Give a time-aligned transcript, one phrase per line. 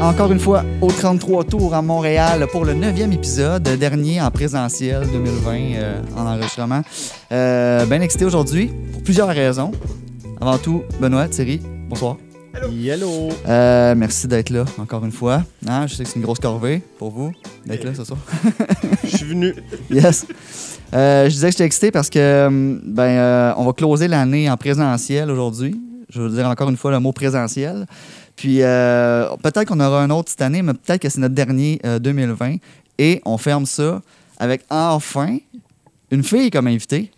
[0.00, 5.06] Encore une fois au 33 Tours à Montréal pour le neuvième épisode, dernier en présentiel
[5.10, 6.82] 2020 euh, en enregistrement.
[7.32, 9.72] Euh, bien excité aujourd'hui pour plusieurs raisons.
[10.40, 12.18] Avant tout, Benoît, Thierry, bonsoir.
[12.62, 13.28] Hello.
[13.46, 15.42] Euh, merci d'être là encore une fois.
[15.68, 17.32] Hein, je sais que c'est une grosse corvée pour vous
[17.66, 18.18] d'être là ce soir.
[19.04, 19.54] Je suis venu.
[19.90, 20.26] Yes.
[20.94, 22.48] Euh, je disais que j'étais excité parce que
[22.84, 25.80] ben euh, on va closer l'année en présentiel aujourd'hui.
[26.08, 27.86] Je veux dire encore une fois le mot présentiel.
[28.36, 31.80] Puis euh, peut-être qu'on aura un autre cette année, mais peut-être que c'est notre dernier
[31.84, 32.56] euh, 2020.
[32.98, 34.00] Et on ferme ça
[34.38, 35.38] avec enfin
[36.10, 37.10] une fille comme invitée.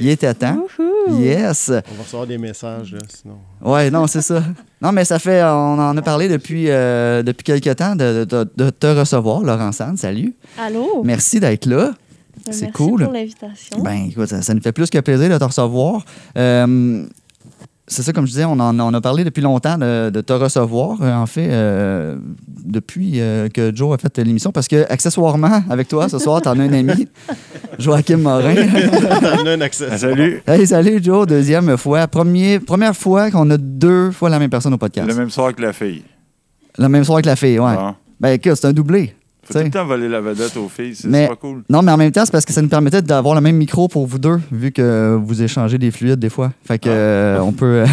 [0.00, 0.66] Il était temps.
[1.18, 1.70] Yes.
[1.70, 3.38] On va recevoir des messages, là, sinon.
[3.62, 4.42] Ouais, non, c'est ça.
[4.82, 8.50] Non, mais ça fait, on en a parlé depuis, euh, depuis quelques temps de, de-
[8.56, 9.96] de te recevoir, Laurent Sand.
[9.96, 10.34] Salut.
[10.58, 11.02] Allô?
[11.04, 11.92] Merci d'être là.
[12.50, 13.04] c'est Merci cool.
[13.04, 13.78] pour l'invitation.
[13.82, 16.04] Ben, écoute, ça, ça nous fait plus que plaisir de te recevoir.
[16.36, 17.06] Euh,
[17.88, 20.32] c'est ça, comme je disais, on en on a parlé depuis longtemps de, de te
[20.32, 22.16] recevoir, euh, en fait, euh,
[22.64, 26.58] depuis euh, que Joe a fait l'émission, parce que, accessoirement, avec toi, ce soir, t'en
[26.58, 27.06] as un ami,
[27.78, 28.54] Joachim Morin.
[28.56, 29.86] T'en as un accès.
[29.90, 30.42] Ah, Salut.
[30.48, 32.08] hey, salut, Joe, deuxième fois.
[32.08, 35.06] Premier, première fois qu'on a deux fois la même personne au podcast.
[35.06, 36.02] Le même soir que la fille.
[36.78, 37.74] Le même soir que la fille, ouais.
[37.76, 37.94] Bon.
[38.18, 39.14] Ben, écoute, c'est un doublé.
[39.46, 39.60] Faut T'sais.
[39.60, 41.62] tout le temps voler la vedette aux filles, c'est pas cool.
[41.70, 43.86] Non, mais en même temps, c'est parce que ça nous permettait d'avoir le même micro
[43.86, 46.52] pour vous deux, vu que vous échangez des fluides des fois.
[46.64, 47.84] Fait que euh, on peut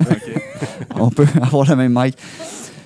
[0.96, 2.16] on peut avoir le même mic.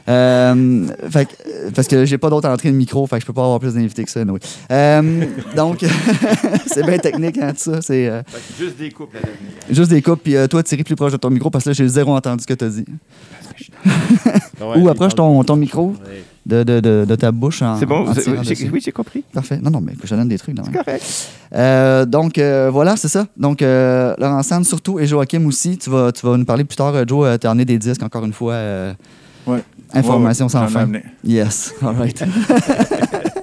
[0.09, 3.33] Euh, fait que, parce que j'ai pas d'autre entrée de micro, fait que je peux
[3.33, 4.21] pas avoir plus d'invités que ça.
[4.21, 4.39] anyway.
[4.71, 5.25] Euh,
[5.57, 5.85] donc,
[6.67, 7.83] c'est bien technique, hein, tout ça.
[7.83, 8.23] C'est euh,
[8.59, 9.33] Juste des à l'avenir.
[9.69, 10.21] juste des coupes.
[10.23, 12.43] Puis euh, toi, Thierry, plus proche de ton micro, parce que là, j'ai zéro entendu
[12.43, 12.85] ce que tu as dit.
[14.77, 16.23] Ou approche ton, ton micro Ouais.
[16.47, 17.77] De, de, de, de ta bouche en.
[17.79, 18.13] C'est bon, en
[18.73, 19.25] oui, j'ai compris.
[19.33, 19.59] Parfait.
[19.63, 20.57] Non, non, mais je donne des trucs.
[20.57, 21.29] là, C'est correct.
[21.55, 23.27] Euh, donc, euh, voilà, c'est ça.
[23.37, 25.77] Donc, euh, Laurent Sand surtout et Joachim aussi.
[25.77, 26.95] Tu vas, tu vas nous parler plus tard.
[26.95, 28.53] Euh, Joe, tu as emmené des disques, encore une fois.
[28.55, 28.95] euh,
[29.47, 29.63] Ouais.
[29.95, 30.81] Information Ouais, ouais, sans fin.
[30.81, 31.05] amené.
[31.23, 32.21] Yes, all right.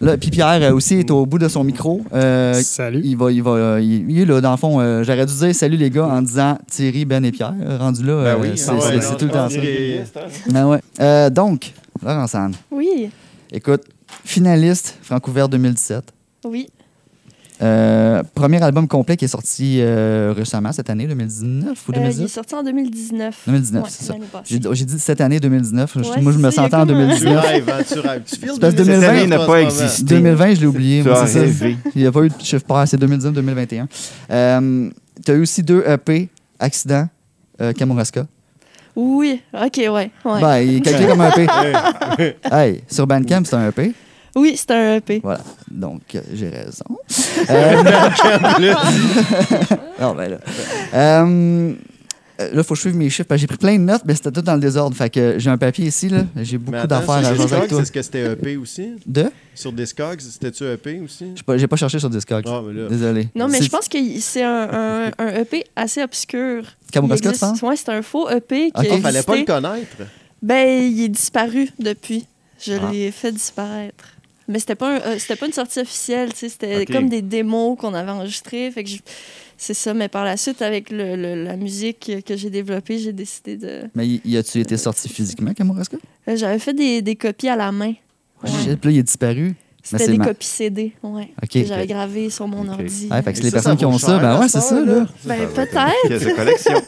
[0.00, 2.02] là, puis Pierre euh, aussi est au bout de son micro.
[2.12, 3.00] Euh, Salut.
[3.04, 4.80] il va, il va, il, il est là, dans le fond.
[4.80, 7.54] euh, J'aurais dû dire salut les gars en disant Thierry, Ben et Pierre.
[7.78, 9.58] Rendu là, euh, oui, c'est ah ouais, tout le temps ça.
[10.50, 10.80] Ben ouais.
[11.00, 13.10] Euh, donc, Laurent Sand, Oui,
[13.52, 13.82] écoute,
[14.24, 16.12] finaliste Francouvert 2017.
[16.44, 16.68] oui.
[17.62, 21.96] Euh, premier album complet qui est sorti euh, récemment cette année, 2019 ou Euh, il
[21.96, 22.28] est 2018?
[22.28, 23.34] sorti en 2019.
[23.46, 24.14] 2019, Ouais, c'est ça.
[24.44, 25.92] J'ai dit- j'ai dit cette année 2019.
[25.96, 27.44] Je- Ouais, moi, je me sentais en comme un- Tu 2019.
[27.46, 28.22] rêves, hein, tu rêves.
[28.26, 30.04] Tu files C'est parce que 2019 2020 en n'a ce pas existé.
[30.04, 31.02] 2020, je l'ai oublié.
[31.02, 31.40] Tu moi, as c'est ça.
[31.40, 31.76] rêvé.
[31.94, 33.88] Il n'y a pas eu de chiffre pair, c'est 2019-2021.
[34.30, 34.90] Euh,
[35.24, 36.28] tu as eu aussi deux EP,
[36.58, 37.08] Accident,
[37.62, 38.26] euh, Kamouraska.
[38.94, 39.88] Oui, ok, ouais.
[39.90, 40.10] ouais.
[40.40, 41.46] Ben, il est calculé comme un EP.
[42.50, 43.92] Hey, sur Bandcamp, c'est un EP.
[44.34, 45.20] Oui, c'est un EP.
[45.22, 45.40] Voilà.
[45.70, 46.84] Donc, euh, j'ai raison.
[47.50, 47.82] Euh,
[50.00, 50.38] non, ben là.
[50.94, 51.72] Euh,
[52.38, 53.34] là, il faut que je suive mes chiffres.
[53.36, 54.94] J'ai pris plein de notes, mais c'était tout dans le désordre.
[54.96, 56.08] Fait que j'ai un papier ici.
[56.08, 56.24] là.
[56.42, 57.82] J'ai Mais beaucoup d'affaires sur à jaser avec Discogs, toi.
[57.82, 58.88] Est-ce que c'était EP aussi?
[59.06, 59.26] De?
[59.54, 61.26] Sur Discogs, c'était-tu EP aussi?
[61.32, 62.44] Je sais pas- J'ai pas cherché sur Discog.
[62.46, 62.88] Ah, mais là.
[62.88, 63.28] Désolé.
[63.34, 66.64] Non, mais je pense que c'est un, un, un EP assez obscur.
[66.92, 67.62] Kamouraska, Il tu penses?
[67.62, 68.86] Ouais, c'est un faux EP qui Ok.
[68.86, 69.96] a Ah, fallait pas le connaître.
[70.42, 72.26] Ben, il est disparu depuis.
[72.60, 72.90] Je Ah.
[72.90, 74.04] l'ai fait disparaître.
[74.48, 77.22] Mais c'était pas, un- euh, c'était pas une sortie officielle, tu sais, c'était comme des
[77.22, 78.70] démos qu'on avait enregistrées.
[78.70, 78.98] Fait que je-
[79.58, 83.12] c'est ça, mais par la suite, avec le, le- la musique que j'ai développée, j'ai
[83.12, 83.82] décidé de.
[83.94, 85.96] Mais y, a-tu été sorti physiquement, Kamouraska?
[86.28, 87.94] Euh, J'avais fait des, des copies à la main.
[88.44, 88.50] Ouais.
[88.50, 89.54] Shit, puis là, il est disparu.
[89.82, 91.28] C'était des ma- copies CD, ouais.
[91.42, 91.48] OK.
[91.48, 92.80] Que j'avais gravées sur mon Ok.
[92.80, 93.08] ordi.
[93.08, 94.18] Ouais, fait que c'est les ça, personnes ça qui ont ça.
[94.18, 95.06] Ben ouais, c'est ça, là.
[95.24, 96.34] Ben, peut-être.
[96.36, 96.82] Collection.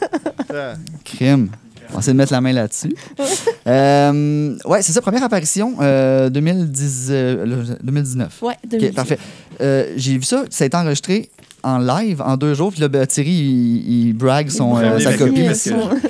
[0.53, 0.73] Ah,
[1.05, 1.49] Crime.
[1.89, 2.95] On va essayer de mettre la main là-dessus.
[3.67, 8.41] euh, ouais, c'est ça, première apparition, euh, 2010, euh, 2019.
[8.41, 8.95] Ouais, OK, 2010.
[8.95, 9.19] parfait.
[9.61, 11.29] Euh, J'ai vu ça, ça a été enregistré
[11.61, 12.71] en live en deux jours.
[12.71, 15.43] Puis là, ben, Thierry, il, il brague son, Il euh, sa copie.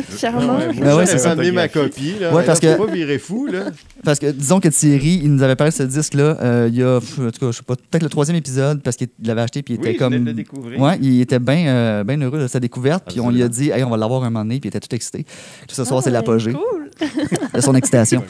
[0.09, 0.57] Fièrement.
[0.57, 1.31] ouais, j'avais c'est ça.
[1.31, 2.13] amené ma copie.
[2.19, 2.31] Là.
[2.33, 3.65] Ouais, parce Là, que- faut pas virer fou, là.
[4.03, 6.83] Parce que disons que Thierry, il nous avait parlé de ce disque-là euh, il y
[6.83, 9.41] a, pff, en tout cas, je sais pas, peut-être le troisième épisode parce qu'il l'avait
[9.41, 10.13] acheté puis il était Oui, comme.
[10.13, 10.79] venais de le découvrir.
[10.79, 13.05] Ouais, il était bien euh, bien heureux de sa découverte.
[13.09, 14.59] Puis on lui a dit, hey, on va l'avoir un moment donné.
[14.59, 15.23] Puis il était tout excité.
[15.67, 16.88] Tout ce soir, Ah, c'est l'apogée Cool.
[17.53, 18.23] de son excitation.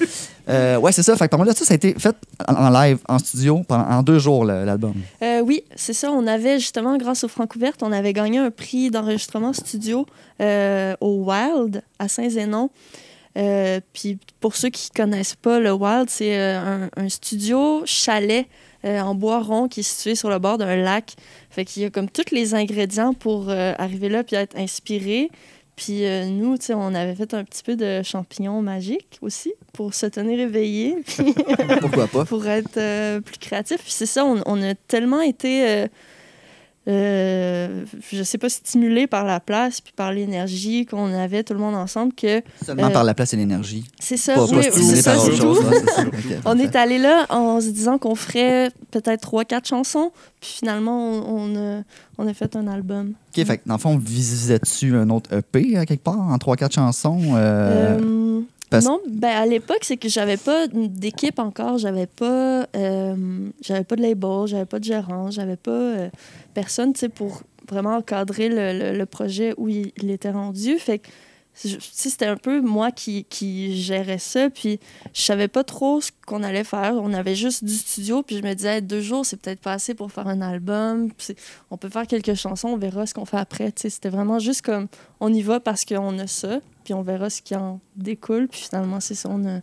[0.47, 1.15] Euh, ouais, c'est ça.
[1.15, 2.15] Fait que par de ça, ça a été fait
[2.47, 4.93] en, live, en studio, pendant, en deux jours, l'album.
[5.21, 6.11] Euh, oui, c'est ça.
[6.11, 10.05] On avait justement, grâce au Francouverte, on avait gagné un prix d'enregistrement studio
[10.41, 12.69] euh, au Wild à Saint-Zénon.
[13.37, 18.47] Euh, puis pour ceux qui connaissent pas le Wild, c'est un, un studio chalet
[18.83, 21.15] en bois rond qui est situé sur le bord d'un lac.
[21.49, 25.29] Fait qu'il y a comme tous les ingrédients pour arriver là puis être inspiré.
[25.79, 29.53] Puis euh, nous, tu sais, on avait fait un petit peu de champignons magiques aussi
[29.71, 30.97] pour se tenir éveillé.
[31.07, 31.33] Puis
[31.79, 32.25] Pourquoi pas?
[32.25, 33.77] pour être euh, plus créatif.
[33.81, 35.85] Puis c'est ça, on, on a tellement été
[36.89, 41.53] euh, euh, je sais pas, stimulé par la place puis par l'énergie qu'on avait tout
[41.53, 43.85] le monde ensemble que Seulement Euh, par la place et l'énergie.
[43.99, 45.47] c'est ça, Pas, oui, pas c'est ça, c'est tout.
[45.57, 46.03] ouais, ça.
[46.45, 50.97] On est allé là en se disant qu'on ferait peut-être trois, quatre chansons, puis finalement,
[51.11, 51.81] on, on a,
[52.17, 53.13] on a fait un album.
[53.37, 56.73] OK, fait que dans le fond, visais-tu un autre EP à quelque part en 3-4
[56.73, 57.19] chansons?
[57.35, 58.41] euh, Euh,
[58.85, 63.95] Non, ben à l'époque, c'est que j'avais pas d'équipe encore, j'avais pas, euh, j'avais pas
[63.95, 66.09] de label, j'avais pas de gérant, j'avais pas euh,
[66.53, 70.77] personne, tu sais, pour vraiment encadrer le, le- projet où il, était rendu.
[71.53, 74.79] C'était un peu moi qui, qui gérais ça, puis
[75.13, 76.93] je savais pas trop ce qu'on allait faire.
[76.95, 79.93] On avait juste du studio, puis je me disais, deux jours, c'est peut-être pas assez
[79.93, 81.11] pour faire un album.
[81.11, 81.35] Puis
[81.69, 83.73] on peut faire quelques chansons, on verra ce qu'on fait après.
[83.75, 84.87] C'était vraiment juste comme,
[85.19, 88.47] on y va parce qu'on a ça, puis on verra ce qui en découle.
[88.47, 89.59] Puis finalement, c'est ça, on a,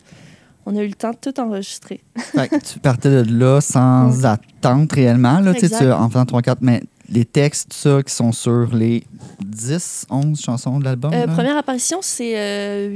[0.67, 2.03] on a eu le temps de tout enregistrer.
[2.19, 5.85] Fait que tu partais de là sans attente réellement, là, tu sais, Exact.
[5.87, 9.05] tu- en faisant 3-4, mais les textes, ça, qui sont sur les
[9.45, 11.13] 10, 11 chansons de l'album.
[11.15, 12.89] Euh, première apparition, c'est euh,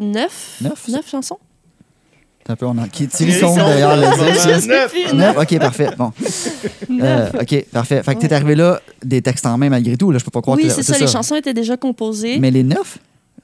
[0.00, 0.88] neuf, Neuf?
[0.88, 1.38] neuf chansons.
[2.44, 2.88] C'est un peu, on a...
[2.88, 4.60] Qui Thierry sont d'ailleurs le Je dit.
[4.62, 4.90] sais Neuf.
[4.92, 5.90] plus, Neuf, ok, parfait.
[5.96, 6.12] Bon,
[7.00, 8.02] Euh, ok, parfait.
[8.02, 10.40] Fait que t'es arrivé là, des textes en main malgré tout, là, je peux pas
[10.42, 12.38] croire Oui, que c'est ça, les chansons étaient déjà composées.
[12.38, 12.98] Mais les neuf?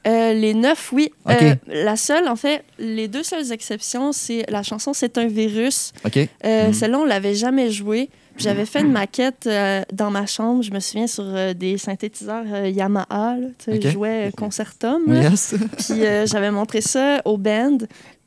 [0.06, 1.10] Euh, les neuf, oui.
[1.28, 1.42] Ok.
[1.42, 5.92] Euh, la seule, en fait, les deux seules exceptions, c'est la chanson C'est un virus.
[6.04, 6.16] Ok.
[6.44, 6.72] Euh, Mhm.
[6.72, 8.08] Celle-là, on l'avait jamais jouée.
[8.38, 12.44] J'avais fait une maquette euh, dans ma chambre, je me souviens, sur euh, des synthétiseurs
[12.52, 13.36] euh, Yamaha.
[13.36, 13.48] Là.
[13.66, 15.12] Je jouais Concertum.
[15.12, 15.54] Yes.
[15.78, 17.78] Puis j'avais montré ça au band.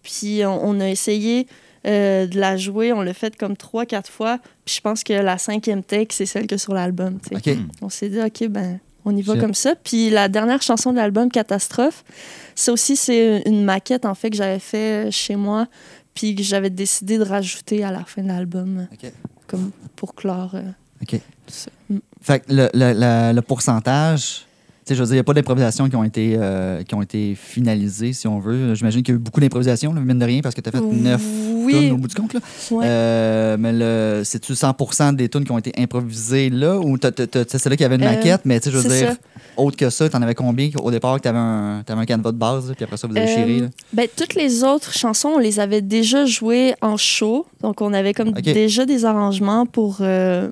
[0.04, 1.48] Puis on, on a essayé
[1.86, 2.94] de la jouer.
[2.94, 4.40] On l'a fait comme trois, quatre fois.
[4.66, 7.20] Puis je pense que la cinquième take, c'est celle que sur l'album.
[7.82, 9.76] On s'est dit, OK, ben, on y va comme ça.
[9.76, 12.04] Puis la dernière chanson de l'album, Catastrophe,
[12.56, 15.68] ça aussi, c'est une maquette, en fait, que j'avais fait chez moi.
[16.14, 18.88] Puis que j'avais décidé de rajouter à la fin de l'album.
[19.52, 20.56] Comme pour clore.
[20.56, 20.64] euh,
[21.04, 21.10] OK.
[21.12, 21.70] tout ça.
[22.22, 24.46] Fait que le, le- le- le pourcentage,
[24.86, 27.02] sais, je veux dire, il n'y a pas d'improvisations qui, ont été, euh, qui ont
[27.02, 28.74] été finalisées, si on veut.
[28.74, 30.82] J'imagine qu'il y a eu beaucoup d'improvisations, mine de rien, parce que tu as fait
[30.82, 31.22] neuf
[31.70, 32.34] tunes au bout du compte.
[32.34, 32.40] Là.
[32.72, 32.86] ouais.
[32.88, 37.76] Euh, mais le, c'est-tu 100% des tunes qui ont été improvisées là, ou c'est là
[37.76, 39.18] qu'il y avait une Euh, maquette, mais tu sais, je veux dire, ça.
[39.58, 42.06] autre que ça, tu en avais combien au départ que tu avais un, t'avais un
[42.06, 43.64] canevas de base, là, puis après ça, vous avez chiré?
[43.94, 47.46] Ben, toutes les autres chansons, on les avait déjà jouées en show.
[47.62, 50.02] Donc, on avait comme déjà des arrangements pour,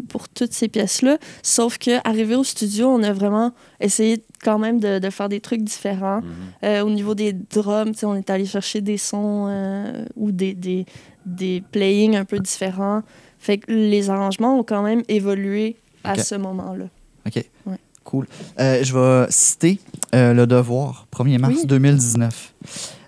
[0.10, 1.18] pour toutes ces pièces-là.
[1.42, 5.40] Sauf que arrivé au studio, on a vraiment essayé quand même de, de faire des
[5.40, 6.22] trucs différents.
[6.64, 10.86] Euh, au niveau des drums, on est allé chercher des sons euh, ou des, des,
[11.26, 13.04] des playings un peu différents.
[13.40, 16.86] Fait que les arrangements ont quand même évolué à ce moment-là.
[17.26, 17.44] OK.
[17.66, 17.78] Ouais.
[18.04, 18.26] Cool.
[18.60, 19.80] Euh, je vais citer
[20.16, 21.68] euh, Le Devoir, 1er mars Oui.
[21.68, 22.54] 2019.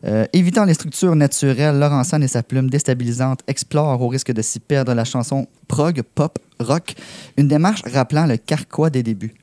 [0.04, 4.60] Euh, évitant les structures naturelles, Laurent et sa plume déstabilisante explorent au risque de s'y
[4.60, 6.94] perdre la chanson prog, pop, rock,
[7.38, 9.34] une démarche rappelant le carquois des débuts.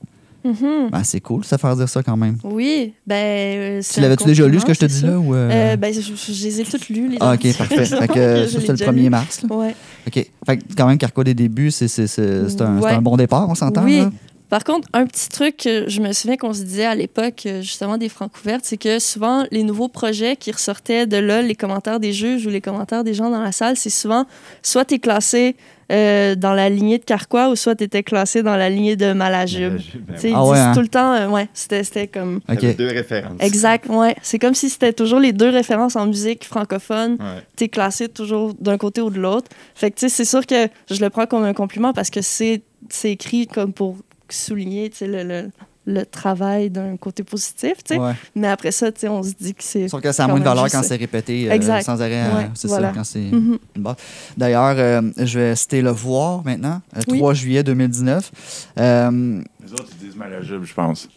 [0.48, 0.90] Mhm.
[0.90, 2.38] Ben, c'est cool, ça faire dire ça quand même.
[2.44, 3.14] Oui, ben.
[3.16, 5.18] euh, Tu l'avais-tu déjà lu, ce que je te dis là?
[5.18, 5.50] Ou, euh?
[5.50, 7.84] Euh, ben, je, je- je les ai toutes lues, les ah, OK, parfait.
[7.84, 9.10] Fait que, ça, le déjà 1er lu.
[9.10, 9.42] mars.
[9.42, 9.54] là.
[9.56, 9.74] Ouais.
[10.06, 10.26] OK.
[10.46, 12.92] Fait que quand même, carquois des débuts, c'est, c'est, c'est, c'est un, Ouais.
[12.92, 13.84] un bon départ, on s'entend?
[13.84, 13.98] Oui.
[13.98, 14.10] là?
[14.48, 17.98] Par contre, un petit truc que je me souviens qu'on se disait à l'époque, justement,
[17.98, 22.14] des Francouvertes, c'est que souvent, les nouveaux projets qui ressortaient de là, les commentaires des
[22.14, 24.24] juges ou les commentaires des gens dans la salle, c'est souvent
[24.62, 25.54] soit tu es classé
[25.90, 29.12] euh, dans la lignée de Carquois ou soit tu étais classé dans la lignée de
[29.12, 29.78] Malajube.
[30.20, 30.72] Tu Ils Ah ouais, hein?
[30.74, 32.36] tout le temps, euh, ouais, c'était comme.
[32.48, 32.60] OK.
[32.60, 33.36] T'avais deux références.
[33.40, 34.14] Exact, ouais.
[34.22, 37.12] C'est comme si c'était toujours les deux références en musique francophone.
[37.18, 37.42] Ouais.
[37.56, 39.48] T'es classé toujours d'un côté ou de l'autre.
[39.74, 42.20] Fait que, tu sais, c'est sûr que je le prends comme un compliment parce que
[42.20, 42.62] c'est
[43.04, 43.96] écrit comme pour
[44.28, 45.50] souligner, tu sais, le, le,
[45.88, 48.00] le travail d'un côté positif, tu sais.
[48.00, 48.12] Ouais.
[48.34, 49.88] Mais après ça, tu sais, on se dit que c'est...
[49.88, 51.82] Sauf que ça a moins de valeur juste quand c'est répété euh, Exact.
[51.82, 52.24] sans arrêt.
[52.24, 52.88] Ouais, c'est voilà.
[52.88, 53.96] ça, quand c'est une base.
[54.36, 57.18] D'ailleurs, euh, je vais citer Le Voir maintenant, euh, Oui.
[57.18, 58.30] 3 juillet 2019.
[58.78, 61.08] Euh, Les autres, ils disent malajube, je pense.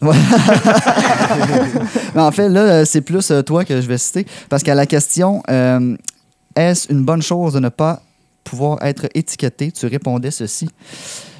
[2.14, 4.26] mais en fait, là, euh, c'est plus toi que je vais citer.
[4.48, 5.94] Parce qu'à la question euh,
[6.56, 8.00] Est-ce une bonne chose de ne pas
[8.42, 10.70] pouvoir être étiqueté Tu répondais ceci.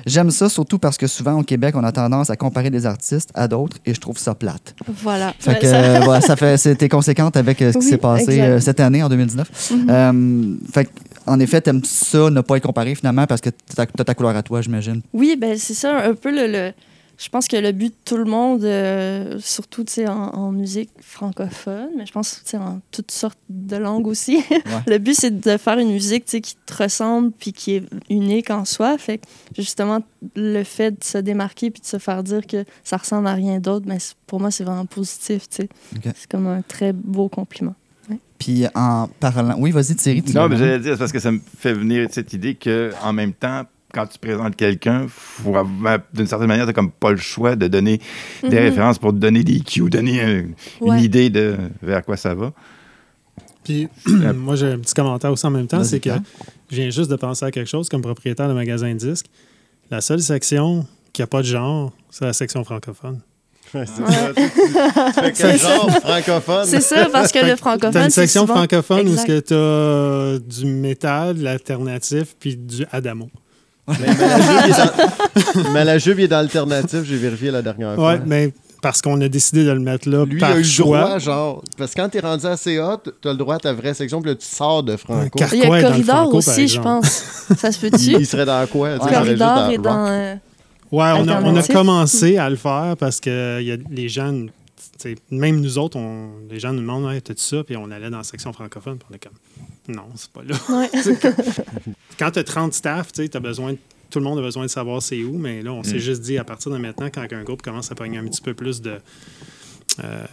[0.06, 3.30] J'aime ça surtout parce que souvent au Québec, on a tendance à comparer des artistes
[3.34, 4.74] à d'autres et je trouve ça plate.
[5.02, 5.34] Voilà.
[5.38, 7.98] Fait que, ça- euh, voilà, ça fait, c'était conséquente avec euh, ce qui Oui, s'est
[7.98, 8.42] passé exact.
[8.44, 9.70] euh, cette année, en 2019.
[9.72, 9.86] Mhm.
[9.90, 10.90] Euh, fait que,
[11.26, 14.36] en effet, t'aimes ça, ne pas être comparé finalement parce que t'as t'as ta couleur
[14.36, 15.02] à toi, j'imagine.
[15.12, 16.50] Oui, ben c'est ça, un peu le...
[16.50, 16.72] le-
[17.18, 20.50] Je pense que le but de tout le monde, euh, surtout tu sais, en, en
[20.52, 24.42] musique francophone, mais je pense tu sais, en toutes sortes de langues aussi,
[24.86, 27.84] le but c'est de faire une musique tu sais, qui te ressemble puis qui est
[28.10, 28.98] unique en soi.
[28.98, 29.24] Fait que
[29.56, 30.00] justement,
[30.34, 33.60] le fait de se démarquer puis de se faire dire que ça ressemble à rien
[33.60, 35.48] d'autre, ben, c'est- pour moi c'est vraiment positif.
[35.48, 35.68] tu sais.
[35.96, 36.12] Ok.
[36.16, 37.74] C'est comme un très beau compliment.
[38.38, 39.54] Puis en parlant.
[39.58, 40.20] Oui, vas-y, Thierry.
[40.24, 43.12] tu Non, mais j'allais dire, c'est parce que ça me fait venir cette idée qu'en
[43.12, 43.62] même temps,
[43.92, 45.06] quand tu présentes quelqu'un,
[46.14, 48.00] d'une certaine manière, tu comme pas le choix de donner
[48.42, 48.54] des Mhm.
[48.58, 50.44] références pour te donner des cues, donner un-
[50.80, 50.98] Ouais.
[50.98, 52.52] une idée de vers quoi ça va.
[53.64, 53.88] Puis,
[54.34, 56.10] moi, j'ai un petit commentaire aussi en même temps, c'est que
[56.70, 59.26] je viens juste de penser à quelque chose comme propriétaire de magasin de disques.
[59.90, 63.20] La seule section qui n'a pas de genre, c'est la section francophone.
[63.74, 64.32] Ouais, c'est ça.
[64.34, 66.64] Tu- tu fais quel genre francophone?
[66.66, 68.02] C'est ça, parce que le francophone.
[68.04, 69.46] une c'est section souvent- francophone où Exact.
[69.48, 73.30] tu as du métal, de l'alternatif, puis du Adamo.
[73.88, 73.94] Mais,
[75.72, 78.12] mais la jupe, il est dans- il l'alternatif, j'ai vérifié la dernière fois.
[78.14, 80.58] Ouais, mais parce qu'on a décidé de le mettre là Lui, il par a eu
[80.58, 81.00] le choix.
[81.00, 81.62] droit, genre.
[81.78, 84.30] Parce que quand t'es rendu assez haut, t'as le droit à ta vraie section, puis
[84.30, 85.38] là, tu sors de Franco.
[85.52, 87.06] Il y a le Corridor franco, aussi, je pense.
[87.56, 88.10] Ça se Il, peut-tu?
[88.20, 88.90] il serait dans quoi?
[88.90, 90.06] il juste Corridor est dans.
[90.08, 90.34] euh,
[90.90, 94.08] Ouais, on a, on a commencé à le faire parce que il y a les
[94.10, 94.32] gens,
[95.30, 97.64] même nous autres, on, les gens nous demandent ouais, t'as-tu ça?
[97.64, 100.56] Puis on allait dans la section francophone, puis on est comme non, c'est pas là.
[100.68, 100.90] Ouais.
[102.18, 103.78] Quand tu as 30 staff, tu as besoin de-
[104.10, 105.84] tout le monde a besoin de savoir c'est où, mais là, on Mm.
[105.84, 108.42] s'est juste dit à partir de maintenant, quand un groupe commence à pogner un petit
[108.42, 108.98] peu plus de.
[110.02, 110.24] euh,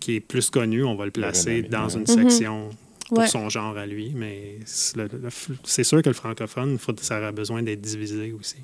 [0.00, 2.06] qui est plus connu, on va le placer dans une Mhm.
[2.06, 2.70] section
[3.08, 3.26] pour Ouais.
[3.26, 7.80] son genre à lui, mais c'est sûr que le francophone, faut- ça aura besoin d'être
[7.80, 8.56] divisé aussi.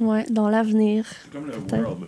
[0.00, 1.04] Ouais, dans l'avenir.
[1.24, 1.82] C'est comme le Peut-être.
[1.82, 2.06] World.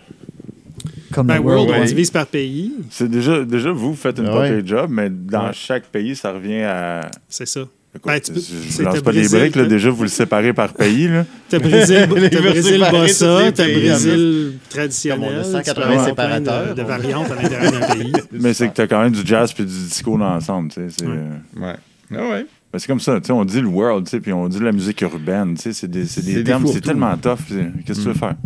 [1.13, 4.27] Comme Ben, le World, World, on divise par pays, C'est déjà, déjà, vous faites une
[4.27, 4.63] Ah ouais.
[4.65, 5.53] job, mais dans Ouais.
[5.53, 7.11] chaque pays, ça revient à.
[7.29, 7.61] c'est ça.
[7.93, 9.67] Écoute, Ben, tu peux- je c'est lance pas des Brésil, briques, là, hein?
[9.67, 11.09] déjà, vous le séparez par pays.
[11.09, 11.27] Là.
[11.49, 15.29] T'as Brésil, t'as Brésil Bossa, t'as Brésil traditionnel.
[15.29, 16.07] Comme on a tu 180 peux avoir plein
[16.39, 16.75] séparateurs.
[16.77, 18.13] De, de variantes à l'intérieur d'un pays.
[18.33, 20.69] Mais c'est que t'as quand même du jazz puis du disco dans l'ensemble.
[20.71, 21.15] tu sais, C'est Ouais.
[21.17, 21.75] euh, Ouais.
[22.13, 22.47] Ah ouais.
[22.73, 23.21] ben, c'est comme ça.
[23.21, 25.55] tu sais, On dit le world, tu sais, puis on dit la musique urbaine.
[25.57, 27.39] tu sais, C'est des, c'est des C'est des termes, c'est tellement tough.
[27.85, 28.37] Qu'est-ce que tu veux faire?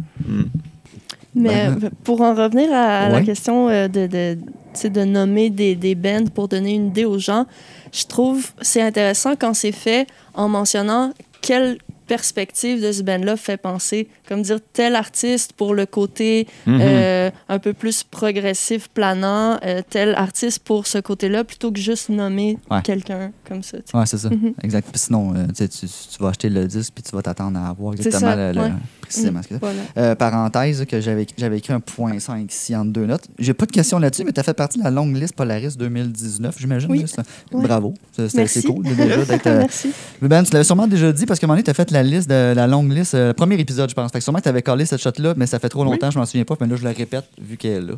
[1.35, 5.95] Mais Ben, pour en revenir à la question euh, de, de, de nommer des, des
[5.95, 7.47] bands pour donner une idée aux gens,
[7.93, 13.57] je trouve c'est intéressant quand c'est fait en mentionnant quelle perspective de ce band-là fait
[13.57, 14.09] penser.
[14.29, 16.79] Comme dire tel artiste pour le côté Mhm.
[16.81, 22.09] euh, un peu plus progressif, planant, euh, tel artiste pour ce côté-là, plutôt que juste
[22.09, 22.83] nommer Ouais.
[22.83, 23.79] quelqu'un comme ça.
[23.79, 23.97] tu sais.
[23.97, 24.31] Ouais, c'est ça.
[24.31, 24.55] Mhm.
[24.63, 24.89] Exact.
[24.91, 25.87] Puis sinon, euh, tu,
[26.21, 28.61] vas acheter le disque puis tu vas t'attendre à avoir exactement ça, le,
[29.01, 29.61] précisément ce que c'est.
[29.95, 30.17] Voilà.
[30.17, 31.23] Parenthèse, que j'avais
[31.59, 33.25] écrit un point 5 ici entre deux notes.
[33.39, 35.77] J'ai pas de question là-dessus, mais tu as fait partie de la longue liste Polaris
[35.77, 36.91] 2019, j'imagine.
[36.91, 37.05] Oui.
[37.53, 37.95] Bravo.
[38.13, 39.45] C'est- cool déjà d'être.
[39.45, 39.93] Merci.
[40.23, 42.03] Ben, tu l'avais sûrement déjà dit parce qu'à un moment donné, tu as fait la
[42.03, 44.11] liste de la longue liste, euh, le premier épisode, je pense.
[44.13, 46.19] Fait que sûrement que tu avais collé cette shot-là, mais ça fait trop longtemps, je
[46.19, 46.55] m'en souviens pas.
[46.61, 47.95] Mais là, je le répète vu qu'elle est là,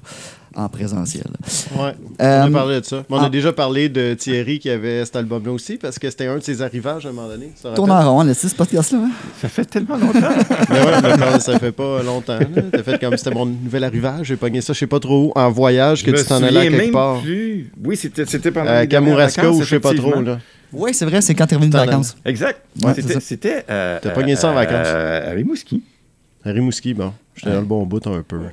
[0.54, 1.26] en présentiel.
[1.76, 1.92] Ouais.
[2.22, 3.04] Euh, On a parlé de ça.
[3.10, 3.26] Mais on ah.
[3.26, 6.42] a déjà parlé de Thierry qui avait cet album-là aussi, parce que c'était un de
[6.42, 7.50] ses arrivages à un moment donné.
[7.74, 8.98] Tourne en rond, le ce podcast-là.
[9.04, 9.10] hein?
[9.40, 10.20] Ça fait tellement longtemps.
[10.70, 12.38] Mais ouais, mais quand- ça fait pas longtemps.
[12.72, 14.26] T'as fait comme c'était mon nouvel arrivage.
[14.26, 16.58] J'ai pogné ça, je sais pas trop où, en voyage, que Je tu t'en allais
[16.60, 17.20] à quelque même part.
[17.20, 17.70] plus.
[17.84, 20.20] Oui, c'était c'était pendant Kamouraska vacances, ou je sais pas trop.
[20.20, 20.38] là.
[20.72, 22.16] Oui, c'est vrai, c'est quand tu es revenu de vacances.
[22.24, 22.60] Exact.
[22.82, 23.20] Ouais, C'était- ça.
[23.20, 23.64] C'était.
[23.70, 24.86] euh, T'as pogné ça en vacances?
[24.86, 25.82] euh, à Rimouski.
[26.44, 27.12] À Rimouski, bon.
[27.34, 28.38] J'étais dans le bon bout un peu.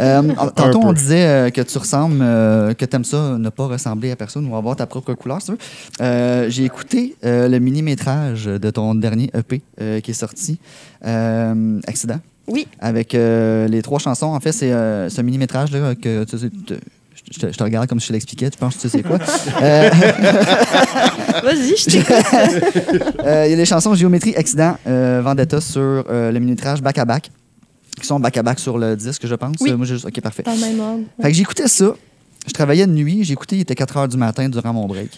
[0.00, 0.22] Euh,
[0.56, 0.86] tantôt, peu.
[0.88, 4.16] on disait euh, que tu ressembles, euh, que tu aimes ça, ne pas ressembler à
[4.16, 5.58] personne ou avoir ta propre couleur, si tu veux.
[6.00, 10.58] Euh, J'ai écouté euh, le mini-métrage de ton dernier EP euh, qui est sorti,
[11.06, 12.20] euh, Accident.
[12.48, 12.66] Oui.
[12.80, 14.26] Avec euh, les trois chansons.
[14.26, 16.74] En fait, c'est euh, ce mini-métrage-là que tu sais, te-
[17.30, 19.02] je te, je te regarde comme si je te l'expliquais, tu penses que tu sais
[19.02, 19.18] quoi?
[19.62, 19.90] Euh,
[21.44, 23.14] Vas-y, je t'écoute.
[23.24, 26.98] euh, Il y a les chansons Géométrie, Accident, euh, Vendetta sur euh, le mini-métrage Back
[26.98, 27.30] à Back,
[28.00, 29.56] qui sont back à back sur le disque, je pense.
[29.60, 29.70] Oui.
[29.70, 30.42] Euh, moi, j'ai juste- OK, parfait.
[30.44, 31.02] Dans le même ordre.
[31.22, 31.94] Fait que j'écoutais ça.
[32.46, 33.22] Je travaillais de nuit.
[33.24, 35.10] J'ai écouté, il était 4 h du matin durant mon break.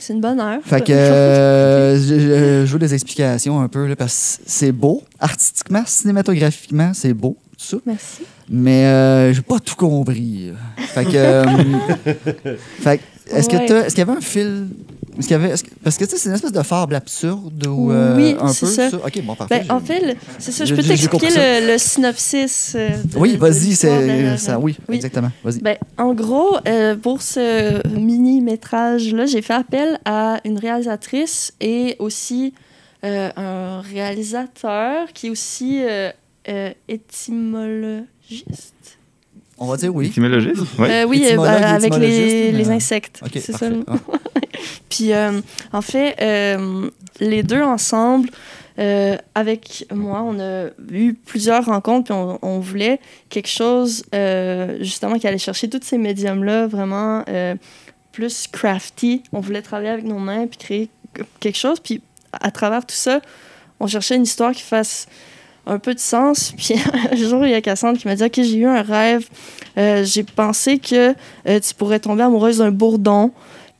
[0.00, 0.58] C'est une bonne heure.
[0.64, 4.72] Fait que euh, je, je- je veux des explications un peu, là, parce que c'est
[4.72, 5.02] beau.
[5.20, 7.36] Artistiquement, cinématographiquement, c'est beau,
[7.70, 7.76] ça.
[7.86, 8.22] Merci.
[8.48, 10.52] Mais euh, j'ai pas tout compris.
[10.78, 11.10] Fait que.
[11.14, 11.44] euh,
[12.80, 13.02] fait que,
[13.36, 13.66] est-ce que Ouais.
[13.66, 14.68] t'as- est-ce qu'il y avait un fil.
[15.16, 16.96] Est-ce qu'il y avait, est-ce que- parce que tu sais, c'est une espèce de fable
[16.96, 18.88] absurde ou euh, Oui, un c'est peu ça.
[18.96, 19.64] Ok, bon, parfait.
[19.68, 20.64] Ben, en fait, le- c'est ça.
[20.64, 21.60] Je J'ai- peux j'ai t'expliquer ça.
[21.60, 22.72] le, le synopsis.
[22.74, 24.58] euh, de- oui, de vas-y, l'histoire c'est ça.
[24.58, 24.96] Oui, oui.
[24.96, 25.30] exactement.
[25.44, 25.60] Vas-y.
[25.60, 32.52] Ben, en gros, euh, pour ce mini-métrage-là, j'ai fait appel à une réalisatrice et aussi
[33.04, 36.10] euh, un réalisateur qui est aussi euh,
[36.48, 38.74] euh, étymologiste.
[39.58, 40.06] On va dire oui.
[40.06, 40.62] Étymologiste?
[40.78, 40.88] Oui.
[40.90, 43.20] Euh, oui, euh, Étymologue, avec les, insectes.
[43.32, 43.68] C'est ça.
[43.86, 43.96] Ah.
[44.88, 45.40] Puis, euh,
[45.72, 46.88] en fait, euh,
[47.20, 48.30] les deux ensemble,
[48.78, 52.98] euh, avec moi, on a eu plusieurs rencontres, puis on, on voulait
[53.28, 57.54] quelque chose, euh, justement, qui allait chercher tous ces médiums-là, vraiment euh,
[58.10, 59.22] plus crafty.
[59.32, 60.88] On voulait travailler avec nos mains, puis créer
[61.38, 61.78] quelque chose.
[61.78, 63.20] Puis, à travers tout ça,
[63.78, 65.06] on cherchait une histoire qui fasse
[65.66, 66.52] un peu de sens.
[66.56, 66.74] Puis,
[67.10, 69.28] un jour, il y a Cassandre qui m'a dit Ok, j'ai eu un rêve.
[69.76, 71.14] Euh, j'ai pensé que
[71.48, 73.32] euh, tu pourrais tomber amoureuse d'un bourdon.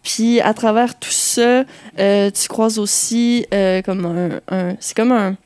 [0.02, 1.64] Puis à travers tout ça,
[1.98, 3.46] euh, tu croises aussi
[3.84, 5.36] comme un, c'est comme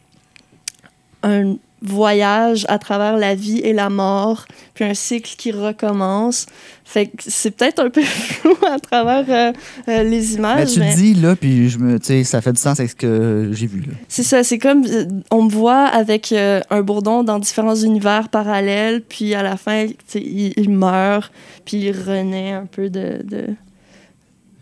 [1.23, 6.47] un voyage à travers la vie et la mort, puis un cycle qui recommence.
[6.85, 9.52] Fait que c'est peut-être un peu flou à travers euh,
[9.88, 12.80] euh, les Mais images, tu mais dis, là, puis je me, ça fait du sens
[12.80, 13.80] avec ce que j'ai vu.
[13.82, 13.92] Là.
[14.08, 18.28] c'est ça, c'est comme euh, on me voit avec euh, un bourdon dans différents univers
[18.30, 21.30] parallèles, puis à la fin, il, il meurt,
[21.64, 23.49] puis il renaît un peu de, de,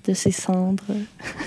[0.06, 0.82] de ses cendres.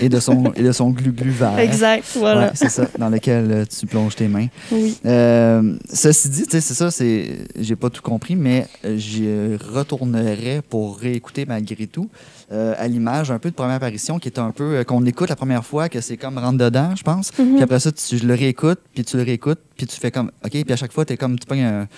[0.00, 1.58] Et de son, et de son glu-glu vert.
[1.58, 2.46] Exact, voilà.
[2.46, 4.46] Ouais, c'est ça, dans lequel euh, tu plonges tes mains.
[4.70, 4.96] Oui.
[5.06, 9.26] Euh, ceci dit, tu sais, c'est ça, c'est, j'ai pas tout compris, mais euh, j'y
[9.56, 12.08] retournerais pour réécouter malgré tout
[12.52, 15.28] euh, à l'image un peu de première apparition qui est un peu euh, qu'on écoute
[15.28, 17.30] la première fois, que c'est comme rentre dedans, je pense.
[17.38, 17.54] Mhm.
[17.54, 20.30] Puis après ça, tu je le réécoutes, puis tu le réécoutes, puis tu fais comme
[20.44, 21.88] OK, puis à chaque fois, tu es comme tu pognes un,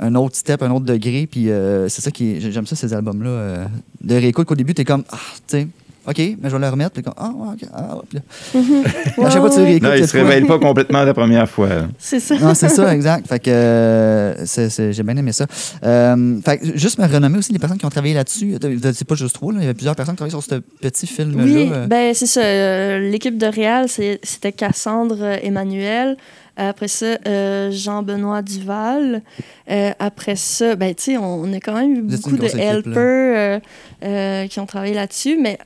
[0.00, 2.94] un autre step, un autre degré, puis euh, c'est ça qui est- j'aime ça ces
[2.94, 3.64] albums là euh,
[4.02, 5.16] de réécoute qu'au début tu es comme ah,
[5.48, 5.68] tu sais
[6.08, 9.40] OK, mais je vais le remettre, puis ah, ouais, ok, ah, puis là, à chaque
[9.40, 9.64] fois, tu ouais.
[9.64, 9.88] réécoutes.
[9.88, 11.68] Non, il se réveille pas complètement la première fois.
[11.98, 12.36] C'est ça.
[12.38, 13.26] Non, c'est ça, exact.
[13.28, 15.46] Fait que euh, j'ai bien aimé ça.
[15.84, 18.56] Euh, fait que juste me renommer aussi les personnes qui ont travaillé là-dessus.
[18.94, 19.58] C'est pas juste toi, là.
[19.58, 21.44] il y avait plusieurs personnes qui travaillaient sur ce petit film-là.
[21.44, 21.86] Oui, euh.
[21.86, 22.40] ben c'est ça.
[22.40, 26.16] euh, L'équipe de Réal, c'est- c'était Cassandre euh, Emmanuel.
[26.58, 29.22] Après ça, euh, Jean-Benoît Duval.
[29.70, 33.60] Euh, après ça, ben, tu sais, on, on a quand même eu beaucoup de helpers
[34.02, 35.58] euh, qui ont travaillé là-dessus, mais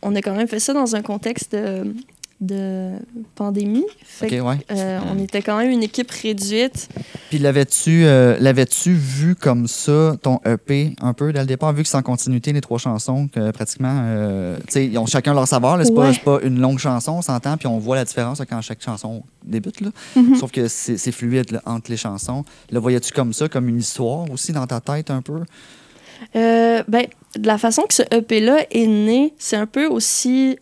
[0.00, 1.54] on a quand même fait ça dans un contexte
[2.42, 2.90] de,
[3.36, 3.86] pandémie.
[4.04, 4.56] Fait ouais.
[4.70, 6.88] euh, on était quand même une équipe réduite.
[7.30, 11.82] Puis l'avais-tu euh, l'avais-tu vu comme ça, ton EP, un peu dès le départ, vu
[11.82, 15.32] que c'est en continuité, les trois chansons, que pratiquement, euh, tu sais, ils ont chacun
[15.32, 15.78] leur savoir.
[15.84, 16.12] C'est pas, Ouais.
[16.12, 19.22] c'est pas une longue chanson, on s'entend, puis on voit la différence quand chaque chanson
[19.44, 19.80] débute.
[19.80, 19.90] Là.
[20.16, 20.36] Mhm.
[20.36, 22.44] Sauf que c'est fluide là, entre les chansons.
[22.70, 25.40] Le voyais-tu comme ça, comme une histoire aussi dans ta tête un peu?
[26.36, 27.06] Euh, ben,
[27.36, 30.56] de la façon que ce EP-là est né, c'est un peu aussi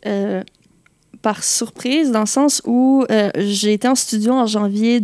[1.23, 5.03] par surprise, dans le sens où euh, j'ai été en studio en janvier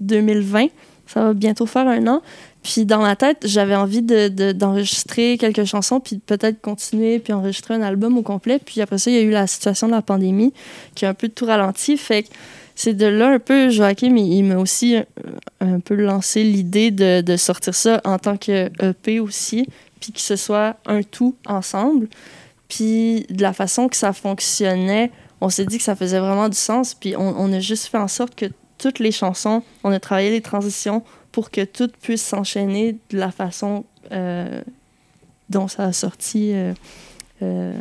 [0.00, 0.66] 2020.
[1.06, 2.22] Ça va bientôt faire un an.
[2.62, 7.32] Puis dans ma tête, j'avais envie de- de- d'enregistrer quelques chansons, puis peut-être continuer, puis
[7.32, 8.58] enregistrer un album au complet.
[8.64, 10.52] Puis après ça, il y a eu la situation de la pandémie
[10.94, 11.96] qui a un peu tout ralenti.
[11.96, 12.28] Fait que
[12.74, 15.02] c'est de là un peu, Joachim, il, il m'a aussi euh,
[15.60, 19.66] un peu lancé l'idée de, de sortir ça en tant que EP aussi,
[20.00, 22.08] puis que ce soit un tout ensemble.
[22.68, 26.56] Puis de la façon que ça fonctionnait, on s'est dit que ça faisait vraiment du
[26.56, 28.46] sens, puis on, a juste fait en sorte que
[28.76, 33.30] toutes les chansons, on a travaillé les transitions pour que tout puisse s'enchaîner de la
[33.30, 34.62] façon euh,
[35.48, 36.52] dont ça a sorti.
[36.52, 36.74] euh,
[37.42, 37.72] euh,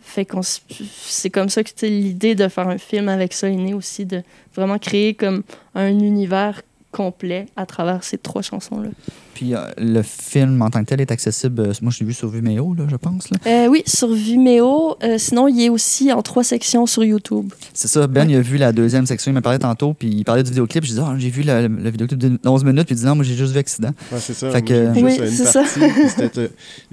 [0.00, 3.72] fait qu'on c'est comme ça que l'idée de faire un film avec ça est née
[3.72, 4.22] aussi, de
[4.54, 5.42] vraiment créer comme
[5.74, 6.60] un univers
[6.94, 8.88] complet à travers ces trois chansons-là.
[9.34, 12.12] Puis euh, le film en tant que tel est accessible, euh, moi je l'ai vu
[12.14, 13.28] sur Vimeo, là, je pense.
[13.30, 13.38] Là.
[13.46, 14.96] Euh, oui, sur Vimeo.
[15.02, 17.52] Euh, sinon, il est aussi en trois sections sur YouTube.
[17.72, 20.24] C'est ça, Ben, il a vu la deuxième section, il m'a parlé tantôt, puis il
[20.24, 20.84] parlait du vidéoclip.
[20.84, 23.16] Je disais, ah, j'ai vu la- le vidéoclip de 11 minutes, puis il dit, non,
[23.16, 23.90] moi j'ai juste vu Accident.
[24.12, 24.50] Ouais, c'est ça.
[24.52, 25.64] Fait que- Oui, c'est ça.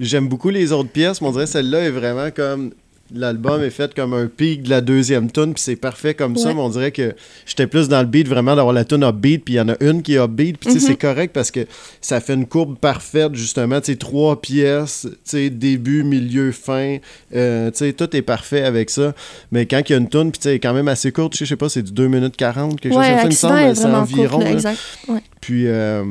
[0.00, 2.72] J'aime beaucoup les autres pièces, mais on dirait que celle-là est vraiment comme.
[3.14, 6.54] L'album est fait comme un pic de la deuxième tune, puis c'est parfait comme ça,
[6.54, 7.14] mais on dirait que
[7.46, 9.76] j'étais plus dans le beat vraiment d'avoir la tune upbeat, puis il y en a
[9.80, 10.78] une qui est upbeat, puis Mhm.
[10.80, 11.66] c'est correct parce que
[12.00, 16.98] ça fait une courbe parfaite, justement, tu sais, trois pièces, tu sais, début, milieu, fin,
[17.34, 19.14] euh, tu sais, tout est parfait avec ça,
[19.50, 21.44] mais quand il y a une tune, puis tu sais, quand même assez courte, je
[21.44, 23.56] sais- pas, c'est du 2 minutes 40, quelque ouais, chose comme ça, il me accident
[23.56, 24.52] semble, est c'est environ, court, là, là.
[24.52, 24.78] exact.
[25.08, 25.20] Ouais.
[25.40, 26.04] Puis, euh,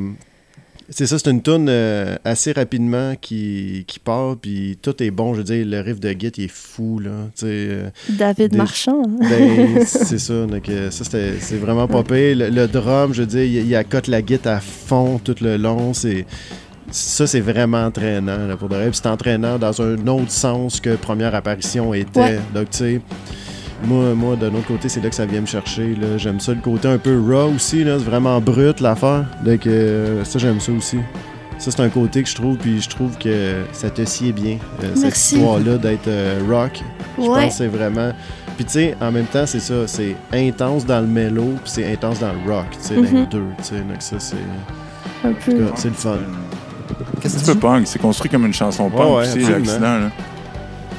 [0.94, 5.32] c'est ça, c'est une tune euh, assez rapidement qui, qui part, puis tout est bon.
[5.34, 7.10] Je veux dire, le riff de Git, il est fou, là.
[7.42, 9.02] Euh, David Des- Marchand.
[9.04, 9.16] hein.
[9.28, 10.46] ben, c'est ça.
[10.46, 12.36] Donc, euh, ça, c'était- c'est vraiment pas pire.
[12.36, 15.56] Le, le drum, je veux dire, il, il accote la Git à fond tout le
[15.56, 15.92] long.
[15.94, 16.26] C'est.
[16.90, 18.90] Ça, c'est vraiment entraînant, là, pour de vrai.
[18.90, 22.20] Puis c'est entraînant dans un autre sens que première apparition était.
[22.20, 22.38] Ouais.
[22.54, 23.00] Donc, tu sais,
[23.84, 25.94] moi, moi, de l'autre côté, c'est là que ça vient me chercher.
[25.94, 26.16] là.
[26.18, 27.84] J'aime ça, le côté un peu raw aussi.
[27.84, 27.96] là.
[27.98, 29.24] C'est vraiment brut, l'affaire.
[29.44, 30.98] Donc, euh, ça, j'aime ça aussi.
[31.58, 34.58] Ça, c'est un côté que je trouve, puis je trouve que ça te sied bien,
[34.82, 36.80] euh, cette histoire-là d'être euh, rock.
[37.18, 37.28] Je Ouais.
[37.28, 38.12] pense que c'est vraiment.
[38.56, 41.92] Puis tu sais, en même temps, c'est ça, c'est intense dans le mellow, puis c'est
[41.92, 43.74] intense dans le rock, tu sais, dans les deux, tu sais.
[43.76, 44.36] Donc ça, c'est
[45.24, 45.66] Un peu.
[45.76, 46.18] c'est le fun.
[47.20, 49.28] Qu'est-ce C'est que un peu tu punk, c'est construit comme une chanson punk Ouais, ouais,
[49.28, 49.80] aussi, l'accident.
[49.98, 50.10] Là.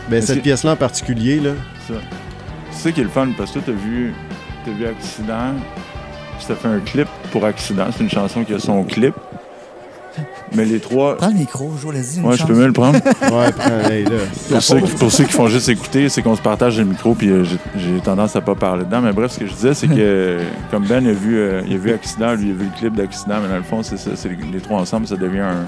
[0.09, 1.51] Ben, cette que- pièce-là en particulier, là,
[1.87, 1.93] Ça.
[2.73, 4.13] C'est ça qui est le fun, parce que toi, t'as vu,
[4.65, 5.53] t'as vu Accident,
[6.37, 7.85] puis t'as fait un clip pour Accident.
[7.95, 9.15] C'est une chanson qui a son clip.
[10.55, 11.17] Mais les trois.
[11.17, 12.19] Prends le micro, joue, vas-y.
[12.21, 12.99] Ouais, je peux même le prendre.
[13.03, 14.11] ouais, prends, hey, là.
[14.49, 17.15] Pour ceux, qui, pour ceux qui font juste écouter, c'est qu'on se partage le micro,
[17.15, 17.43] puis euh,
[17.75, 19.01] j'ai tendance à pas parler dedans.
[19.01, 20.39] Mais bref, ce que je disais, c'est que
[20.71, 22.95] comme Ben a vu, euh, il a vu Accident, lui il a vu le clip
[22.95, 25.65] d'Accident, mais dans le fond, c'est ça, c'est les, les trois ensemble, ça devient un,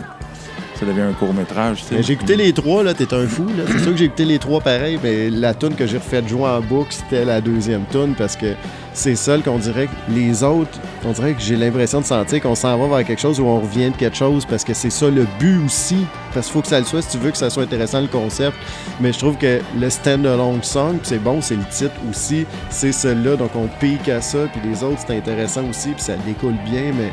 [0.79, 1.95] ça devient un sais.
[1.95, 3.47] Mais J'ai écouté les trois, là, t'es un fou.
[3.67, 6.49] C'est sûr que j'ai écouté les trois pareil, mais la tune que j'ai refait jouer
[6.49, 8.47] en boucle, c'était la deuxième tune parce que
[8.93, 12.55] c'est seul qu'on dirait que les autres, on dirait que j'ai l'impression de sentir qu'on
[12.55, 15.09] s'en va vers quelque chose où on revient de quelque chose parce que c'est ça
[15.09, 15.97] le but aussi.
[16.33, 18.07] Parce qu'il faut que ça le soit si tu veux que ça soit intéressant le
[18.07, 18.55] concept.
[18.99, 23.35] Mais je trouve que le stand-alone song, c'est bon, c'est le titre aussi, c'est celui-là,
[23.37, 26.91] donc on pique à ça, puis les autres c'est intéressant aussi, puis ça découle bien,
[26.97, 27.11] mais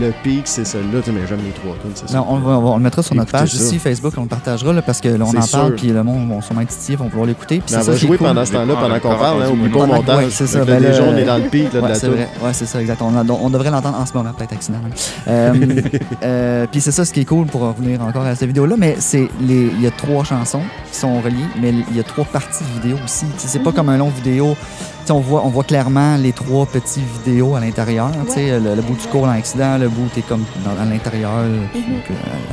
[0.00, 2.16] le pic c'est celui-là, tu sais, mais j'aime les trois tunes, c'est ça.
[2.18, 4.72] Non, on, va- on on le mettra sur notre page ici, Facebook, on le partagera
[4.72, 7.08] là, parce que là, on en parle, puis le monde va sûrement être titillé, vont
[7.08, 7.62] pouvoir l'écouter.
[7.64, 8.26] Puis on va jouer cool.
[8.28, 9.86] pendant ce temps-là, pendant qu'on parle, hein, moi, le non.
[9.86, 10.30] montage.
[10.30, 12.28] C'est ça, ben déjà, on est dans le pic de la vrai.
[12.42, 13.02] Ouais, c'est ça, exact.
[13.02, 14.78] On, on devrait l'entendre en ce moment, peut-être accident.
[14.82, 14.92] même.
[15.28, 15.82] Euh,
[16.22, 18.96] euh, Puis c'est ça ce qui est cool pour revenir encore à cette vidéo-là, mais
[18.98, 22.24] c'est les, il y a trois chansons qui sont reliées, mais il y a trois
[22.24, 23.26] parties de vidéo aussi.
[23.36, 24.56] C'est pas comme un long vidéo.
[25.02, 28.10] Tu sais, on voit, on voit clairement les trois petits vidéos à l'intérieur.
[28.28, 30.84] tu sais, Le, le bout du cours dans l'accident, le bout t'es comme dans, à
[30.84, 31.64] l'intérieur, euh,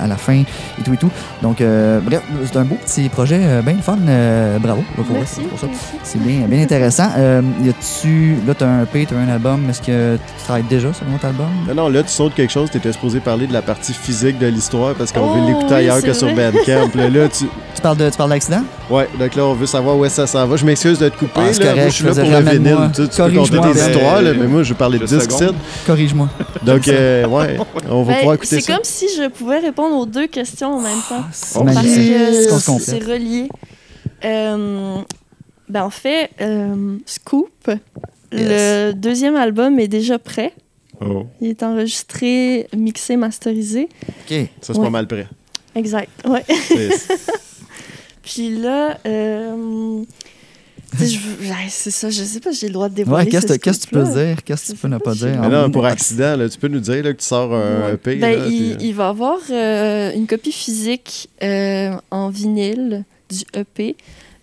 [0.02, 1.10] à la fin, et tout et tout.
[1.42, 3.98] Donc, euh, bref, c'est un beau petit projet, euh, bien fun.
[4.08, 4.82] Euh, bravo.
[4.82, 5.42] là, pour vrai, Merci.
[5.42, 5.68] pour ça.
[5.68, 5.86] merci.
[6.04, 7.10] C'est bien, bien intéressant.
[7.18, 8.36] Euh, y a-tu.
[8.48, 9.70] Là, t'as un EP, t'as un album.
[9.70, 11.48] Est-ce que tu travailles déjà sur un autre album?
[11.68, 14.48] Non, non, là, tu sautes quelque chose, t'étais supposé parler de la partie physique de
[14.48, 16.28] l'histoire parce qu'on Oh, veut l'écouter oui, ailleurs que sur.
[16.34, 16.90] Bandcamp.
[16.96, 17.46] Là, là, tu...
[17.76, 18.62] Tu parles de, tu parles d'accident?
[18.90, 20.56] Ouais, donc là, on veut savoir où est-ce que ça s'en va.
[20.58, 21.32] Je m'excuse de te couper.
[21.38, 21.66] Ah, là.
[21.74, 22.74] Correct, je suis là pour faisais le vinyle.
[22.74, 22.92] ramène-moi.
[22.96, 23.90] Tu, tu peux compter Corrige-moi, tes Ben.
[23.92, 25.46] histoires, là, mais moi, je parlais de ici.
[25.86, 26.30] Corrige-moi.
[26.66, 27.58] Donc, euh, ouais,
[27.90, 28.74] on va Ben, pouvoir écouter c'est ça.
[28.74, 31.24] comme si je pouvais répondre aux deux questions en même temps.
[31.32, 31.76] C'est Oh, Parce
[32.66, 33.50] que c'est relié.
[34.26, 34.98] Euh,
[35.70, 37.70] ben en fait, euh, Scoop,
[38.32, 40.54] le deuxième album est déjà prêt.
[41.02, 43.88] Oh, Il est enregistré, mixé, masterisé.
[44.10, 44.30] OK.
[44.30, 44.84] ça, c'est Ouais.
[44.86, 45.28] pas mal prêt.
[45.76, 46.10] Exact.
[46.28, 46.44] Ouais.
[46.48, 47.08] C'est-
[48.24, 50.02] Puis là, euh,
[51.70, 53.26] c'est ça, je sais pas, j'ai le droit de dévoiler.
[53.26, 54.44] Ouais, qu'est-ce ce que qu'est-ce que tu peux dire?
[54.44, 55.38] Qu'est-ce que tu peux ne pas, dire?
[55.42, 57.94] Mais non, pour accident, là, tu peux nous dire là, que tu sors un Ouais.
[57.94, 58.16] EP.
[58.16, 63.44] Ben, là, il, puis- il va avoir euh, une copie physique euh, en vinyle du
[63.54, 63.96] EP,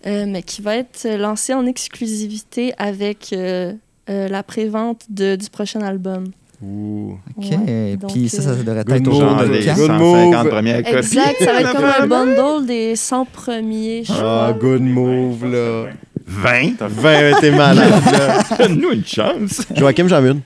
[0.06, 3.72] euh, mais qui va être lancée en exclusivité avec euh,
[4.08, 6.26] euh, la prévente de- du prochain album.
[6.62, 7.18] Ouh.
[7.36, 7.44] OK.
[7.50, 9.44] Ouais, Puis donc, ça, ça euh, devrait être au Genre.
[9.44, 10.48] Good 150 move.
[10.48, 10.96] premières copies.
[10.96, 15.88] Exact, ça va être comme un bundle des 100 premiers, je Ah, good move, là.
[16.26, 16.72] 20?
[16.80, 18.42] 20, t'es malade, là.
[18.58, 19.62] Donne-nous une chance.
[19.74, 20.40] Joachim, j'en ai une.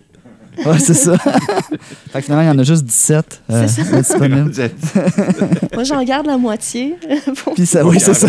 [0.66, 1.16] Ouais, c'est ça.
[2.12, 3.96] fait que finalement, il y en a juste 17 euh, C'est ça.
[3.98, 4.52] disponibles.
[5.74, 6.96] Moi, j'en garde la moitié.
[7.42, 8.28] Pour- Puis ça, oui, c'est ça.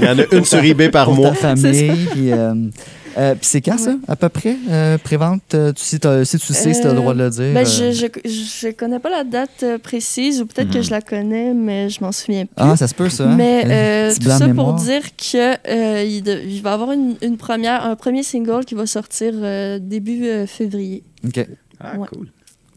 [0.00, 1.30] Il y en a une sur eBay par Pour mois.
[1.30, 2.06] ta famille.
[2.12, 2.54] Puis euh,
[3.16, 4.56] euh, puis c'est quand ça, à peu près?
[4.68, 7.18] Euh, prévente, euh, tu, si, t'as- si tu sais, si tu as le droit de
[7.22, 7.54] le dire.
[7.54, 10.84] Ben, euh, je, je, je connais pas la date euh, précise, ou peut-être que Mhm.
[10.84, 12.54] je la connais, mais je m'en souviens plus.
[12.56, 13.24] Ah, ça se peut, ça.
[13.30, 13.34] hein?
[13.36, 13.70] Mais Euh,
[14.10, 14.74] euh, tout ça mémoire.
[14.74, 18.74] pour dire que euh, il, va y avoir une, une première, un premier single qui
[18.74, 21.02] va sortir euh, début euh, février.
[21.26, 21.46] OK,
[21.80, 22.06] Ah, Ouais.
[22.12, 22.28] cool.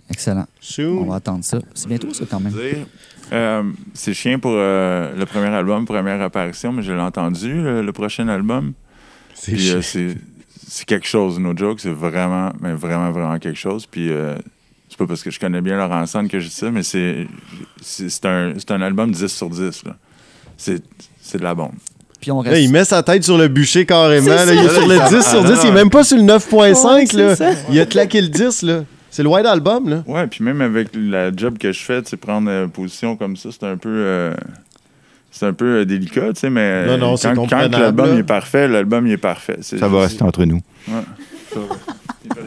[0.10, 0.46] excellent.
[0.80, 1.60] On va attendre ça.
[1.74, 2.54] C'est bientôt, ça, quand même.
[3.34, 7.82] euh, c'est chien pour euh, le premier album, première apparition, mais je l'ai entendu, euh,
[7.84, 8.74] le prochain album.
[9.44, 10.16] Puis euh, c'est
[10.70, 13.86] c'est quelque chose, no joke, c'est vraiment, mais vraiment, vraiment quelque chose.
[13.86, 14.36] Puis euh,
[14.90, 17.28] c'est pas parce que je connais bien Laurent Sand que je dis ça, mais c'est
[18.26, 19.84] un, c'est un album 10 sur 10.
[19.86, 19.96] là.
[20.58, 20.82] C'est
[21.22, 21.74] c'est de la bombe.
[22.20, 22.64] Puis on Là, reste.
[22.64, 24.28] il met sa tête sur le bûcher carrément.
[24.28, 24.46] Là.
[24.54, 25.56] Il est sur le Ah, 10 sur non, 10.
[25.56, 25.62] non.
[25.64, 27.16] Il est même pas sur le 9.5.
[27.16, 27.56] Ouais.
[27.72, 28.64] Il a claqué le 10.
[28.64, 28.84] là.
[29.12, 29.88] C'est le White Album.
[29.90, 30.04] Là.
[30.08, 33.36] Ouais, puis même avec la job que je fais, tu sais, prendre euh, position comme
[33.38, 33.90] ça, c'est un peu.
[35.38, 38.18] C'est un peu euh, délicat, tu sais, mais Non, non, euh, c'est quand, quand l'album
[38.18, 39.58] est parfait, l'album il est parfait.
[39.62, 40.62] Ça va rester entre nous.
[40.88, 41.62] Ouais.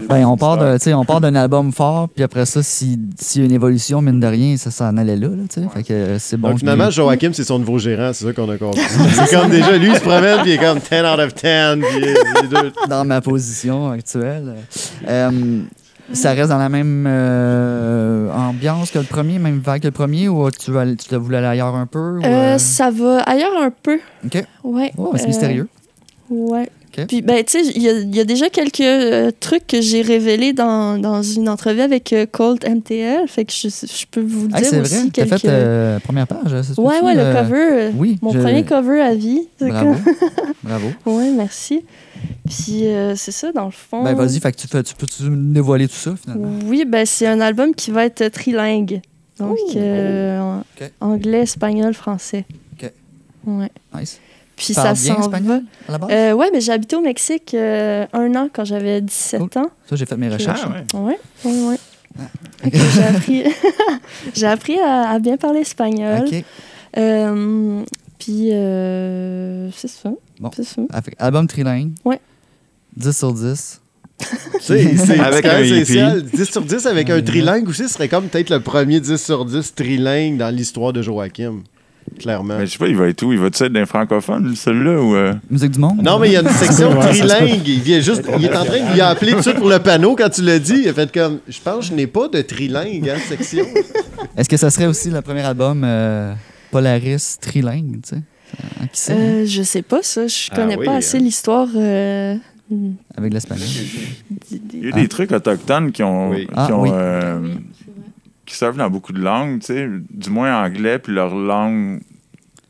[0.08, 3.44] Ben, on part sais, on part d'un album fort, puis après ça, si- s'il y
[3.44, 5.28] a une évolution, mine de rien, ça s'en allait là.
[5.28, 5.68] là, tu sais.
[5.72, 6.50] Fait que euh, c'est bon.
[6.50, 8.12] Donc, finalement, Joachim, c'est son nouveau gérant.
[8.12, 8.80] C'est ça qu'on a compris.
[9.14, 11.86] c'est comme déjà, lui, il se promène, puis il est comme 10 out of 10.
[11.88, 12.72] Puis les deux.
[12.88, 14.54] dans ma position actuelle.
[15.08, 15.60] Euh,
[16.12, 20.28] ça reste dans la même euh, ambiance que le premier, même vague que le premier,
[20.28, 22.18] ou tu, vas, tu as voulu aller ailleurs un peu?
[22.18, 23.98] ou, Euh, euh, ça va ailleurs un peu.
[24.24, 24.44] OK.
[24.64, 24.92] Ouais.
[24.98, 25.68] Oh, c'est mystérieux.
[26.28, 26.68] Ouais.
[27.06, 29.80] Puis, ben, tu sais, il y, a- il y a déjà quelques euh, trucs que
[29.80, 33.28] j'ai révélés dans, dans une entrevue avec euh, Colt MTL.
[33.28, 35.40] Fait que je, je peux vous Hey, dire c'est aussi vrai, t'as quelques...
[35.42, 36.82] fait euh, première page, c'est ça?
[36.82, 37.90] ouais, ouais, le cover.
[37.94, 39.42] Oui, Mon je- premier cover à vie.
[39.58, 39.94] C'est Bravo.
[40.64, 40.86] Bravo.
[41.06, 41.84] Ouais, merci.
[42.48, 44.02] Puis, euh, c'est ça, dans le fond.
[44.04, 46.50] Ben, vas-y, fait que tu, fais, tu peux-tu nous dévoiler tout ça, finalement?
[46.66, 49.00] Oui, ben, c'est un album qui va être trilingue.
[49.38, 49.72] Donc, Oh.
[49.76, 50.60] euh,
[51.00, 52.44] anglais, espagnol, français.
[52.74, 52.90] OK.
[53.46, 53.70] Ouais.
[53.94, 54.20] Nice.
[54.56, 56.10] Puis ça bien s'en espagnol, à la base?
[56.10, 56.14] va.
[56.14, 59.62] Euh, ouais, mais j'ai habité au Mexique euh, un an quand j'avais 17 Cool.
[59.62, 59.70] ans.
[59.88, 60.60] Ça, j'ai fait mes recherches.
[60.64, 61.16] Ah, ouais.
[61.44, 61.76] Ouais, ouais, ouais.
[62.18, 62.22] Ah.
[62.62, 63.44] Fait que j'ai appris,
[64.34, 66.24] j'ai appris à, à bien parler espagnol.
[66.26, 66.44] OK.
[66.98, 67.82] Euh,
[68.20, 70.10] puis, euh, c'est ça.
[70.38, 70.50] Bon.
[70.54, 70.82] C'est ça.
[70.92, 71.92] Ah, album trilingue.
[72.04, 72.20] Ouais.
[72.96, 73.80] 10 sur 10.
[74.18, 74.26] Tu
[74.60, 76.22] sais, c'est Avec quand un spécial.
[76.22, 79.44] 10 sur 10 avec un trilingue aussi, ce serait comme peut-être le premier 10 sur
[79.46, 81.62] 10 trilingue dans l'histoire de Joachim.
[82.18, 82.58] Clairement.
[82.58, 83.32] Mais je sais pas, il va être où?
[83.32, 85.00] Il va être d'un francophone, celui-là?
[85.00, 86.02] Ou, euh, Musique du monde?
[86.02, 87.66] Non, mais il y a une section trilingue.
[87.66, 88.24] Il vient juste.
[88.38, 90.42] Il est en train de lui appeler tout de suite pour le panneau quand tu
[90.42, 90.82] l'as dit.
[90.82, 91.38] Il a fait comme.
[91.48, 93.64] Je pense que je n'ai pas de trilingue, hein, section.
[94.36, 96.34] Est-ce que ça serait aussi le premier album euh,
[96.70, 98.16] Polaris trilingue, tu sais?
[98.16, 99.12] Euh, qui sait?
[99.12, 100.26] Euh, je sais pas ça.
[100.26, 101.20] Je Ah connais oui, pas assez hein.
[101.20, 101.68] l'histoire.
[101.76, 102.36] euh,
[103.16, 103.66] Avec l'espagnol.
[104.50, 105.00] Il y a Ah.
[105.00, 106.30] des trucs autochtones qui ont.
[106.30, 106.46] Oui.
[106.46, 106.90] Qui, Ah, ont, oui.
[106.92, 107.54] euh,
[108.46, 112.00] qui servent dans beaucoup de langues, tu sais, du moins anglais, puis leur langue,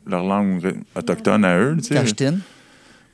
[0.05, 2.33] leur langue autochtone à eux, tu sais.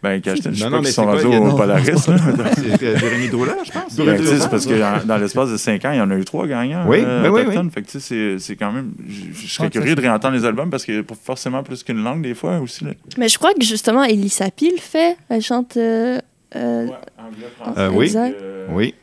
[0.04, 1.58] Ben, Cachetine, je sais Non, pas qu'ils sont c'est rendus quoi, il y a- au
[1.58, 3.96] Polaris, euh, Jérémy Droulard, je pense.
[3.96, 6.16] Ben, tu sais, c'est parce que dans l'espace de 5 ans, il y en a
[6.16, 7.56] eu trois gagnants Oui, euh, oui, oui.
[7.74, 8.94] Fait que tu sais, c'est- c'est quand même.
[9.08, 11.64] Je serais Ah, ça, curieux de réentendre les albums parce qu'il y a pas forcément
[11.64, 12.84] plus qu'une langue des fois aussi.
[12.86, 12.92] Là.
[13.18, 15.18] Mais je crois que justement, Elisa Sapi le fait.
[15.30, 15.78] Elle chante.
[15.78, 16.20] euh,
[16.56, 18.06] euh, anglais, Euh, oui.
[18.06, 18.38] Exact.
[18.70, 18.94] Oui.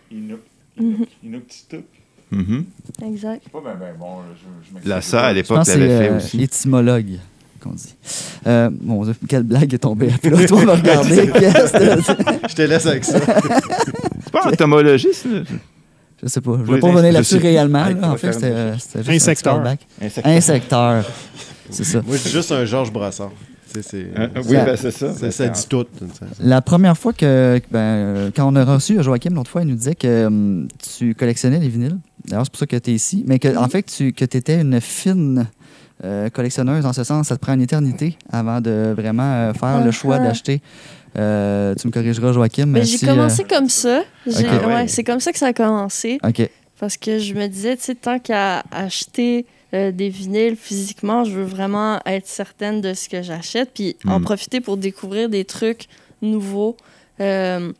[0.77, 1.07] Mhm.
[1.25, 1.85] Inuktitut.
[2.31, 2.65] Mhm.
[3.07, 3.49] Exact.
[3.49, 4.19] Pas ben, ben bon.
[4.19, 4.25] là,
[4.83, 5.01] je- La.
[5.01, 6.43] SA, à l'époque, l'avait fait euh, aussi.
[6.43, 7.19] étymologue
[7.65, 7.95] qu'on dit.
[8.47, 10.47] Euh, bon, quelle blague est tombée à plat?
[10.47, 11.17] Toi, me regarder.
[12.49, 13.19] Je te laisse avec ça.
[14.25, 15.41] C'est pas entomologiste, là.
[16.23, 16.53] Je sais pas.
[16.65, 17.87] Je ne vais pas revenir là-dessus réellement.
[17.87, 18.11] Là.
[18.13, 19.55] En fait, c'était euh, juste un Insecteur.
[19.57, 19.81] callback.
[20.25, 21.05] Insecteur.
[21.71, 22.01] C'est ça.
[22.07, 23.31] Moi, je dis juste un Georges Brassard.
[23.83, 25.13] C'est- Euh, oui, Ça- ben, c'est ça.
[25.15, 25.85] ça, ça dit tout.
[26.41, 29.75] La première fois que, ben, euh, quand on a reçu Joachim l'autre fois, il nous
[29.75, 31.99] disait que hum, tu collectionnais les vinyles.
[32.25, 33.25] D'ailleurs, c'est pour ça que tu es ici.
[33.27, 35.47] Mais que, en fait, tu que étais une fine
[36.03, 39.85] euh, collectionneuse, en ce sens, ça te prend une éternité avant de vraiment euh, faire
[39.85, 40.61] le choix d'acheter.
[41.17, 42.67] Euh, tu me corrigeras, Joachim.
[42.67, 44.03] Mais j'ai si, commencé comme ça.
[44.27, 44.89] Ah ouais.
[44.89, 46.19] c'est comme ça que ça a commencé.
[46.81, 51.45] Parce que je me disais, tu sais, tant qu'à acheter des vinyles physiquement, je veux
[51.45, 54.25] vraiment être certaine de ce que j'achète, puis en Mm.
[54.25, 55.87] profiter pour découvrir des trucs
[56.23, 56.77] nouveaux.
[57.21, 57.73] Euh,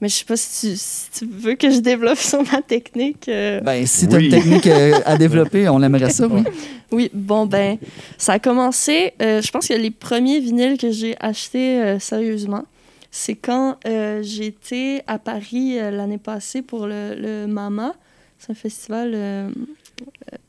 [0.00, 3.28] mais je sais pas si tu, si tu veux que je développe sur ma technique.
[3.28, 3.60] euh.
[3.60, 4.24] Ben, si tu as Oui.
[4.26, 6.42] une technique euh, à développer, on aimerait ça, oui.
[6.92, 7.78] Oui, bon, ben,
[8.16, 9.12] ça a commencé.
[9.20, 12.64] euh, je pense que les premiers vinyles que j'ai achetés euh, sérieusement,
[13.10, 17.94] c'est quand euh, j'étais à Paris euh, l'année passée pour le, le MAMA.
[18.38, 19.48] C'est un festival euh,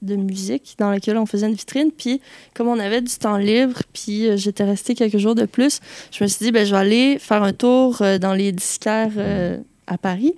[0.01, 1.91] de musique dans lequel on faisait une vitrine.
[1.91, 2.21] Puis,
[2.53, 5.79] comme on avait du temps libre, puis euh, j'étais restée quelques jours de plus,
[6.11, 9.11] je me suis dit, ben, je vais aller faire un tour euh, dans les disquaires
[9.17, 10.33] euh, à Paris.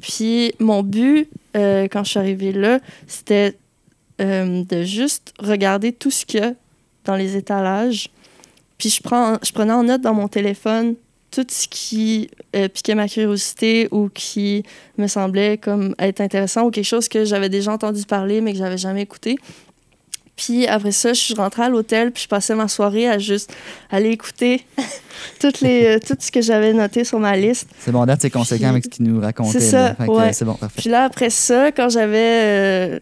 [0.00, 3.56] Puis, mon but, quand je suis arrivée là, c'était
[4.18, 6.52] de juste regarder tout ce qu'il y a
[7.04, 8.10] dans les étalages.
[8.78, 10.94] Puis je, prends, je prenais en note dans mon téléphone
[11.30, 14.64] tout ce qui euh, piquait ma curiosité ou qui
[14.98, 18.58] me semblait comme être intéressant ou quelque chose que j'avais déjà entendu parler mais que
[18.58, 19.36] j'avais jamais écouté.
[20.36, 23.52] Puis après ça, je suis rentrée à l'hôtel puis je passais ma soirée à juste
[23.90, 24.64] aller écouter
[25.40, 27.68] toutes les, euh, tout ce que j'avais noté sur ma liste.
[27.78, 29.60] C'est bon, date, c'est conséquent avec ce qu'il nous racontait.
[29.60, 30.28] C'est ça, que, ouais.
[30.28, 30.80] euh, C'est bon, parfait.
[30.80, 33.00] Puis là, après ça, quand j'avais euh,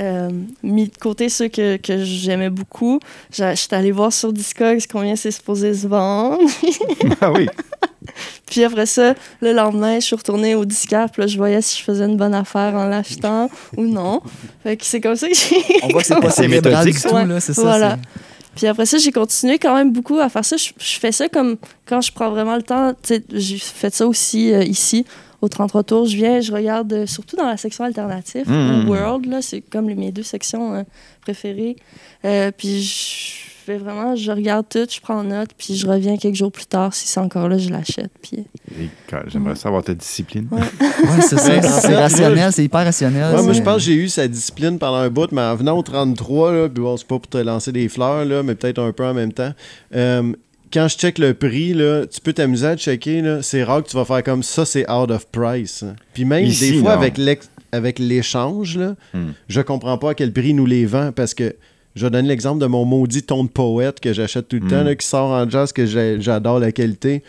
[0.00, 0.30] euh,
[0.62, 3.00] mis de côté ceux que, que j'aimais beaucoup,
[3.32, 6.38] j'a- j'étais allée voir sur Discogs combien c'est supposé se vendre.
[7.20, 7.48] Ah oui.
[8.46, 11.78] Puis après ça, le lendemain, je suis retournée au disquaire, puis là, je voyais si
[11.78, 14.20] je faisais une bonne affaire en l'achetant ou non.
[14.62, 15.56] Fait que c'est comme ça que j'ai...
[15.82, 17.62] On voit que c'est pas C'est cérébral du méthodique, tout, là, c'est ça.
[17.62, 17.98] Voilà.
[18.54, 20.56] Puis après ça, j'ai continué quand même beaucoup à faire ça.
[20.56, 21.56] Je, je fais ça comme
[21.86, 22.92] quand je prends vraiment le temps.
[23.02, 25.04] Tu sais, J'ai fait ça aussi euh, ici,
[25.42, 26.06] au 33 tours.
[26.06, 28.88] Je viens, je regarde euh, surtout dans la section alternative, Mhm.
[28.88, 30.82] ou World, là, c'est comme les- mes deux sections euh,
[31.22, 31.76] préférées.
[32.24, 36.36] Euh, puis je fais vraiment, je regarde tout, je prends note, puis je reviens quelques
[36.36, 36.94] jours plus tard.
[36.94, 38.12] Si c'est encore là, je l'achète.
[38.22, 38.44] Puis
[39.26, 40.46] J'aimerais savoir ta discipline.
[40.52, 40.60] Ouais,
[41.20, 41.60] c'est ça.
[41.62, 43.34] C'est rationnel, c'est hyper rationnel.
[43.34, 45.76] Ouais, moi, je pense que j'ai eu sa discipline pendant un bout, mais en venant
[45.76, 48.78] au 33, là, puis bon, c'est pas pour te lancer des fleurs, là, mais peut-être
[48.80, 49.52] un peu en même temps.
[50.76, 53.38] Quand je check le prix, là, tu peux t'amuser à checker.
[53.42, 55.84] C'est rare que tu vas faire comme ça, c'est out of price.
[56.12, 57.00] Puis même Ici, des fois, non.
[57.00, 59.30] avec l'ex- avec l'échange, là, Hmm.
[59.48, 61.56] je comprends pas à quel prix nous les vend parce que
[61.94, 64.68] je vais donner l'exemple de mon maudit ton de poète que j'achète tout le Hmm.
[64.68, 65.86] temps, là, qui sort en jazz, que
[66.20, 67.22] j'adore la qualité.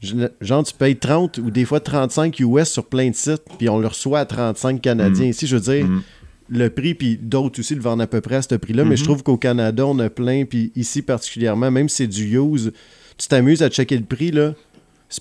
[0.00, 3.68] Je- Genre, tu payes 30 ou des fois 35 US sur plein de sites, puis
[3.68, 5.26] on le reçoit à 35 canadiens.
[5.26, 5.30] Mm.
[5.30, 6.02] Ici, je veux dire, Mm.
[6.48, 9.02] Le prix, puis d'autres aussi le vendent à peu près à ce prix-là, mais je
[9.02, 9.06] Mhm.
[9.08, 12.72] trouve qu'au Canada, on a plein, puis ici particulièrement, même si c'est du use,
[13.16, 14.54] tu t'amuses à checker le prix, là.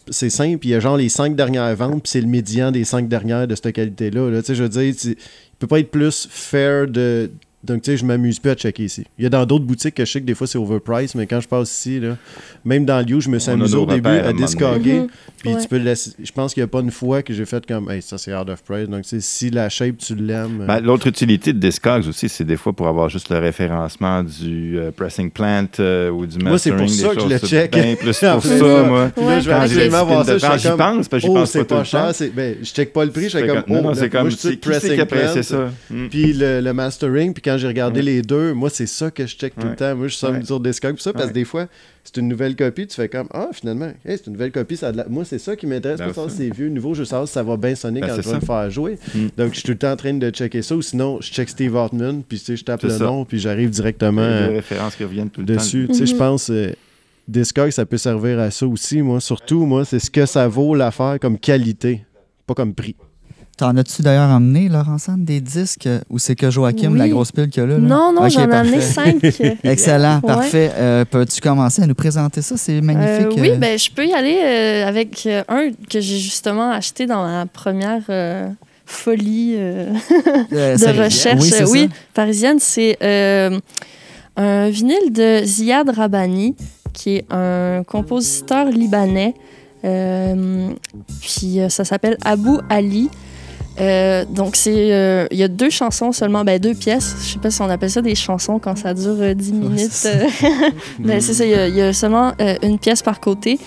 [0.10, 2.84] c'est- simple, il y a genre les 5 dernières ventes, puis c'est le médian des
[2.84, 4.30] 5 dernières de cette qualité-là.
[4.32, 4.42] là.
[4.42, 5.16] Tu sais, je veux dire, tu- il
[5.60, 7.30] peut pas être plus fair de
[7.64, 9.06] Donc, tu sais, je m'amuse plus à checker ici.
[9.18, 11.26] Il y a dans d'autres boutiques que je sais que des fois c'est overpriced, mais
[11.28, 12.18] quand je passe ici, là,
[12.66, 15.00] même dans le lieu, je me suis On amusé au début à discoguer.
[15.02, 15.08] Mhm.
[15.42, 15.62] Puis Ouais.
[15.62, 16.12] tu peux le laisser.
[16.22, 18.34] Je pense qu'il n'y a pas une fois que j'ai fait comme, hey, ça c'est
[18.36, 18.88] out of price.
[18.90, 20.62] Donc, tu sais, si la shape, tu l'aimes.
[20.62, 24.24] euh, Ben, L'autre utilité de Discogs aussi, c'est des fois pour avoir juste le référencement
[24.24, 26.48] du euh, pressing plant euh, ou du mastering.
[26.50, 27.72] Moi, c'est pour des ça que je choses, le c'est check.
[27.72, 28.84] bien plus pour plus, ça, là.
[28.84, 29.12] moi.
[29.16, 30.58] Puis là, je vais absolument voir ça.
[30.58, 32.34] j'y pense, parce que j'y oh, pense c'est pas tout le temps.
[32.36, 34.58] Ben, je check pas le prix, je suis Fait comme, oh, c'est comme, qui c'est
[34.60, 35.70] qui ça?
[35.90, 36.08] Mm.
[36.10, 39.36] Puis le, le mastering, puis quand j'ai regardé les deux, moi, c'est ça que je
[39.36, 39.96] check tout le temps.
[39.96, 40.44] Moi, je suis Ouais.
[40.44, 41.68] sur Discog, ça, parce que des fois,
[42.04, 44.76] c'est une nouvelle copie, tu fais comme, ah, finalement, hey, c'est une nouvelle copie.
[44.76, 46.70] Ça a de la- Moi, c'est ça qui m'intéresse, Ben, pas savoir si c'est vieux,
[46.70, 48.40] nouveau, je veux savoir si ça va bien sonner Ben, quand je vais ça.
[48.40, 48.98] le faire jouer.
[49.14, 49.20] Mm.
[49.38, 51.50] Donc, je suis tout le temps en train de checker ça, ou sinon, je check
[51.50, 53.04] Steve Hartman, puis tu sais, je tape le ça.
[53.06, 55.86] nom, puis j'arrive directement Les euh, références qui reviennent tout le dessus.
[55.88, 55.94] temps.
[55.94, 56.18] Tu sais, je Mhm.
[56.20, 56.50] pense.
[56.50, 56.72] euh,
[57.28, 59.22] Discog, ça peut servir à ça aussi, moi.
[59.22, 62.04] Surtout, moi, c'est ce que ça vaut l'affaire comme qualité,
[62.46, 62.96] pas comme prix.
[63.56, 66.98] T'en as-tu d'ailleurs emmené, Laurent des disques euh, ou c'est que Joachim, Oui.
[66.98, 67.74] la grosse pile qu'il a là?
[67.78, 67.80] là?
[67.80, 69.18] Non, non, j'en ai amené cinq.
[69.64, 70.28] Excellent, Ouais.
[70.28, 70.72] parfait.
[70.76, 72.58] Euh, Peux-tu commencer à nous présenter ça?
[72.58, 73.38] C'est magnifique.
[73.38, 73.58] Euh, oui, euh.
[73.58, 78.02] ben, je peux y aller euh, avec un que j'ai justement acheté dans ma première
[78.88, 81.40] folie de recherche.
[81.44, 82.58] Oui, oui, parisienne.
[82.60, 82.98] C'est
[84.36, 86.56] un vinyle de Ziad Rabani,
[86.92, 89.36] qui est un compositeur libanais.
[89.84, 93.12] Puis ça s'appelle Abu Ali.
[93.80, 97.16] Euh, donc, c'est euh, il y a deux chansons seulement, ben, deux pièces.
[97.24, 100.08] Je sais pas si on appelle ça des chansons quand ça dure euh, 10 minutes.
[101.00, 103.60] ben, c'est ça, il y a- il y, a seulement euh, une pièce par côté.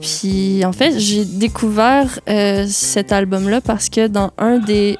[0.00, 2.20] Puis, en fait, j'ai découvert
[2.68, 4.96] cet album-là parce que dans un des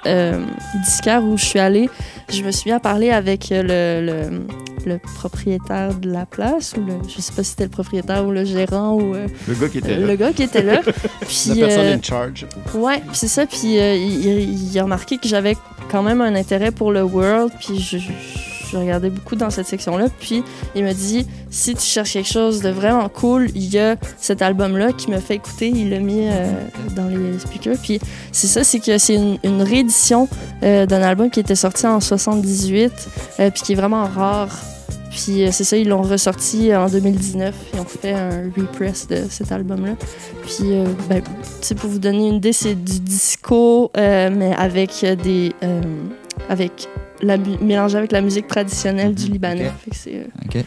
[0.84, 1.88] disquaires où je suis allée,
[2.32, 4.46] je me suis mis à parler avec le, le,
[4.86, 8.30] le propriétaire de la place, ou le, je sais pas si c'était le propriétaire ou
[8.30, 10.06] le gérant ou euh, Le gars qui était là.
[10.06, 10.80] le gars qui était là.
[10.86, 10.92] La
[11.26, 12.46] Puis, personne euh, in charge.
[12.74, 13.46] Ouais, puis c'est ça.
[13.46, 15.56] Puis euh, il, il- il a remarqué que j'avais
[15.90, 17.52] quand même un intérêt pour le world.
[17.60, 18.10] Puis je, je-
[18.70, 20.06] je regardais beaucoup dans cette section-là.
[20.20, 20.42] Puis
[20.74, 24.42] il m'a dit si tu cherches quelque chose de vraiment cool, il y a cet
[24.42, 25.68] album-là qui me fait écouter.
[25.68, 26.50] Il l'a mis euh,
[26.94, 27.76] dans les speakers.
[27.82, 28.00] Puis
[28.32, 30.28] c'est ça, c'est que c'est une, réédition
[30.62, 32.92] euh, d'un album qui était sorti en 78,
[33.40, 34.48] euh, puis qui est vraiment rare.
[35.10, 39.24] Puis euh, c'est ça, ils l'ont ressorti en 2019 et ont fait un repress de
[39.28, 39.94] cet album-là.
[40.42, 41.22] Puis, euh, ben,
[41.76, 45.52] pour vous donner une idée, c'est du disco, mais avec des.
[46.48, 46.88] avec
[47.22, 49.66] la, mélangé avec la musique traditionnelle du Mhm, Libanais.
[49.68, 49.72] ok.
[49.84, 50.62] Fait que c'est, euh.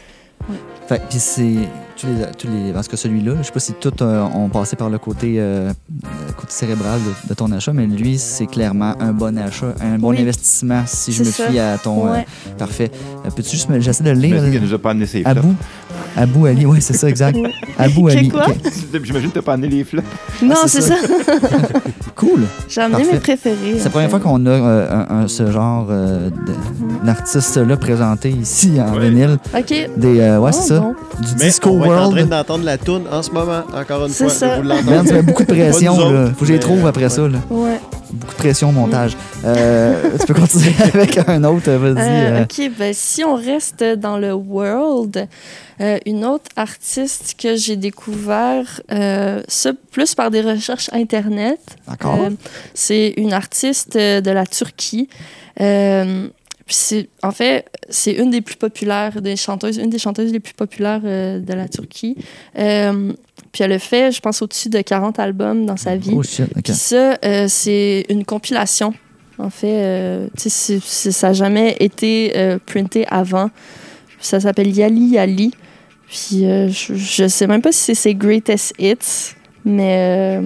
[0.87, 1.55] Fait, puis c'est
[2.03, 4.75] tous les, tous les parce que celui-là, je sais pas si tous euh, ont passé
[4.75, 5.71] par le côté euh,
[6.03, 9.97] le côté cérébral de, de ton achat, mais lui c'est clairement un bon achat, un
[9.97, 10.21] bon Oui.
[10.21, 11.45] investissement si je me ça.
[11.47, 12.07] fie à ton.
[12.13, 12.17] euh,
[12.57, 12.91] parfait.
[13.25, 14.35] Euh, Peux-tu juste me j'essaie de le lire?
[14.37, 15.37] J'imagine nous a pas amené ses flops.
[15.37, 15.55] Abou,
[16.17, 17.37] Abou Ali, oui c'est ça exact.
[17.41, 17.49] Oui.
[17.77, 18.29] Abou Que Ali.
[18.29, 18.45] quoi?
[19.03, 20.05] J'imagine que t'as pas amené les flops.
[20.41, 20.95] Non, Ah, c'est ça.
[22.15, 22.41] Cool.
[22.69, 23.13] J'ai amené Parfait.
[23.13, 23.75] mes préférés.
[23.79, 28.29] C'est la première fois qu'on a euh, un, un- ce genre euh, de- d'artiste-là présenté
[28.29, 29.09] ici en Ouais.
[29.09, 29.37] vinyle.
[29.57, 29.89] OK.
[29.97, 30.79] Des, euh, ouais, Oh, c'est ça.
[30.79, 30.95] bon.
[31.21, 32.29] Du Disco être en train World.
[32.29, 34.33] d'entendre la toune en ce moment, encore une C'est fois.
[34.33, 34.55] ça.
[34.57, 35.07] Vous l'entendez.
[35.09, 36.27] tu mets beaucoup de pression, là.
[36.35, 37.09] Faut que je les trouve après ouais.
[37.09, 37.39] ça, là.
[37.49, 37.79] Ouais.
[38.11, 39.17] Beaucoup de pression au montage.
[39.43, 41.97] Euh, tu peux continuer avec un autre, vas-y.
[41.97, 42.43] Euh, euh.
[42.43, 45.27] OK, ben, si on reste dans le world,
[45.81, 52.19] euh, une autre artiste que j'ai découvert, euh, ça plus par des recherches Internet, D'accord.
[52.21, 52.29] Euh,
[52.73, 55.09] c'est une artiste de la Turquie.
[56.65, 60.39] Puis c'est, en fait, c'est une des plus populaires des chanteuses, une des chanteuses les
[60.39, 62.15] plus populaires euh, de la Turquie.
[62.57, 63.11] Euh,
[63.51, 66.13] puis elle a fait, je pense, au-dessus de 40 albums dans sa vie.
[66.15, 66.47] Oh shit.
[66.63, 68.93] Puis ça, euh, c'est une compilation.
[69.39, 73.49] En fait, tu sais, ça n'a jamais été printé avant.
[74.19, 75.51] Ça s'appelle Yali Yali.
[76.07, 79.33] Puis je, je sais même pas si c'est ses greatest hits,
[79.65, 80.39] mais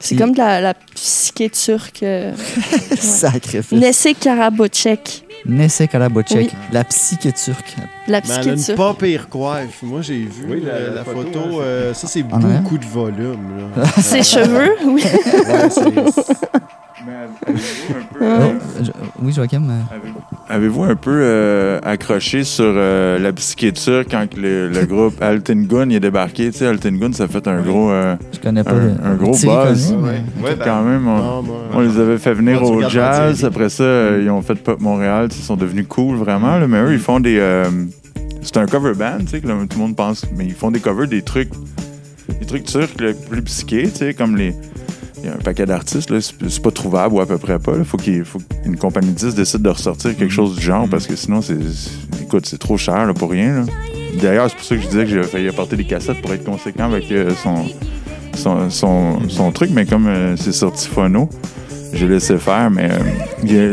[0.00, 2.02] c'est comme de la, la psyché turque.
[2.02, 2.32] euh,
[2.98, 3.78] Sacrifice.
[3.78, 5.24] Nessé Karabocek.
[5.46, 6.50] Nessé Karabocek, Oui.
[6.72, 7.76] la psyché turque.
[8.06, 8.76] La Mais elle a psyché une turque.
[8.76, 9.82] pas pire coiffe.
[9.82, 11.22] Moi, j'ai vu Oui, la- euh, la, la photo.
[11.40, 13.70] photo, euh, ça, c'est beaucoup de volume.
[13.76, 13.84] là.
[14.02, 15.02] Ses cheveux, oui.
[15.04, 15.80] Ouais, c'est-
[17.06, 17.12] Mais
[17.46, 18.90] avez-vous un peu, euh, je-
[19.22, 19.62] oui, Joachim.
[19.70, 24.84] euh, avez- avez-vous un peu euh, accroché sur euh, la psyché turque quand le, le
[24.86, 26.50] groupe Alten Gun est débarqué?
[26.50, 27.90] Tu sais, Alten Gun, ça a fait un gros...
[27.90, 28.72] euh, je connais pas.
[28.72, 29.94] Un- le- un gros buzz.
[30.00, 30.08] mais-
[30.42, 33.44] Ouais, ben, quand même, on, Non, moi, on les avait fait venir au jazz.
[33.44, 35.28] Après ça, euh, ils ont fait Pop Montréal.
[35.30, 36.58] Ils sont devenus cool, vraiment.
[36.58, 36.66] là.
[36.66, 37.38] mais eux, ils font des...
[37.38, 37.64] euh,
[38.42, 40.24] c'est un cover band, tu sais, que là, tout le monde pense.
[40.36, 41.50] Mais ils font des covers des trucs...
[42.40, 44.54] Des trucs turcs là, plus psychés, tu sais, comme les...
[45.22, 47.72] Il y a un paquet d'artistes, là, c'est pas trouvable ou à peu près pas.
[47.76, 50.88] Il faut qu'il faut qu'une compagnie de disques décide de ressortir quelque chose du genre
[50.88, 53.66] parce que sinon, c'est c'est- écoute, c'est trop cher là, pour rien.
[54.20, 56.44] D'ailleurs, c'est pour ça que je disais que j'ai failli apporter des cassettes pour être
[56.44, 57.66] conséquent avec euh, son,
[58.34, 61.28] son, son, son truc, mais comme euh, c'est sorti phono,
[61.92, 62.98] j'ai laissé faire, mais euh,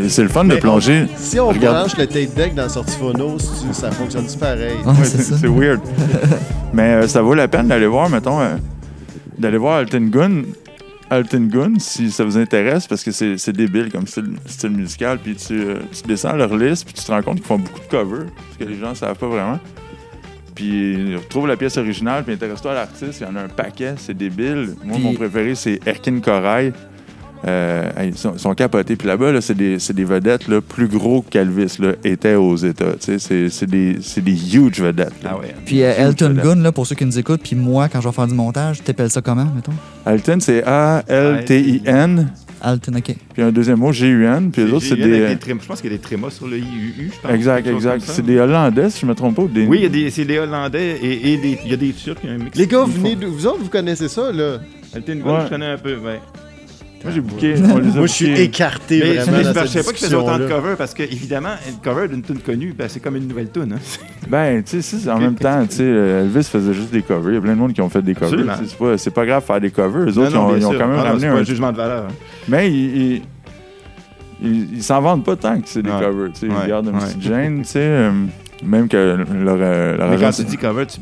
[0.03, 1.05] il c'est le fun de plonger.
[1.17, 1.77] Si on Regarde.
[1.77, 3.37] branche le tape deck dans la sortie phono,
[3.71, 4.73] ça fonctionne pareil?
[4.85, 5.79] Ouais, Ouais, c'est weird.
[6.73, 8.55] Mais euh, ça vaut la peine d'aller voir, mettons, euh,
[9.39, 10.41] d'aller voir Alton Gun.
[11.09, 15.19] Alton Gun, si ça vous intéresse, parce que c'est c'est débile comme style, style musical.
[15.19, 17.79] Puis tu, euh, tu descends leur liste, puis tu te rends compte qu'ils font beaucoup
[17.79, 19.59] de covers, parce que les gens ne savent pas vraiment.
[20.55, 23.93] Puis retrouve la pièce originale, puis intéresse-toi à l'artiste, il y en a un paquet,
[23.97, 24.73] c'est débile.
[24.83, 26.73] Moi, Puis- mon préféré, c'est Erkin Corail.
[27.45, 28.95] Euh, ils, sont, sont capotés.
[28.95, 32.55] Puis là-bas, là, c'est des, c'est des vedettes là, plus gros qu'Elvis là, étaient aux
[32.55, 32.93] États.
[32.99, 35.13] Tu sais, C'est c'est des, c'est des huge vedettes.
[35.23, 35.31] là.
[35.33, 35.53] Ah ouais.
[35.65, 36.43] Puis euh, Elton vedette.
[36.43, 38.83] Gun, là, pour ceux qui nous écoutent, puis moi, quand je vais faire du montage,
[38.83, 39.73] t'appelles ça comment, mettons?
[40.05, 42.31] Alton, c'est A-L-T-I-N.
[42.59, 43.15] Alton, OK.
[43.33, 44.49] Puis un deuxième mot, G-U-N.
[44.51, 45.35] Puis les autres, c'est des.
[45.37, 47.31] trim- Je pense qu'il y a des trémas sur le IUU, je pense.
[47.31, 48.01] Exact, exact.
[48.03, 49.43] C'est des Hollandais, si je me trompe pas.
[49.43, 49.67] ou Des...
[49.67, 51.91] Oui, il y a des, c'est des Hollandais et, et des, il y a des
[51.93, 52.57] Turcs, il y a un mix.
[52.57, 54.57] Les gars, vous, venez vous autres, vous connaissez ça, là?
[54.95, 55.39] Alton Gun, Ouais.
[55.45, 56.19] je connais un peu, ouais.
[57.07, 57.55] Moi, j'ai booké.
[57.73, 60.05] On les a Moi, je suis écarté Mais vraiment je ne cette savais pas qu'il
[60.05, 60.55] faisait autant de discussion-là.
[60.61, 63.73] covers parce que, évidemment, un cover d'une tune connue, ben, c'est comme une nouvelle tune.
[63.73, 63.79] Hein.
[64.29, 67.31] Ben, tu sais, c'est- en même temps, tu sais, euh, Elvis faisait juste des covers.
[67.31, 68.27] Il y a plein de monde qui ont fait des covers.
[68.33, 68.53] Absolument.
[68.57, 70.01] Tu sais, C'est pas, c'est pas grave de faire des covers.
[70.01, 71.35] Eux Non, autres, non, ils ont, ils quand même non, ramené un.
[71.37, 72.03] un jugement de valeur.
[72.09, 72.13] hein.
[72.49, 73.13] Mais ils.
[73.15, 73.21] ils-
[74.43, 75.99] ils- ils s'en vendent pas tant que c'est des Ouais.
[76.01, 76.31] covers.
[76.33, 76.47] tu sais.
[76.47, 77.05] Ouais, Ils gardent une ouais.
[77.05, 77.79] petite gêne, tu sais.
[77.81, 78.11] euh,
[78.63, 80.99] même que leur, leur Mais quand tu dis cover, tu,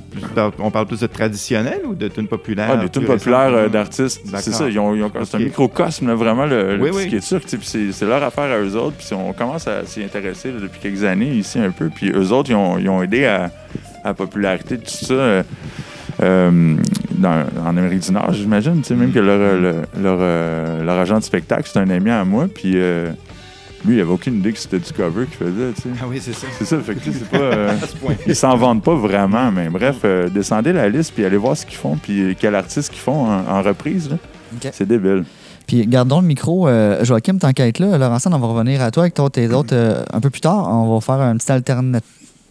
[0.59, 2.71] on parle plus de traditionnel ou de tune populaire?
[2.75, 4.21] Ouais, des tunes populaires euh, d'artistes.
[4.37, 7.07] C'est ça, ils ont, ils ont- c'est un microcosme, là, vraiment, le, Oui, oui.
[7.07, 7.39] qui est sûr.
[7.41, 8.97] tu sais, puis C'est leur affaire à eux autres.
[8.97, 11.89] Puis on commence à s'y intéresser là, depuis quelques années ici un peu.
[11.93, 13.45] Puis eux autres, ils ont, ils ont aidé à,
[14.03, 15.13] à la popularité de tout ça.
[15.13, 15.43] euh,
[16.23, 16.75] euh,
[17.11, 18.81] dans- en Amérique du Nord, j'imagine.
[18.91, 22.47] Même que leur, le- leur, leur agent de spectacle, c'est un ami à moi.
[22.53, 23.09] Puis euh,
[23.85, 25.71] lui, il avait aucune idée que c'était du cover qu'il faisait.
[25.75, 25.89] tu sais.
[26.01, 26.47] Ah oui, c'est ça.
[26.57, 27.37] C'est ça, fait que tu sais, c'est pas.
[27.43, 27.71] euh,
[28.27, 31.65] ils s'en vendent pas vraiment, mais bref, euh, descendez la liste puis allez voir ce
[31.65, 34.09] qu'ils font puis quel artiste qu'ils font en, en reprise.
[34.09, 34.17] là.
[34.55, 34.71] Ok.
[34.73, 35.23] C'est débile.
[35.67, 36.67] Puis gardons le micro.
[36.67, 37.97] Euh, Joachim, t'enquêtes là.
[37.97, 40.67] Laurent, on va revenir à toi avec toi, tes autres euh, un peu plus tard.
[40.71, 42.01] On va faire une petite alterna-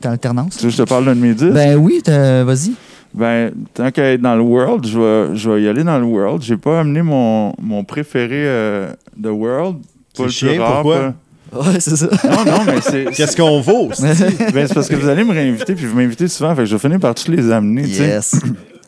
[0.05, 0.57] alternance.
[0.57, 1.53] Tu veux que je te parle d'un de mes disques?
[1.53, 2.73] Ben oui, vas-y.
[3.15, 6.05] Ben, tant qu'à être dans le World, je vais, je vais y aller dans le
[6.05, 6.43] World.
[6.43, 9.77] J'ai pas amené mon, mon préféré euh, de World.
[10.17, 11.15] Pas le plus rare, pourquoi?
[11.55, 12.07] Ouais, c'est ça.
[12.25, 13.05] Non, non, mais c'est.
[13.15, 13.91] Qu'est-ce qu'on vaut?
[13.95, 16.67] c'est- Ben, c'est parce que vous allez me réinviter, puis vous m'invitez souvent, fait que
[16.67, 17.83] je vais finir par tous les amener.
[17.85, 18.07] tu sais.
[18.09, 18.41] yes.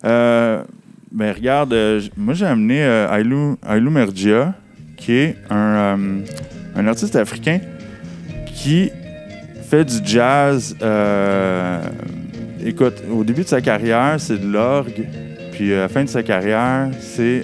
[0.04, 0.62] Euh,
[1.12, 4.54] ben regarde, euh, moi j'ai amené euh, Ailou, Ailou Mergia,
[4.96, 5.96] qui est un, euh,
[6.76, 7.60] un artiste africain
[8.54, 8.90] qui
[9.70, 10.76] fait du jazz.
[10.82, 11.80] euh,
[12.64, 15.06] écoute, au début de sa carrière, c'est de l'orgue,
[15.52, 17.42] puis à la fin de sa carrière, c'est.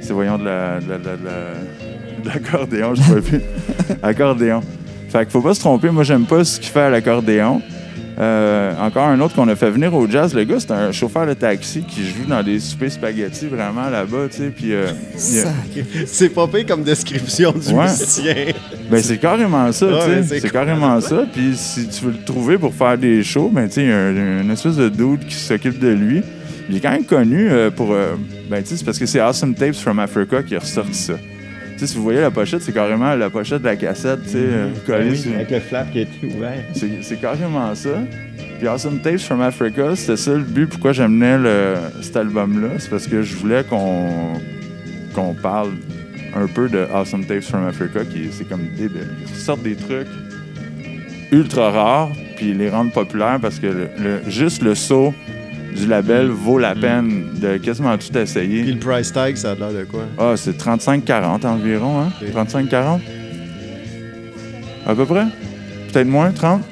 [0.00, 0.80] c'est, voyons, de la.
[0.80, 1.79] De la- de la-
[2.24, 3.40] de la- de l'accordéon, je sais plus.
[4.02, 4.60] accordéon.
[5.08, 7.60] Fait qu'il faut pas se tromper, moi j'aime pas ce qu'il fait à l'accordéon.
[8.18, 10.34] Euh, encore un autre qu'on a fait venir au jazz.
[10.34, 14.26] Le gars, c'est un chauffeur de taxi qui joue dans des soupers spaghetti vraiment là-bas,
[14.30, 14.50] tu sais.
[14.54, 17.84] Puis, euh, a- C'est pas pire comme description du Ouais.
[17.84, 18.34] musicien.
[18.90, 20.40] ben, c'est carrément ça, Ouais, tu sais.
[20.40, 21.24] c'est carrément ça.
[21.32, 23.92] Puis, si tu veux le trouver pour faire des shows, ben, tu sais, il y
[23.92, 26.20] a un- une espèce de dude qui s'occupe de lui.
[26.68, 27.92] Il est quand même connu euh, pour.
[27.92, 28.16] euh,
[28.50, 31.14] ben, tu sais, c'est parce que c'est Awesome Tapes from Africa qui a ressorti ça.
[31.80, 34.36] Sais, si vous voyez la pochette, c'est carrément la pochette de la cassette, tu sais,
[34.38, 36.62] euh, collée sur- Avec le flap qui est ouvert.
[36.74, 38.02] C'est c'est carrément ça.
[38.58, 42.74] Puis Awesome Tapes from Africa, c'était ça le but pourquoi j'amenais le- cet album-là.
[42.78, 44.08] C'est parce que je voulais qu'on
[45.14, 45.70] qu'on parle
[46.36, 49.08] un peu de Awesome Tapes from Africa, qui est- c'est comme débile.
[49.30, 50.06] Ils sortent des trucs
[51.32, 55.14] ultra rares, puis ils les rendent populaires parce que le, le- juste le saut
[55.80, 58.62] du label vaut la peine de quasiment tout Puis essayer.
[58.64, 60.04] le price tag, ça a l'air de quoi?
[60.18, 62.12] Ah, c'est 35-40 environ, hein?
[62.20, 62.48] Ok.
[62.48, 63.00] 35-40?
[64.86, 65.24] À peu près?
[65.92, 66.62] Peut-être moins, 30?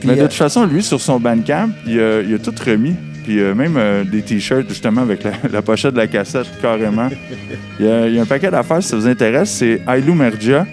[0.00, 2.54] Puis, Mais de euh, toute façon, lui, sur son Bandcamp, il a, il a tout
[2.64, 2.94] remis.
[3.24, 7.08] Puis euh, même euh, des t-shirts, justement, avec la, la pochette de la cassette, carrément.
[7.80, 9.50] Il y a, il y a un paquet d'affaires, si ça vous intéresse.
[9.50, 10.66] C'est Ailou Mergia.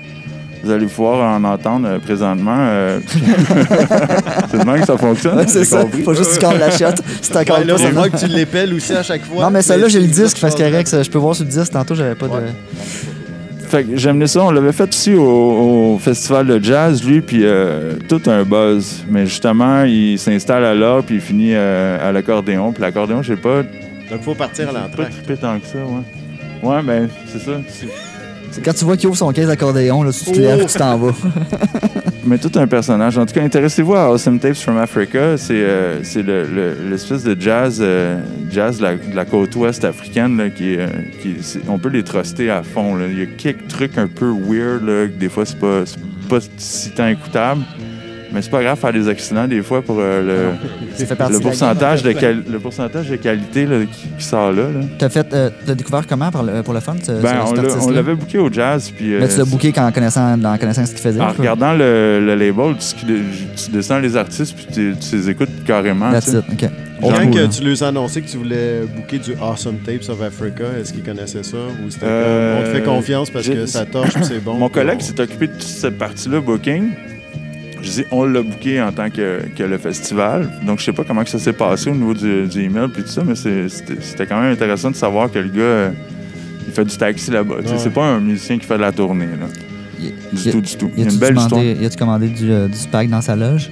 [0.64, 2.56] Vous allez pouvoir en entendre euh, présentement.
[2.58, 3.00] euh,
[4.52, 5.38] c'est de même que ça fonctionne.
[5.38, 5.82] Ouais, c'est ça.
[5.82, 6.04] compris.
[6.04, 7.02] Faut juste que tu la shot.
[7.22, 9.46] C'est encore Ouais, là, c'est moi que tu l'épelles aussi à chaque fois.
[9.46, 11.72] Non, mais celle-là, j'ai le disque, parce que je peux voir sur le disque.
[11.72, 12.34] Tantôt, j'avais pas de.
[13.68, 14.44] Fait que j'ai amené ça.
[14.44, 19.06] On l'avait fait aussi au, au festival de jazz, lui, puis euh, tout un buzz.
[19.10, 22.74] Mais justement, il s'installe à l'or, puis il finit euh, à l'accordéon.
[22.74, 23.64] Puis l'accordéon, je sais pas,
[24.12, 25.12] Donc, faut partir à pas l'entraque.
[25.12, 26.70] trippé tant que ça, ouais.
[26.70, 27.52] Ouais, ben, c'est ça.
[28.64, 31.14] Quand tu vois qu'il ouvre son caisse d'accordéon, tu te lèves, tu t'en vas.
[32.26, 33.18] Mais tout un personnage.
[33.18, 35.38] En tout cas, intéressez-vous à Awesome Tapes from Africa.
[35.38, 38.20] C'est euh, c'est le- l'espèce de jazz, euh,
[38.52, 40.88] jazz de la, côte ouest africaine là, qui, euh,
[41.22, 41.36] qui
[41.68, 42.98] on peut les truster à fond.
[43.10, 45.84] Il y a quelques trucs un peu weird là, des fois c'est pas,
[46.30, 47.62] pas si tant écoutable.
[48.34, 50.54] Mais c'est pas grave faire des accidents des fois pour euh,
[51.06, 54.64] le, partie le, pourcentage de quali- le pourcentage de qualité là, qui, qui sort là.
[54.64, 54.80] là.
[54.98, 57.82] T'as fait, euh, t'as découvert comment pour le, pour le fun, ce, Ben, ce- on
[57.88, 58.92] cet l'avait booké au jazz.
[58.96, 61.20] Puis, euh, Mais tu l'as booké en connaissant, en connaissant ce qu'il faisait.
[61.20, 63.06] En regardant le, le label, tu,
[63.66, 66.12] tu descends les artistes puis tu, tu les écoutes carrément.
[66.12, 66.70] That's it, OK.
[67.02, 70.66] Quand que tu leur as annoncé que tu voulais booker du Awesome Tapes of Africa,
[70.80, 73.66] est-ce qu'ils connaissaient ça ou c'était Euh, comme, on te fait confiance parce j'ai- que
[73.66, 74.54] ça torche c'est bon?
[74.54, 76.92] Mon collègue on- s'est occupé de toute cette partie-là, booking.
[77.82, 80.50] Je dis, on l'a booké en tant que, que le festival.
[80.66, 83.02] Donc, je sais pas comment que ça s'est passé au niveau du, du email puis
[83.04, 85.90] tout ça, mais c'était quand même intéressant de savoir que le gars, euh,
[86.68, 87.56] il fait du taxi là-bas.
[87.56, 87.64] Ouais.
[87.78, 89.48] C'est pas un musicien qui fait de la tournée, là.
[90.00, 90.92] Y- Du y- tout, du tout.
[90.96, 91.50] Il y a Y une belle histoire.
[91.62, 93.70] commandé, y a-tu commandé du, euh, du spag dans sa loge?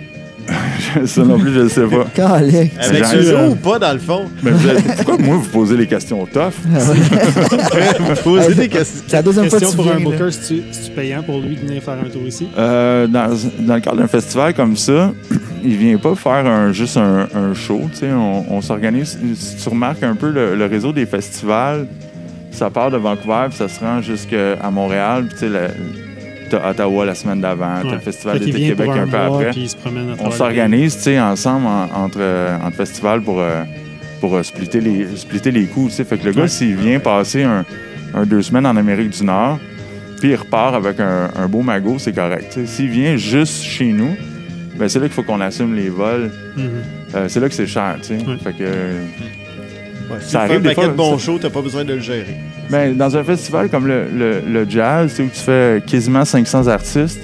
[1.05, 2.05] ça non plus, je le sais pas.
[2.13, 2.71] Calique.
[2.79, 3.03] Avec
[3.49, 4.25] ou pas, dans le fond?
[4.43, 6.53] Mais vous êtes- pourquoi moi, vous posez les questions tough?
[8.23, 9.03] Poser des questions.
[9.07, 10.17] C'est la deuxième fois que Question tu pour un viens, là.
[10.17, 12.47] booker, c'est-tu c'est-tu payant pour lui de venir faire un tour ici?
[12.57, 13.29] Euh, dans,
[13.59, 15.11] dans le cadre d'un festival comme ça,
[15.63, 17.81] il vient pas faire un, juste un, un show.
[17.93, 19.17] tu sais, On, on s'organise.
[19.35, 21.87] Si tu remarques un peu le, le réseau des festivals,
[22.51, 25.25] ça part de Vancouver puis ça se rend jusqu'à Montréal.
[25.27, 26.08] Puis tu sais, le-
[26.49, 27.93] t'as Ottawa la semaine d'avant, t'as Ouais.
[27.95, 29.51] le Festival d'été Québec un, peu mois, après.
[30.21, 33.63] On s'organise tu sais, ensemble en- entre, euh, entre festivals pour, euh,
[34.19, 35.87] pour euh, splitter, les, splitter les coûts.
[35.89, 36.03] tu sais.
[36.03, 37.65] Fait que le gars, s'il vient passer un,
[38.13, 39.59] un deux semaines en Amérique du Nord,
[40.19, 42.59] puis il repart avec un, un beau magot, c'est correct.
[42.65, 44.15] S'il vient juste chez nous,
[44.77, 46.31] ben c'est là qu'il faut qu'on assume les vols.
[46.57, 46.69] Mhm.
[47.15, 47.95] Euh, c'est là que c'est cher.
[48.01, 48.13] tu sais.
[48.25, 48.37] Ouais.
[48.43, 48.63] Fait que,
[50.11, 51.49] Ouais, si Ça tu fais arrive un des paquet fois, de bons ça- shows, t'as
[51.51, 52.37] pas besoin de le gérer.
[52.69, 57.19] Ben, dans un festival comme le, le- le jazz, où tu fais quasiment 500 artistes,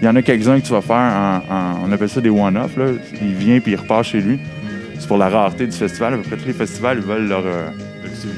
[0.00, 2.30] il y en a quelques-uns que tu vas faire en, en- on appelle ça des
[2.30, 2.76] one-off.
[2.76, 2.86] là.
[3.20, 4.38] Il vient puis il repart chez lui.
[4.98, 6.14] C'est pour la rareté du festival.
[6.14, 7.68] À peu près tous les festivals, ils veulent leur, euh,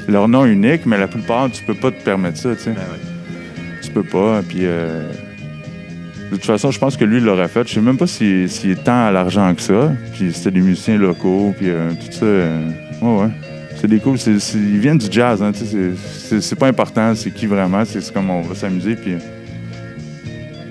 [0.08, 2.54] leur nom unique, mais la plupart, tu peux pas te permettre ça.
[2.56, 2.74] Tu sais.
[3.82, 4.40] Tu peux pas.
[4.48, 5.08] Puis, euh,
[6.30, 7.66] de toute façon, je pense que lui, il l'aurait fait.
[7.68, 9.92] Je sais même pas s'il est tant à l'argent que ça.
[10.14, 12.26] Puis c'était des musiciens locaux, puis euh, tout ça.
[12.26, 13.28] ouais, ouais.
[13.82, 14.16] C'est des cool.
[14.16, 15.42] ils viennent du jazz.
[15.42, 17.84] Hein, c'est- pas important, c'est qui vraiment.
[17.84, 18.94] C'est comme on va s'amuser.
[18.94, 19.16] Puis,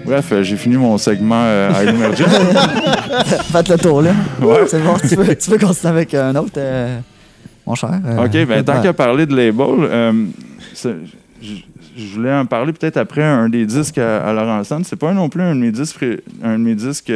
[0.05, 2.23] Bref, euh, j'ai fini mon segment euh, à Emergent.
[3.51, 4.13] Faites le tour, là.
[4.41, 4.61] Ouais.
[4.67, 6.97] C'est bon, tu peux, tu peux continuer avec un autre, euh,
[7.67, 7.99] mon cher.
[8.05, 10.29] euh, OK, ben, tant qu'à parler de label,
[11.43, 14.63] je voulais en parler peut-être après un des disques à, à Laurent.
[14.83, 17.11] C'est pas non plus un de mes disques, pré- un de mes disques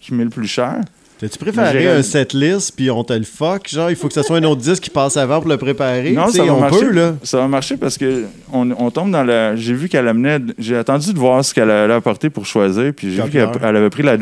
[0.00, 0.76] qui m'est le plus cher.
[1.18, 3.68] T'as-tu préparé un setlist puis on te le fuck?
[3.68, 6.12] Genre, il faut que ce soit un autre disque qui passe avant pour le préparer?
[6.12, 6.80] Non, ça va on marcher.
[6.80, 7.14] peut, là.
[7.22, 9.56] Ça va marcher parce que on, on tombe dans la.
[9.56, 10.40] J'ai vu qu'elle amenait.
[10.58, 13.90] J'ai attendu de voir ce qu'elle allait apporter pour choisir, puis j'ai vu qu'elle avait
[13.90, 14.18] pris la.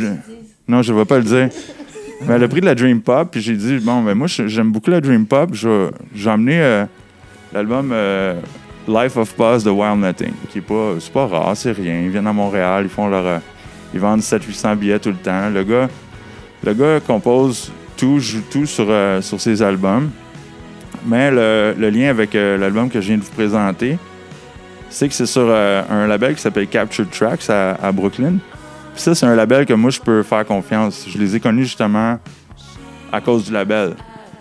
[0.68, 1.48] Non, je ne vais pas le dire.
[2.26, 4.70] Mais elle a pris de la Dream Pop, puis j'ai dit bon, ben moi j'aime
[4.70, 5.50] beaucoup la Dream Pop.
[5.52, 6.84] J'ai emmené euh,
[7.52, 8.34] l'album euh,
[8.86, 12.02] Life of Pause de Wild Nothing, qui est pas, c'est pas rare, c'est rien.
[12.02, 13.38] Ils viennent à Montréal, ils font leur, euh,
[13.92, 15.50] ils vendent 700-800 billets tout le temps.
[15.50, 15.88] Le gars,
[16.64, 20.10] le gars compose tout, joue tout sur, euh, ses albums.
[21.06, 23.98] Mais le, lien avec euh, l'album que je viens de vous présenter,
[24.88, 28.38] c'est que c'est sur euh, un label qui s'appelle Captured Tracks à, Brooklyn.
[28.94, 31.06] Puis ça, c'est un label que moi, je peux faire confiance.
[31.08, 32.18] Je les ai connus justement
[33.12, 33.94] à cause du label.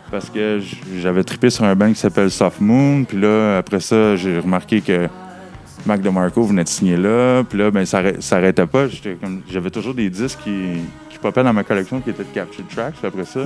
[0.09, 0.61] Parce que
[1.01, 3.03] j'avais trippé sur un band qui s'appelle Soft Moon.
[3.03, 5.07] Puis là, après ça, j'ai remarqué que
[5.85, 7.43] Mac DeMarco venait de signer là.
[7.43, 8.85] Puis là, ben, ça arrê- ça arrêtait pas.
[9.49, 10.81] J'avais toujours des disques qui,
[11.23, 12.95] qui popaient dans ma collection qui étaient de Captured Tracks.
[12.95, 13.41] Puis après ça,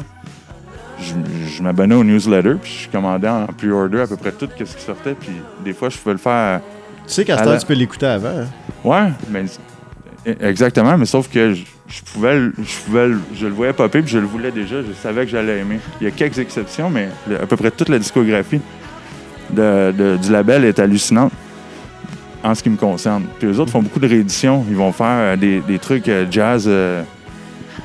[0.99, 1.13] je,
[1.47, 2.55] je m'abonnais au newsletter.
[2.61, 5.13] Puis je commandais en pre-order à peu près tout ce qui sortait.
[5.13, 5.29] Puis
[5.63, 6.61] des fois, je pouvais le faire.
[7.07, 8.29] Tu sais qu'à ce temps, tu peux l'écouter avant.
[8.29, 8.47] hein?
[8.83, 9.45] Ouais, mais
[10.41, 14.01] exactement, mais sauf que je, je pouvais, le- je pouvais, le- je le voyais popper
[14.01, 15.79] puis je le voulais déjà, je savais que j'allais aimer.
[16.01, 18.59] Il y a quelques exceptions, mais le- à peu près toute la discographie
[19.51, 21.31] de- de- du label est hallucinante
[22.43, 23.23] en ce qui me concerne.
[23.39, 26.25] Puis les autres font beaucoup de rééditions, ils vont faire euh, des, des trucs euh,
[26.29, 27.03] jazz euh,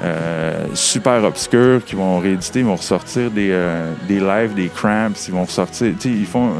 [0.03, 5.12] euh, super obscurs qui vont rééditer, ils vont ressortir des, euh, des lives, des cramps,
[5.28, 6.51] ils vont ressortir, tu sais, ils font,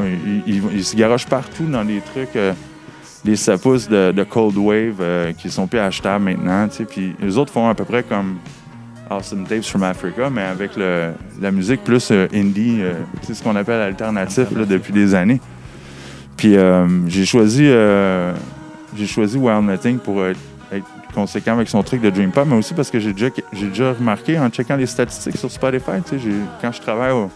[0.45, 2.35] ils, ils- ils se garochent partout dans des trucs.
[2.35, 2.53] euh,
[3.25, 6.67] des sapous de, de Cold Wave euh, qui sont plus achetables maintenant.
[6.67, 6.83] tu sais.
[6.83, 8.35] Puis les autres font à peu près comme
[9.09, 11.11] Awesome Tapes from Africa, mais avec le-
[11.41, 12.81] la musique plus indie,
[13.21, 15.39] sais, ce qu'on appelle alternatif là, depuis des années.
[16.35, 16.57] Puis
[17.07, 17.65] j'ai choisi,
[18.97, 20.39] j'ai choisi Wild Nothing pour être
[21.13, 23.93] conséquent avec son truc de Dream Pop, mais aussi parce que j'ai déjà, j'ai déjà
[23.93, 27.29] remarqué en checkant les statistiques sur Spotify, tu sais, j'ai- quand je travaille au,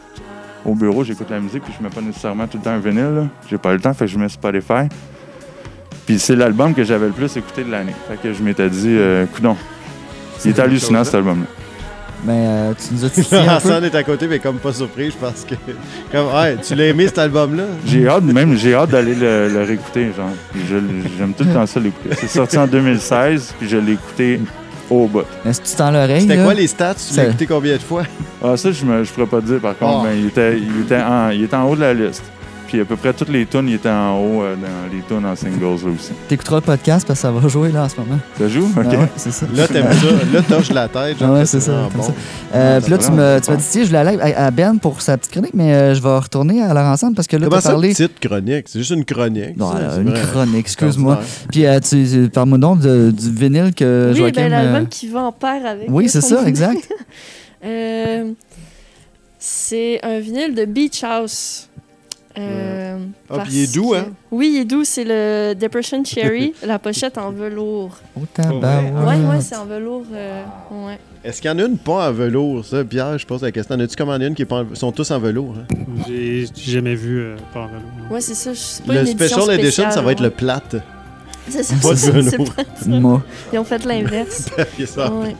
[0.66, 3.28] au bureau, j'écoute la musique, puis je mets pas nécessairement tout le temps un vinyle.
[3.50, 4.88] J'ai pas le temps, fait que je mets Spotify.
[6.06, 7.94] Puis c'est l'album que j'avais le plus écouté de l'année.
[8.08, 9.56] Fait que je m'étais dit, euh, coudon.
[10.46, 11.46] Il est hallucinant cet album-là.
[12.26, 13.49] Mais euh, tu nous as titillé un peu.
[13.51, 15.55] Hassan est à côté, mais comme pas surpris, je pense que.
[16.11, 17.63] Comme, ouais, tu l'as aimé cet album-là?
[17.86, 20.30] J'ai hâte, même j'ai hâte d'aller le, le réécouter, genre.
[20.55, 20.78] Je-
[21.18, 22.15] J'aime tout le temps ça l'écouter.
[22.18, 24.39] C'est sorti en 2016, puis je l'ai écouté
[24.89, 25.24] au bout.
[25.45, 26.22] Mais si tu tends l'oreille.
[26.22, 26.95] C'était là, quoi les stats?
[26.95, 28.03] Tu l'as écouté combien de fois?
[28.43, 29.99] Ah, ça, je ne pourrais pas te dire, par contre.
[30.01, 30.07] Oh.
[30.07, 32.24] mais il, était, il, était en, il était en haut de la liste.
[32.68, 35.26] Puis à peu près toutes les tunes, il était en haut euh, dans les tunes
[35.26, 36.11] en singles là aussi.
[36.28, 38.20] T'écouteras le podcast parce que ça va jouer là en ce moment.
[38.38, 38.68] Ça joue?
[38.76, 39.45] Ah ouais, c'est ça.
[39.55, 40.07] Là, t'aimes ça.
[40.34, 41.18] Là, touche la tête.
[41.22, 42.03] Ah ouais, c'est ça, bon.
[42.03, 42.11] ça.
[42.53, 43.99] Euh, Ouais, puis là, ça tu prend, me, ça tu m'as dit, tiens, je voulais
[43.99, 46.86] aller à à Ben pour sa petite chronique, mais euh, je vais retourner à leur
[46.86, 47.89] ensemble parce que là, tu Comment as ça, parlé.
[47.89, 48.65] petite chronique?
[48.68, 49.55] C'est juste une chronique.
[49.57, 50.22] Non, ça, euh, c'est une vrai.
[50.32, 51.20] chronique, excuse-moi.
[51.51, 54.34] Puis euh, tu, tu- parle-moi donc de- du vinyle que oui, Joachim.
[54.36, 55.88] ben, euh, l'album qui va en paire avec.
[55.89, 56.88] Oui, c'est ça, exact.
[59.39, 61.70] C'est un vinyle de Beach House.
[62.40, 62.98] Euh,
[63.30, 64.06] Ah, puis il est doux, que- hein?
[64.32, 64.84] Oui, il est doux.
[64.84, 67.98] C'est le Depression Cherry, la pochette en velours.
[68.16, 68.94] Oh, tabarouette.
[68.94, 70.04] Ouais, ouais, c'est en velours.
[70.14, 71.00] euh, ouais.
[71.24, 72.84] Est-ce qu'il y en a une pas en velours, ça?
[72.86, 73.76] Pierre, je pose la question.
[73.76, 75.56] En as-tu commandé une qui est pas en- sont tous en velours?
[75.60, 75.76] hein?
[76.08, 77.80] J'ai jamais vu euh, pas en vélo.
[78.12, 78.52] Ouais, c'est ça.
[78.54, 80.76] c'est pas Le une special edition, ça spéciale, va être le plate.
[81.50, 82.30] C'est ça, pas de c'est- velours.
[82.30, 82.88] c'est pas ça.
[82.90, 83.24] Moi.
[83.54, 84.50] Ils ont fait l'inverse.
[84.78, 85.12] C'est ça.
[85.14, 85.36] Ouais.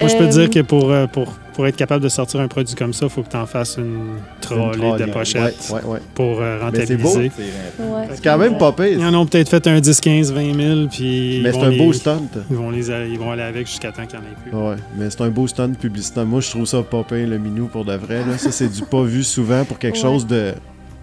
[0.00, 2.40] Moi, je peux Euh, te dire que pour, euh, pour, pour être capable de sortir
[2.40, 5.80] un produit comme ça, il faut que tu en fasses une trolley de pochettes Ouais,
[5.82, 5.98] ouais, ouais.
[6.14, 7.08] pour euh, Mais c'est beau.
[7.08, 7.32] rentabiliser.
[7.78, 8.08] Ouais.
[8.14, 8.86] C'est quand même pas pire.
[8.98, 11.62] Ils en ont peut-être fait un 10, 15, 20 000, puis Mais ils c'est vont
[11.64, 12.28] un les- beau stunt.
[12.50, 14.56] Ils vont, les, aller- ils vont aller avec jusqu'à temps qu'il n'y en ait plus.
[14.56, 16.24] Ouais, mais c'est un beau stunt publicitaire.
[16.24, 18.24] Moi, je trouve ça pas pire, le minou, pour de vrai.
[18.26, 18.38] Là.
[18.38, 20.00] Ça, c'est du pas vu souvent pour quelque Ouais.
[20.02, 20.52] chose de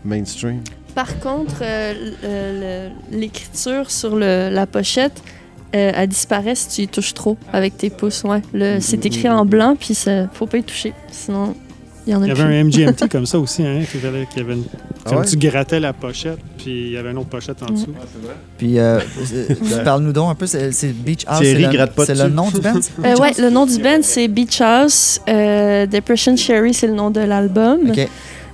[0.04, 0.62] mainstream.
[0.96, 5.22] Par contre, euh, l'écriture sur le- la pochette,
[5.76, 8.24] euh, elle disparaît si tu y touches trop avec tes pouces.
[8.24, 8.42] Ouais.
[8.54, 10.94] Le- C'est écrit en blanc, puis ça, faut pas y toucher.
[11.12, 11.56] Sinon,
[12.06, 12.42] il y en a Il y plus.
[12.44, 14.64] avait un MGMT comme ça aussi, hein, qui avait, qui avait une-
[15.06, 15.26] Ah comme ouais?
[15.26, 17.94] tu grattais la pochette, puis il y avait une autre pochette en dessous.
[18.58, 19.00] Puis, euh,
[19.34, 21.40] euh, parle-nous donc un peu, c'est c'est Beach House.
[21.42, 22.34] Thierry c'est le- gratte pas C'est le dessus.
[22.34, 22.80] nom du band?
[23.06, 25.20] Euh, ouais, le nom du band, c'est Beach House.
[25.28, 27.90] Euh, Depression Cherry, c'est le nom de l'album.
[27.90, 28.08] OK.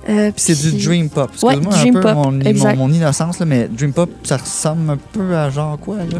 [0.06, 1.30] Euh, Puis c'est du Dream Pop.
[1.42, 4.90] Ouais, Excuse-moi Dream un peu Pop, mon, mon innocence, là, mais Dream Pop, ça ressemble
[4.90, 6.18] un peu à genre quoi, là?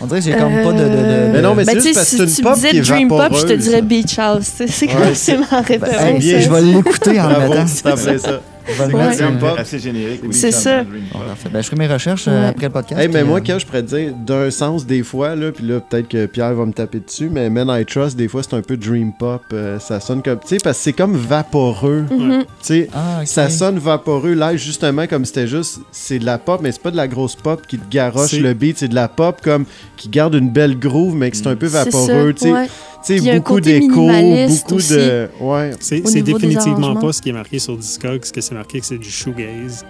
[0.00, 0.78] On dirait que j'ai comme pas de...
[0.78, 2.22] de, de- Euh, Mais non, mais ben, c'est tu sais, juste parce que si c'est
[2.24, 4.52] une tu pop me disais qui est Dream Pop, je te dirais Beach House.
[4.66, 5.94] C'est Ouais, comme- c'est- c'est ma référence.
[6.02, 7.66] c'est bien, Je vais l'écouter en Bravo, mettant.
[7.66, 8.40] c'est ça.
[8.68, 9.58] Euh, Pop.
[9.58, 10.20] Assez générique.
[10.24, 10.82] oui, C'est ça.
[10.84, 12.48] Ben, je ferai mes recherches euh, Ouais.
[12.48, 13.00] après le podcast.
[13.00, 15.64] Hey, mais moi, euh, quand je pourrais te dire, d'un sens, des fois, là, puis
[15.66, 18.54] là, peut-être que Pierre va me taper dessus, mais Men I Trust, des fois, c'est
[18.54, 19.42] un peu dream pop.
[19.52, 20.38] euh, ça sonne comme.
[20.40, 22.04] Tu sais, parce que c'est comme vaporeux.
[22.10, 22.42] Mhm.
[22.42, 24.34] Tu sais, Ah, ça sonne vaporeux.
[24.34, 25.80] Là, justement, comme c'était juste.
[25.92, 28.40] C'est de la pop, mais c'est pas de la grosse pop qui te garoche C'est-
[28.40, 28.78] le beat.
[28.78, 29.64] C'est de la pop comme
[29.96, 32.32] qui garde une belle groove, mais que c'est un peu vaporeux.
[32.34, 32.66] Tu sais, ouais.
[33.06, 34.94] Tu sais, beaucoup d'écho, beaucoup aussi.
[34.94, 35.28] de.
[35.40, 35.70] Ouais.
[35.80, 39.10] C'est définitivement pas ce qui est marqué sur Discogs, que c'est marqué que c'est du
[39.10, 39.84] shoegaze.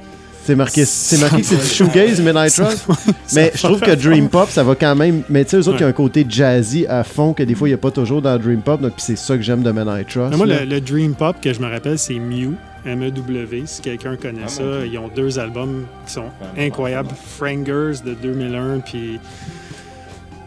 [0.45, 2.87] C'est marqué, c'est marqué que c'est du shoegaze, Men I Trust.
[3.35, 5.23] Mais je trouve que Dream Pop, ça va quand même.
[5.29, 7.57] Mais tu sais, eux autres, il y a un côté jazzy à fond que des
[7.57, 8.81] fois, il n'y a pas toujours dans Dream Pop.
[8.81, 10.31] Donc, puis c'est ça que j'aime de Men I Trust.
[10.31, 12.53] Mais moi, le, le Dream Pop que je me rappelle, c'est Mew,
[12.85, 13.63] M-E-W.
[13.67, 17.11] Si quelqu'un connaît Ah, ça, ils ont deux albums qui sont incroyables.
[17.37, 19.19] Frangers de 2001, puis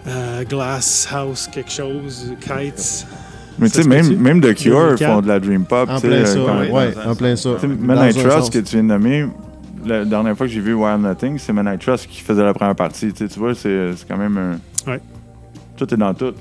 [0.07, 3.05] euh, Glass House quelque chose, Kites.
[3.57, 5.13] Mais tu sais, même, même The Cure 2004.
[5.13, 5.89] font de la Dream Pop.
[5.89, 7.49] En tu sais, plein euh, ça, quand- ouais, en plein ça.
[7.61, 8.49] Un I Trust sens.
[8.49, 9.25] que tu viens de nommer,
[9.85, 12.53] la dernière fois que j'ai vu Wild Nothing, c'est Men I Trust qui faisait la
[12.53, 13.11] première partie.
[13.11, 14.89] Tu sais, tu vois, c'est c'est quand même un.
[14.91, 15.01] Ouais.
[15.75, 16.33] Tout est dans tout.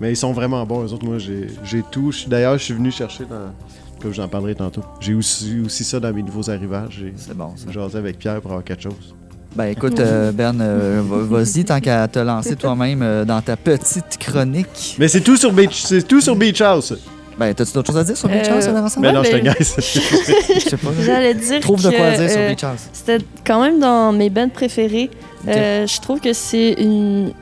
[0.00, 1.04] Mais ils sont vraiment bons, eux autres.
[1.04, 2.12] Moi, j'ai j'ai tout.
[2.26, 3.52] D'ailleurs, je suis venu chercher dans.
[4.00, 4.82] Comme j'en parlerai tantôt.
[4.98, 6.96] J'ai aussi, aussi ça dans mes nouveaux arrivages.
[6.98, 7.70] J'ai C'est bon, ça.
[7.70, 9.14] jasé avec Pierre pour avoir quelque chose.
[9.54, 13.56] Ben écoute, euh, Ben, euh, va- vas-y, tant qu'à te lancer toi-même euh, dans ta
[13.56, 14.96] petite chronique.
[14.98, 16.94] Mais c'est tout sur Beach, c'est tout sur Beach House.
[17.38, 18.96] Ben, t'as-tu d'autres choses à dire sur Beach Euh, House?
[18.98, 19.54] Mais Ouais, non, je te ben- gagne.
[19.60, 20.88] Je sais pas.
[21.04, 22.80] J'allais dire Trouve de que, quoi dire sur euh, Beach House.
[22.92, 25.10] C'était quand même dans mes bands préférés.
[25.48, 27.32] Euh, je trouve que c'est une.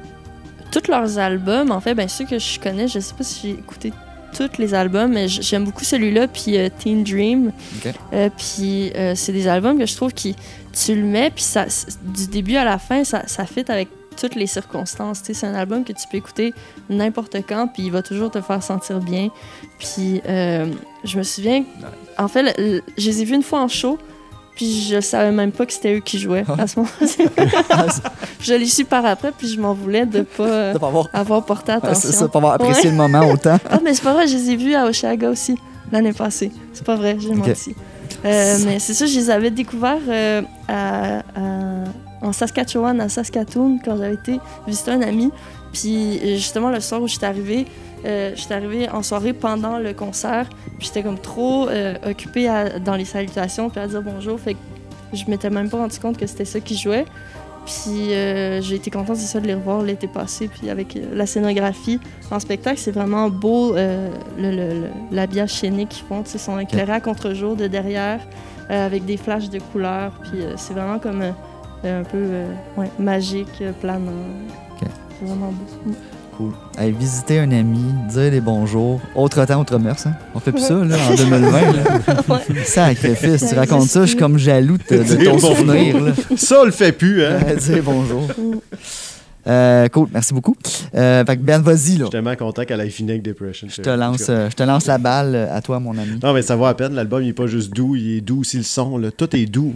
[0.73, 3.51] Tous leurs albums, en fait, ben ceux que je connais, je sais pas si j'ai
[3.51, 3.93] écouté
[4.33, 7.53] tous les albums, mais j'aime beaucoup celui-là, puis euh, Teen Dream.
[8.13, 10.37] Euh, puis euh, c'est des albums que je trouve qui.
[10.73, 11.67] Tu le mets, puis ça,
[12.03, 15.21] du début à la fin, ça, ça fit avec toutes les circonstances.
[15.25, 16.55] C'est un album que tu peux écouter
[16.89, 19.31] n'importe quand, puis il va toujours te faire sentir bien.
[19.79, 21.65] Puis je me souviens,
[22.19, 22.55] en fait,
[22.99, 23.99] je les ai vus une fois en show,
[24.61, 27.87] puis je savais même pas que c'était eux qui jouaient à ce moment-là.
[28.43, 31.45] je l'ai su par après, puis je m'en voulais de pas De pas avoir, avoir
[31.47, 32.13] porté Ouais, c'est attention.
[32.13, 33.57] ça, pour avoir apprécié le moment autant.
[33.71, 35.57] Ah, mais c'est pas vrai, je les ai vus à Oshaga aussi,
[35.91, 36.53] l'année passée.
[36.75, 37.37] C'est pas vrai, j'ai Ok.
[37.37, 37.75] menti.
[38.27, 41.23] Euh, mais c'est ça, je les avais découverts euh, à- à-
[42.23, 45.31] en Saskatchewan, à Saskatoon, quand j'avais été visiter un ami.
[45.73, 47.65] Puis euh, justement, le soir où j'étais arrivée,
[48.05, 50.49] euh, j'étais arrivée en soirée pendant le concert.
[50.79, 54.39] Puis j'étais comme trop euh, occupée à- dans les salutations, puis à dire bonjour.
[54.41, 54.59] Fait que
[55.13, 57.05] je m'étais même pas rendu compte que c'était ça qui jouait.
[57.67, 60.49] Puis euh, j'ai été contente, c'est ça, de les revoir l'été passé.
[60.49, 63.75] Puis avec euh, la scénographie en spectacle, c'est vraiment beau
[65.11, 66.23] l'habillage scénique qu'ils font.
[66.33, 68.21] Ils sont éclairés à contre-jour de derrière
[68.69, 70.13] avec des flashs de couleurs.
[70.23, 72.25] Puis c'est vraiment comme un peu
[72.77, 74.13] ouais, magique, planant.
[75.19, 75.93] C'est vraiment beau.
[76.41, 76.53] Mm.
[76.77, 76.93] Cool.
[76.99, 79.01] Visiter un ami, dire des bonjours.
[79.15, 80.07] Autre temps, autre mœurs.
[80.07, 80.15] Hein?
[80.35, 81.61] On fait plus ça, là, en 2020.
[81.73, 82.41] Là.
[82.65, 86.01] Sacrifice, tu Ça racontes ça, je suis comme jaloux de, ton souvenir.
[86.01, 86.13] Là.
[86.37, 87.39] Ça, on le fait plus, hein?
[87.47, 88.29] Euh, dire bonjour.
[89.47, 90.55] Euh, cool, merci beaucoup.
[90.95, 91.99] Euh, fait que Ben, vas-y, là.
[91.99, 93.69] Je suis tellement content qu'elle ait fini avec Depression.
[93.71, 96.19] Je te, lance, euh, je te lance la balle à toi, mon ami.
[96.23, 96.95] Non, mais ça va à peine.
[96.95, 98.99] L'album, il n'est pas juste doux, il est doux aussi le son.
[98.99, 99.11] Là.
[99.11, 99.75] Tout est doux.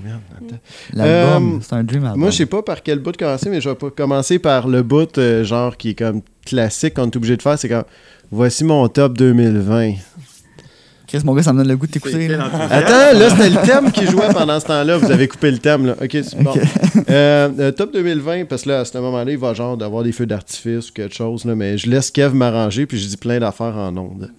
[0.93, 2.21] L'album, Euh, c'est un dream album.
[2.21, 4.83] Moi, je sais pas par quel bout commencer, mais je vais pas commencer par le
[4.83, 7.59] bout, genre, qui est comme classique qu'on est obligé de faire.
[7.59, 7.85] C'est comme,
[8.31, 9.93] voici mon top 2020.
[11.15, 12.27] Chris, mon gars, ça me donne le goût de t'écouter.
[12.27, 12.51] là.
[12.71, 14.97] Attends, là, c'était le thème qui jouait pendant ce temps-là.
[14.99, 15.95] Vous avez coupé le thème, là.
[16.03, 16.55] OK, c'est bon.
[17.11, 20.11] Euh, euh, top 2020, parce que là, à ce moment-là, il va genre d'avoir des
[20.11, 23.39] feux d'artifice ou quelque chose, là, mais je laisse Kev m'arranger, puis je dis plein
[23.39, 24.31] d'affaires en ondes.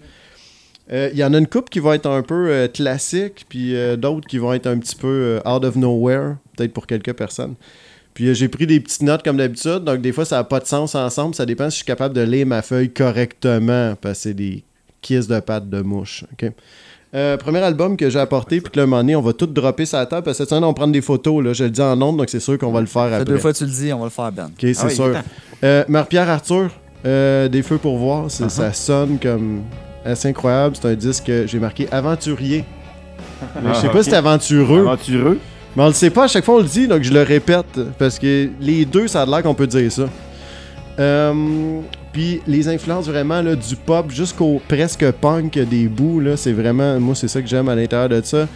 [0.92, 3.74] Euh, Il y en a une coupe qui va être un peu euh, classique, puis
[3.74, 7.54] euh, d'autres qui vont être un petit peu out of nowhere, peut-être pour quelques personnes.
[8.12, 10.66] Puis j'ai pris des petites notes comme d'habitude, donc des fois ça n'a pas de
[10.66, 14.22] sens ensemble, ça dépend si je suis capable de lire ma feuille correctement, parce que
[14.22, 14.64] c'est des
[15.00, 16.24] kisses de pattes de mouche.
[16.32, 16.52] ok?
[17.14, 19.86] Euh, premier album que j'ai apporté, puis que un moment donné, on va tout dropper
[19.86, 21.70] sur la table, parce que cette semaine, on va prendre des photos, là, je le
[21.70, 23.24] dis en ondes, donc c'est sûr qu'on va le faire après.
[23.24, 24.46] deux fois tu le dis, on va le faire, Ben.
[24.46, 25.14] Ok, c'est Ah oui, sûr.
[25.64, 26.70] Euh, Marie-Pierre Arthur,
[27.06, 28.48] euh, Des Feux pour voir, Uh-huh.
[28.50, 29.62] ça sonne comme
[30.04, 30.76] assez incroyable.
[30.80, 32.64] C'est un disque que j'ai marqué aventurier.
[33.62, 35.38] Mais je sais Ah, pas si c'est aventureux, Aventureux.
[35.76, 37.66] mais on le sait pas, à chaque fois on le dit, donc je le répète,
[37.98, 40.04] parce que les deux, ça a l'air qu'on peut dire ça.
[40.98, 41.80] Euh,
[42.12, 46.98] Puis les influences vraiment là, du pop jusqu'au presque punk des bouts, là, c'est vraiment,
[47.00, 48.46] moi c'est ça que j'aime à l'intérieur de ça.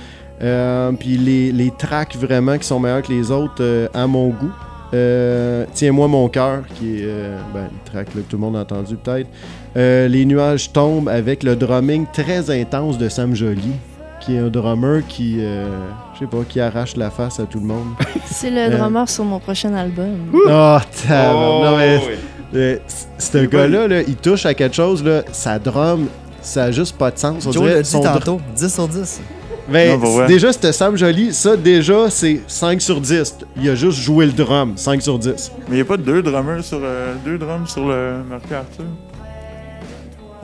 [0.42, 4.28] Euh, Puis les, les tracks vraiment qui sont meilleurs que les autres euh, à mon
[4.28, 4.52] goût.
[4.92, 8.56] Euh, Tiens-moi mon cœur, qui est euh, ben, le track là, que tout le monde
[8.56, 9.28] a entendu peut-être.
[9.76, 13.70] Euh, les nuages tombent avec le drumming très intense de Sam Joly,
[14.20, 15.66] qui est un drummer qui, euh,
[16.14, 17.86] je sais pas, qui arrache la face à tout le monde.
[18.24, 18.76] C'est le Euh.
[18.78, 20.16] drummer sur mon prochain album.
[20.34, 21.62] Oh, tabarnak.
[21.70, 22.14] non, mais, oui.
[22.54, 22.76] Euh,
[23.18, 26.06] ce gars-là, là, il touche à quelque chose, là, ça drum,
[26.42, 27.46] ça a juste pas de sens.
[27.46, 29.20] On Joe dirait dit son tantôt, 10 sur 10.
[29.68, 31.32] Ben, Non, déjà, c'était Sam Joly.
[31.32, 33.36] Ça, déjà, c'est 5 sur 10.
[33.56, 35.52] Il a juste joué le drum, 5 sur 10.
[35.68, 38.84] Mais il n'y a pas deux drummers sur euh, deux drums sur le Marc Arthur.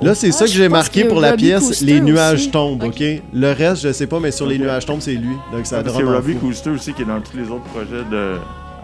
[0.03, 1.67] Là, c'est Ah, ça que j'ai marqué que pour la Robbie pièce.
[1.67, 2.51] Cooster Les nuages aussi.
[2.51, 2.97] tombent, Ok.
[3.01, 3.23] OK?
[3.33, 5.35] Le reste, je sais pas, mais sur les nuages tombent, c'est lui.
[5.53, 6.47] Donc, ça Parce drum qu'il y a en Robbie fou.
[6.47, 8.35] Cooster aussi qui est dans tous les autres projets de.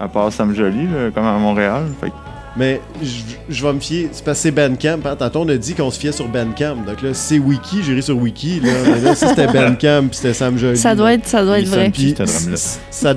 [0.01, 1.83] À part Sam Joly, là, comme à Montréal.
[2.01, 2.13] Fait que-
[2.57, 3.09] Mais je
[3.49, 4.09] je vais me fier.
[4.13, 4.99] C'est parce que c'est Bandcamp.
[5.07, 5.17] Hein?
[5.19, 6.77] Tantôt, on a dit qu'on se fiait sur Bandcamp.
[6.87, 8.61] Donc là, c'est Wiki, j'irai sur Wiki.
[8.61, 10.77] Là, mais là si c'était Bandcamp, puis c'était Sam Joly.
[10.77, 11.91] Ça doit être, ça doit être vrai.
[11.91, 13.15] Puis ça.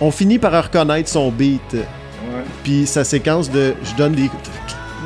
[0.00, 1.76] On finit par reconnaître son beat.
[2.62, 3.74] Puis sa séquence de.
[3.84, 4.30] Je donne des.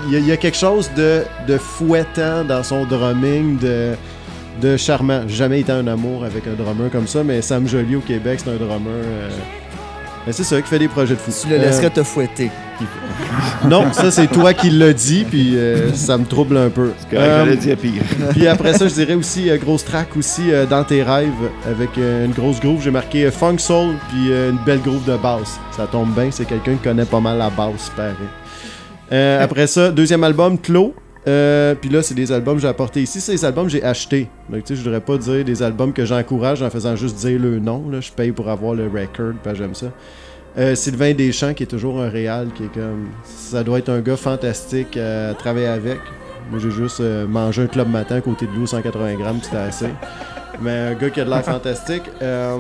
[0.06, 3.94] Il y, a- il y a quelque chose de, de fouettant dans son drumming, de,
[4.62, 5.22] de charmant.
[5.26, 8.40] J'ai jamais été en amour avec un drummer comme ça, mais Sam Joly au Québec,
[8.42, 8.90] c'est un drummer.
[8.94, 9.28] euh,
[10.32, 11.30] c'est ça qui fait des projets de fou.
[11.42, 12.50] Tu le Euh, laisserais te fouetter.
[13.68, 16.92] non, ça c'est toi qui l'as dit, puis euh, ça me trouble un peu.
[17.10, 18.02] C'est Euh, pire.
[18.30, 21.30] puis après ça, je dirais aussi euh, grosse track aussi euh, dans tes rêves
[21.68, 22.82] avec euh, une grosse groove.
[22.82, 25.58] J'ai marqué euh, funk soul puis euh, une belle groove de basse.
[25.76, 28.14] Ça tombe bien, c'est quelqu'un qui connaît pas mal la basse, pareil.
[29.12, 30.94] Euh, après ça, deuxième album, Clos.
[31.28, 33.20] Euh, puis là, c'est des albums que j'ai apportés ici.
[33.20, 34.28] C'est des albums que j'ai achetés.
[34.48, 37.38] Donc, tu sais, je voudrais pas dire des albums que j'encourage en faisant juste dire
[37.38, 37.84] le nom.
[37.90, 38.00] Là.
[38.00, 39.88] Je paye pour avoir le record, puis j'aime ça.
[40.56, 43.08] Euh, Sylvain Deschamps, qui est toujours un réal, qui est comme.
[43.24, 45.98] Ça doit être un gars fantastique à travailler avec.
[46.50, 49.58] Moi, j'ai juste euh, mangé un club matin à côté de lui, 180 grammes, c'était
[49.58, 49.88] assez.
[50.62, 52.04] Mais un gars qui a de l'air fantastique.
[52.22, 52.56] Euh,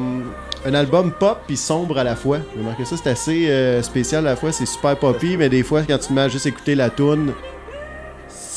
[0.66, 2.38] un album pop puis sombre à la fois.
[2.52, 4.52] J'ai remarqué ça, c'est assez spécial à la fois.
[4.52, 7.32] C'est super poppy, mais des fois, quand tu te mets à juste écouter la tune,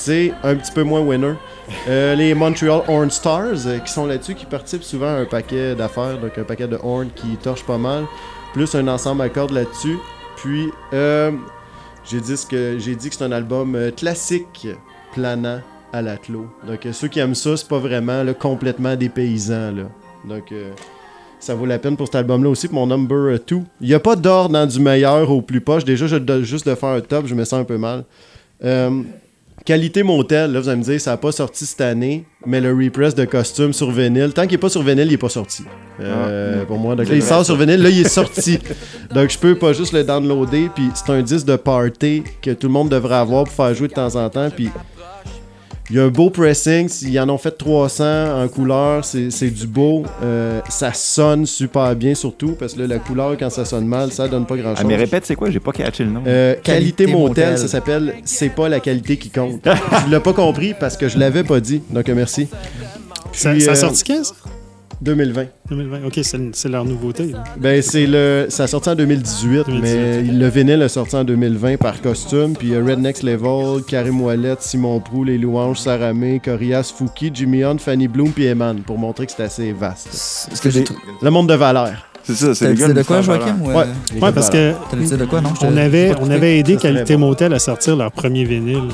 [0.04, 1.34] c'est un petit peu moins winner.
[1.88, 5.76] Euh, les Montreal Horn Stars, euh, qui sont là-dessus, qui participent souvent à un paquet
[5.76, 8.06] d'affaires, donc un paquet de horn qui torche pas mal,
[8.54, 9.97] plus un ensemble à cordes là-dessus.
[10.38, 11.32] Puis, euh,
[12.04, 14.68] j'ai dit, que, j'ai dit que c'est un album euh, classique,
[15.14, 15.60] planant
[15.93, 16.47] à la clos.
[16.66, 19.72] Donc, ceux qui aiment ça, c'est pas vraiment là, complètement des paysans.
[19.72, 19.84] Là.
[20.26, 20.52] Donc,
[21.39, 23.58] ça vaut la peine pour cet album-là aussi, pour mon number 2.
[23.82, 25.86] Il n'y a pas d'ordre dans du meilleur au plus poche.
[25.86, 28.06] Déjà, je, juste de faire un top, je me sens un peu mal.
[29.64, 32.74] Qualité Motel, là, vous allez me dire, ça n'a pas sorti cette année, mais le
[32.74, 35.64] repress de costume sur vinyle, tant qu'il n'est pas sur vinyle, il n'est pas sorti.
[35.99, 38.57] Euh, Pour moi, donc là, il sort sur vinyle, là, il est sorti.
[39.14, 42.68] donc, je peux pas juste le downloader, puis c'est un disque de party que tout
[42.68, 44.70] le monde devrait avoir pour faire jouer de temps en temps, puis
[45.92, 49.50] il y a un beau pressing, ils en ont fait 300 en couleur, c'est c'est
[49.50, 50.04] du beau.
[50.24, 54.14] Euh, ça sonne super bien surtout, parce que là, la couleur, quand ça sonne mal,
[54.14, 54.80] ça donne pas grand-chose.
[54.80, 55.50] Ah, mais répète, c'est quoi?
[55.50, 56.24] J'ai pas catché le nom.
[56.26, 57.58] Euh, qualité, Qualité motel, motel.
[57.58, 59.62] ça s'appelle C'est pas la qualité qui compte.
[60.06, 61.82] tu l'as pas compris parce que je l'avais pas dit.
[61.89, 62.48] Donc euh, merci.
[63.34, 64.34] Ça, Puis, ça a euh, sorti quand, ça?
[65.02, 65.45] 2020.
[65.70, 66.06] 2020.
[66.06, 66.20] OK,
[66.54, 67.32] c'est leur nouveauté.
[67.58, 68.45] Ben, c'est le.
[68.49, 72.54] Ça a sorti en 2018, 2018, mais le vinyle a sorti en 2020 par costume.
[72.56, 77.64] Puis Red Next Level, Karim Ouellet, Simon Prou, Les Louanges, Sarah May, Corias, Fouki, Jimmy
[77.64, 80.08] Hunt, Fanny Bloom, puis Eman, pour montrer que c'est assez vaste.
[80.52, 82.11] Est-ce que j'ai trou- Le monde de valeur.
[82.24, 83.41] C'est ça, c'est les gars de de quoi, Joachim?
[83.41, 83.55] Valeur.
[83.61, 84.22] ou, euh, Ouais.
[84.22, 84.74] Ouais, parce que
[85.17, 85.49] de quoi, non?
[85.61, 87.28] on avait, on aidé Qualité bon.
[87.28, 88.89] Motel à sortir leur premier vinyle.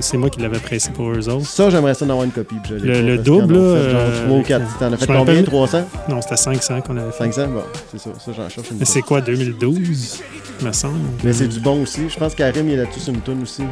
[0.00, 1.46] C'est moi qui l'avais pressé pour eux autres.
[1.46, 2.56] Ça, j'aimerais ça en avoir une copie.
[2.70, 4.78] Le- le double, là, euh, 3 ou avec- 4.
[4.78, 7.24] T'en as fait combien rappelle- 300 Non, c'était 500 qu'on avait fait.
[7.32, 8.10] 500 Bon, c'est ça.
[8.24, 10.20] Ça, j'en cherche une Mais c'est quoi, 2012,
[10.64, 10.94] me semble?
[11.24, 12.02] Mais c'est du bon aussi.
[12.08, 13.62] Je pense qu'Arim, il est là-dessus sur une tonne aussi.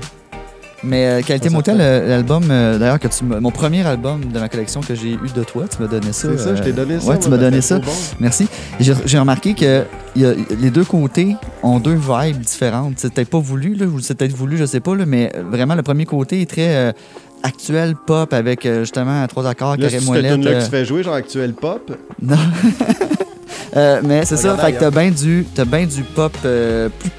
[0.85, 4.49] Mais euh, Qualité Motel, euh, l'album, euh, d'ailleurs, que tu mon premier album de ma
[4.49, 6.29] collection que j'ai eu de toi, tu m'as donné ça.
[6.31, 7.09] C'est ça, je t'ai donné ça.
[7.09, 7.81] Ouais, tu m'as donné ça.
[8.21, 8.49] Merci.
[8.81, 12.95] J'ai remarqué que les deux côtés ont deux vibes différentes.
[12.97, 15.75] C'est peut-être pas voulu, là, ou c'est peut-être voulu, je sais pas, là, mais vraiment,
[15.75, 16.95] le premier côté est très
[17.43, 20.35] actuel pop avec justement trois accords, Là, c'est carré moellette.
[20.35, 21.93] tune-là que euh, tu fais jouer, genre actuel pop.
[22.23, 22.37] Non.
[23.77, 27.11] Euh, mais c'est ça, fait que t'as bien du, t'as bien du pop euh, plus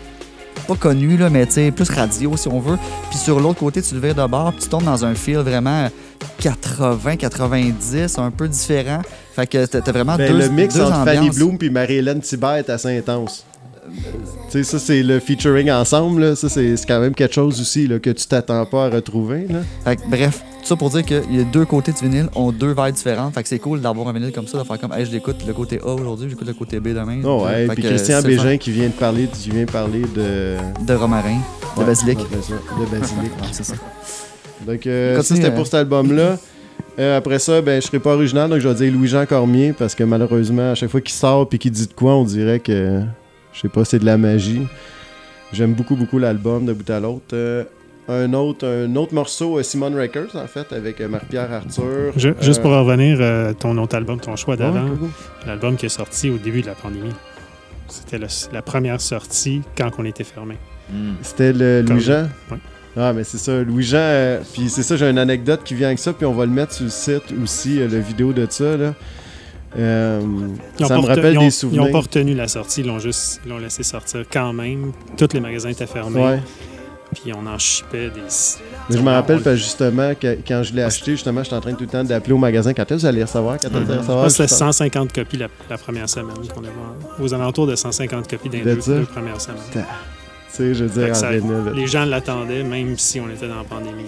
[0.69, 2.77] pas connu, là, mais tu plus radio si on veut.
[3.09, 5.39] Puis sur l'autre côté, tu le vires de bord, puis tu tombes dans un feel
[5.39, 5.89] vraiment
[6.39, 9.01] 80-90, un peu différent.
[9.33, 11.31] Fait que t'as vraiment Ben, deux le mix deux entre Fanny.
[11.31, 13.45] Bloom puis Marie-Hélène Thibert est assez intense.
[13.48, 13.48] Tu
[14.49, 16.21] sais, ça, c'est le featuring ensemble.
[16.21, 16.35] Là.
[16.35, 19.47] Ça, c'est quand même quelque chose aussi là, que tu t'attends pas à retrouver.
[19.47, 19.59] Là.
[19.83, 22.73] Fait que, bref, tout ça pour dire que les deux côtés du vinyle ont deux
[22.73, 23.33] vibes différentes.
[23.33, 25.45] Fait que c'est cool d'avoir un vinyle comme ça, de faire comme, hey, je l'écoute
[25.45, 27.21] le côté A aujourd'hui, j'écoute le côté B demain.
[27.23, 27.67] Oh, ouais.
[27.67, 30.55] Puis Christian Bégin qui vient de parler, qui vient parler de.
[30.85, 31.39] De Romarin,
[31.77, 32.17] de Basilic.
[32.17, 33.31] De Basilic.
[33.41, 33.75] Ouais, c'est ça.
[34.65, 35.55] Donc, euh, ça, c'était euh.
[35.55, 36.37] pour cet album-là.
[36.97, 39.95] Euh, après ça, ben, je serai pas original, donc je vais dire Louis-Jean Cormier, parce
[39.95, 43.01] que malheureusement, à chaque fois qu'il sort et qu'il dit de quoi, on dirait que,
[43.59, 44.65] je sais pas, c'est de la magie.
[45.51, 47.25] J'aime beaucoup, beaucoup l'album de bout à l'autre.
[47.33, 47.65] Euh,
[48.07, 52.13] un, autre, un autre morceau, euh, Simon Records, en fait, avec euh, Marc-Pierre Arthur.
[52.15, 54.85] Ju- Juste pour revenir, euh, ton autre album, ton choix d'avant,
[55.45, 57.11] l'album qui est sorti au début de la pandémie.
[57.87, 58.19] C'était
[58.53, 60.55] la première sortie quand on était fermé.
[60.91, 61.13] Hmm.
[61.21, 62.29] C'était le Louis-Jean?
[62.51, 62.57] Ouais.
[62.97, 63.97] Ah, mais c'est ça, Louis-Jean.
[63.99, 66.51] euh, puis c'est ça, j'ai une anecdote qui vient avec ça, puis on va le
[66.51, 68.93] mettre sur le site aussi, euh, le vidéo de ça, là.
[69.77, 70.21] Euh,
[70.79, 71.83] Ils ont ça pas me rappelle ils ont- des Ils souvenirs.
[71.83, 74.91] n'ont pas retenu la sortie, ils l'ont juste ils l'ont laissé sortir quand même.
[75.17, 76.19] Tous les magasins étaient fermés.
[76.23, 76.39] Ouais.
[77.13, 78.21] Puis on en chipait des.
[78.89, 81.73] Mais je me rappelle parce justement, que- quand je l'ai acheté, justement, j'étais en train
[81.73, 82.71] tout le temps d'appeler au magasin.
[82.73, 83.57] Quand est-ce que allez recevoir?
[83.59, 84.23] Quand allez Je recevoir?
[84.23, 87.05] pense que c'était Je sais 150 copies la, la première semaine qu'on a vendu.
[87.19, 89.57] Aux alentours de 150 copies dans les De deux, deux premières semaines.
[89.73, 89.79] Tu
[90.49, 91.31] sais, je veux dire, en ça-.
[91.73, 94.05] Les gens l'attendaient, même si on était dans la pandémie.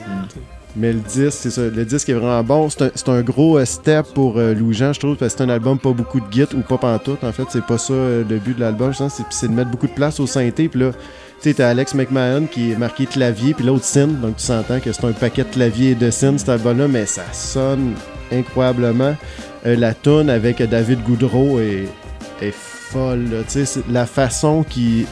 [0.76, 1.62] Mais le disque, c'est ça.
[1.64, 2.70] Le disque est vraiment bon.
[2.70, 5.78] C'est un, gros euh, step pour euh, Louis-Jean, je trouve, parce que c'est un album
[5.78, 7.24] pas beaucoup de git ou pas pantoute.
[7.24, 8.94] En fait, c'est pas ça euh, le but de l'album.
[8.94, 10.70] Je pense c'est de mettre beaucoup de place au synthé.
[10.70, 10.92] Puis là,
[11.42, 14.22] tu sais, t'as Alex McMahon qui est marqué clavier, puis l'autre synth.
[14.22, 17.06] Donc tu s'entends que c'est un paquet de clavier et de synth, cet album-là, mais
[17.06, 17.94] ça sonne
[18.32, 19.16] incroyablement.
[19.66, 21.90] Euh, la tune avec David Goudreau est,
[22.42, 23.44] est folle.
[23.50, 25.06] Tu sais, la façon qui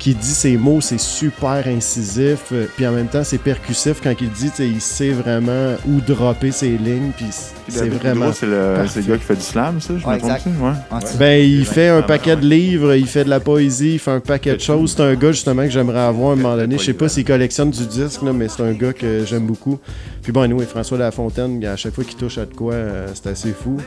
[0.00, 4.14] qui dit ses mots, c'est super incisif, euh, puis en même temps c'est percussif quand
[4.20, 7.26] il dit, tu sais, il sait vraiment où dropper ses lignes, puis
[7.68, 8.32] c'est vraiment.
[8.32, 9.94] C'est le, le gars qui fait du slam, ça?
[9.96, 10.40] Je Ouais, me trompe.
[10.60, 10.72] Ouais.
[10.90, 14.10] Ah, Ben, il fait un paquet de livres, il fait de la poésie, il fait
[14.10, 14.94] un paquet de choses.
[14.96, 16.78] C'est un gars justement que j'aimerais avoir à un moment donné.
[16.78, 19.78] Je sais pas s'il collectionne du disque, là, mais c'est un gars que j'aime beaucoup.
[20.22, 23.28] Puis bon, nous, François Lafontaine, à chaque fois qu'il touche à de quoi, euh, c'est
[23.28, 23.78] assez fou.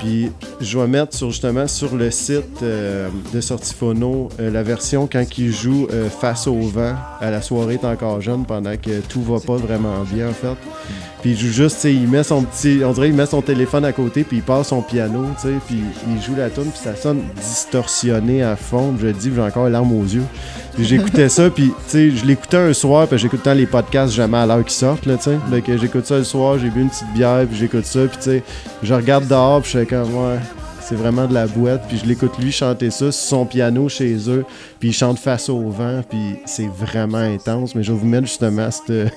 [0.00, 5.08] Puis je vais mettre sur, justement sur le site euh, de Sortifono euh, la version
[5.10, 5.88] quand il joue
[6.20, 10.02] face au vent à la soirée est encore jeune pendant que tout va pas vraiment
[10.12, 10.56] bien en fait.
[11.20, 13.92] Puis il joue juste, il met son petit, on dirait il met son téléphone à
[13.92, 16.94] côté puis il passe son piano, tu sais, puis il joue la tune puis ça
[16.94, 18.94] sonne distorsionné à fond.
[19.00, 20.24] Je dis, j'ai encore larmes aux yeux.
[20.78, 24.38] J'écoutais ça puis tu sais, je l'écoutais un soir puis j'écoute tant les podcasts jamais
[24.38, 25.38] à l'heure qu'ils sortent là, tu sais.
[25.76, 28.42] J'écoute ça le soir, j'ai bu une petite bière puis j'écoute ça puis tu sais,
[28.82, 30.38] je regarde dehors puis je fais comme ouais.
[30.88, 34.16] C'est vraiment de la boîte, puis je l'écoute lui chanter ça sur son piano chez
[34.30, 34.46] eux,
[34.80, 37.74] puis il chante face au vent, puis c'est vraiment intense.
[37.74, 39.10] Mais je vais vous mettre justement ce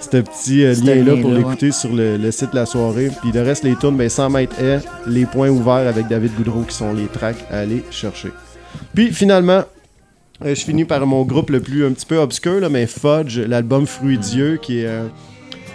[0.00, 3.10] petit euh, lien-là pour l'écouter sur le, le site de la soirée.
[3.20, 4.78] Puis le reste, les tunes, ben, 100 mètres est,
[5.08, 8.30] les points ouverts avec David Goudreau qui sont les tracks à aller chercher.
[8.94, 9.64] Puis finalement,
[10.44, 13.40] euh, je finis par mon groupe le plus un petit peu obscur, là, mais Fudge,
[13.40, 15.08] l'album Fruidieux, qui est euh,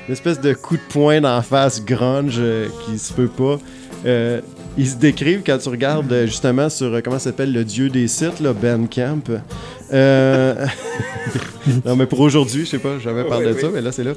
[0.07, 3.57] une espèce de coup de poing d'en face grunge euh, qui se peut pas.
[4.05, 4.41] Euh,
[4.77, 8.07] ils se décrivent quand tu regardes euh, justement sur comment ça s'appelle le dieu des
[8.07, 9.23] sites, là, Bandcamp.
[11.85, 14.13] Non, mais pour aujourd'hui, je sais pas, j'avais parlé de ça, mais là, c'est là.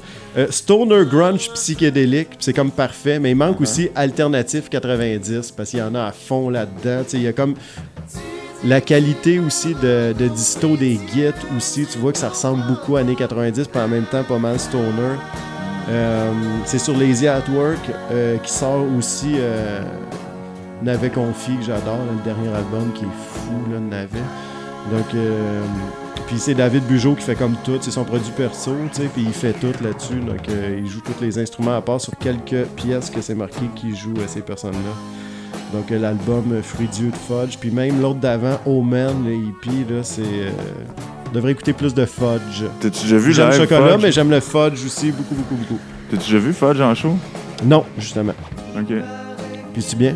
[0.49, 5.81] Stoner Grunge psychédélique, c'est comme parfait, mais il manque aussi Alternatif 90, parce qu'il y
[5.81, 7.05] en a à fond là-dedans.
[7.13, 7.53] Il y a comme
[8.65, 12.97] la qualité aussi de, de disto des gits aussi, tu vois que ça ressemble beaucoup
[12.97, 15.15] à années 90, puis en même temps pas mal Stoner.
[15.89, 16.31] Euh,
[16.65, 17.79] c'est sur Lazy at Work
[18.11, 19.81] euh, qui sort aussi euh,
[20.83, 24.19] Navet Confi, que j'adore, le dernier album qui est fou, là, Navet.
[24.91, 25.61] Donc, euh,
[26.27, 29.23] puis c'est David Bugeaud qui fait comme tout, c'est son produit perso, tu sais, puis
[29.23, 30.19] il fait tout là-dessus.
[30.19, 33.95] Donc, il joue tous les instruments à part sur quelques pièces que c'est marqué qu'il
[33.95, 35.73] joue à ces personnes-là.
[35.73, 40.51] Donc, l'album Fruit Dieu de Fudge, puis même l'autre d'avant, Omen, le hippie, là, c'est.
[41.33, 42.63] Devrait écouter plus de Fudge.
[42.79, 44.01] T'as-tu déjà vu J'aime le live chocolat, Fudge?
[44.03, 45.79] mais j'aime le Fudge aussi, beaucoup, beaucoup, beaucoup.
[46.09, 47.15] T'as-tu déjà vu Fudge en show?
[47.65, 48.33] Non, justement.
[48.77, 48.93] Ok.
[49.73, 50.15] Puis c'est bien.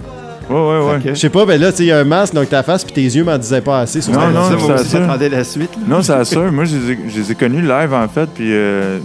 [0.50, 0.96] Ouais, ouais, ouais.
[0.98, 1.02] Ok.
[1.06, 2.84] Je sais pas, ben là, tu sais, il y a un masque, donc ta face,
[2.84, 4.60] puis tes yeux m'en disaient pas assez sur Non, ta non, radio.
[4.68, 5.04] ça, ça, ça.
[5.06, 5.70] attendez la suite.
[5.76, 5.82] là?
[5.88, 6.52] Non, c'est sûr.
[6.52, 9.00] Moi, je les, ai, je les ai connus live, en fait, puis euh,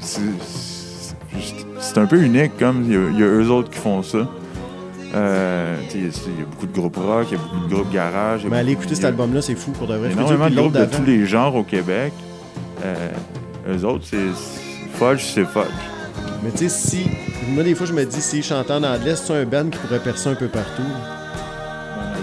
[0.00, 1.14] c'est c'est-
[1.80, 4.02] c'est un peu unique, comme il y, a, il y a eux autres qui font
[4.02, 4.26] ça.
[5.14, 8.44] Euh, il y a- beaucoup de groupes rock, il y a beaucoup de groupes garage.
[8.46, 10.10] Mais allez beaucoup- écouter cet album-là, c'est fou pour de vrai.
[10.10, 12.12] Énormément de groupes de tous les genres au Québec.
[12.84, 12.94] Euh,
[13.68, 14.16] eux autres, c'est
[14.98, 15.64] Fudge, c'est Fudge.
[16.42, 17.06] Mais tu sais, si.
[17.50, 20.02] Moi, des fois, je me dis, si chantent en anglais, c'est un band qui pourrait
[20.02, 20.82] percer un peu partout?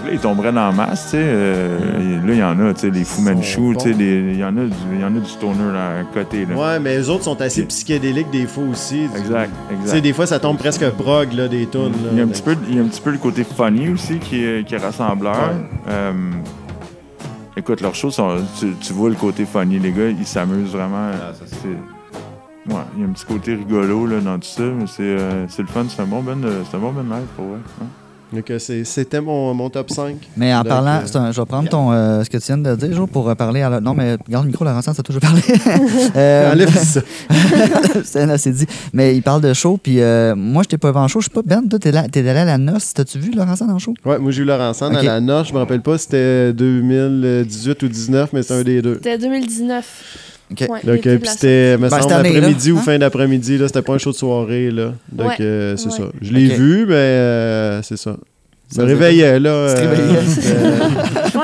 [0.04, 1.16] Là, ils tomberaient dans la masse, tu sais.
[1.22, 1.78] euh,
[2.26, 4.48] Là, il y en a, tu sais, les Fu Manchu, tu sais, il y, en
[4.56, 6.54] a du- il y en a du stoner là, à côté, là.
[6.56, 9.04] Ouais, mais les autres sont assez psychédéliques des fois aussi.
[9.16, 10.00] Exact, Tu sais, exact.
[10.00, 11.92] des fois, ça tombe presque prog, là, des tunes.
[12.12, 13.90] Il y, a un petit peu, il y a un petit peu le côté funny
[13.90, 15.34] aussi qui est, qui est rassembleur.
[15.36, 15.66] Ouais.
[15.90, 16.12] Euh,
[17.56, 19.78] écoute, leurs shows, sont, tu, tu vois le côté funny.
[19.78, 21.10] Les gars, ils s'amusent vraiment.
[21.14, 21.44] Ah, ça,
[22.74, 25.46] ouais, il y a un petit côté rigolo là, dans tout ça, mais c'est euh,
[25.58, 25.84] le fun.
[25.88, 27.58] C'est un bon de- c'est un bon band live pour vrai.
[27.80, 27.86] hein.
[28.32, 30.16] Donc, euh, c'est- c'était mon, mon top 5.
[30.36, 32.58] Mais en Donc, parlant, euh, un- je vais prendre ton, euh, ce que tu viens
[32.58, 33.80] de dire, Jo, pour euh, parler à la...
[33.80, 35.42] Non, mais garde le micro, Laurent, ça a toujours parlé.
[36.16, 37.00] Euh, Enlève ça.
[38.04, 38.66] c'est assez dit.
[38.92, 41.20] Mais il parle de show, puis euh, moi, je t'ai pas vu en show.
[41.20, 42.92] Je sais pas, Ben, toi, t'es allé à la noce.
[42.94, 43.94] T'as-tu vu Laurent en show?
[44.04, 44.98] Ouais, moi, j'ai eu Laurent Sand Ok.
[45.00, 45.48] à la noce.
[45.48, 48.94] Je me rappelle pas si c'était 2018 ou 2019, mais c'est un des deux.
[48.94, 50.31] C'était 2019.
[50.52, 50.60] Ok.
[50.68, 52.82] Ouais, Donc, euh, puis c'était, me Ben, semble, après-midi ou hein?
[52.82, 53.58] fin d'après-midi.
[53.58, 54.70] Là, c'était pas un show de soirée.
[54.70, 54.92] Là.
[55.10, 55.96] Donc, Ouais, euh, c'est ouais.
[55.96, 56.04] ça.
[56.20, 58.16] Je l'ai vu, mais euh, c'est ça.
[58.70, 59.50] Je Ça me réveillais, là.
[59.50, 60.22] Euh,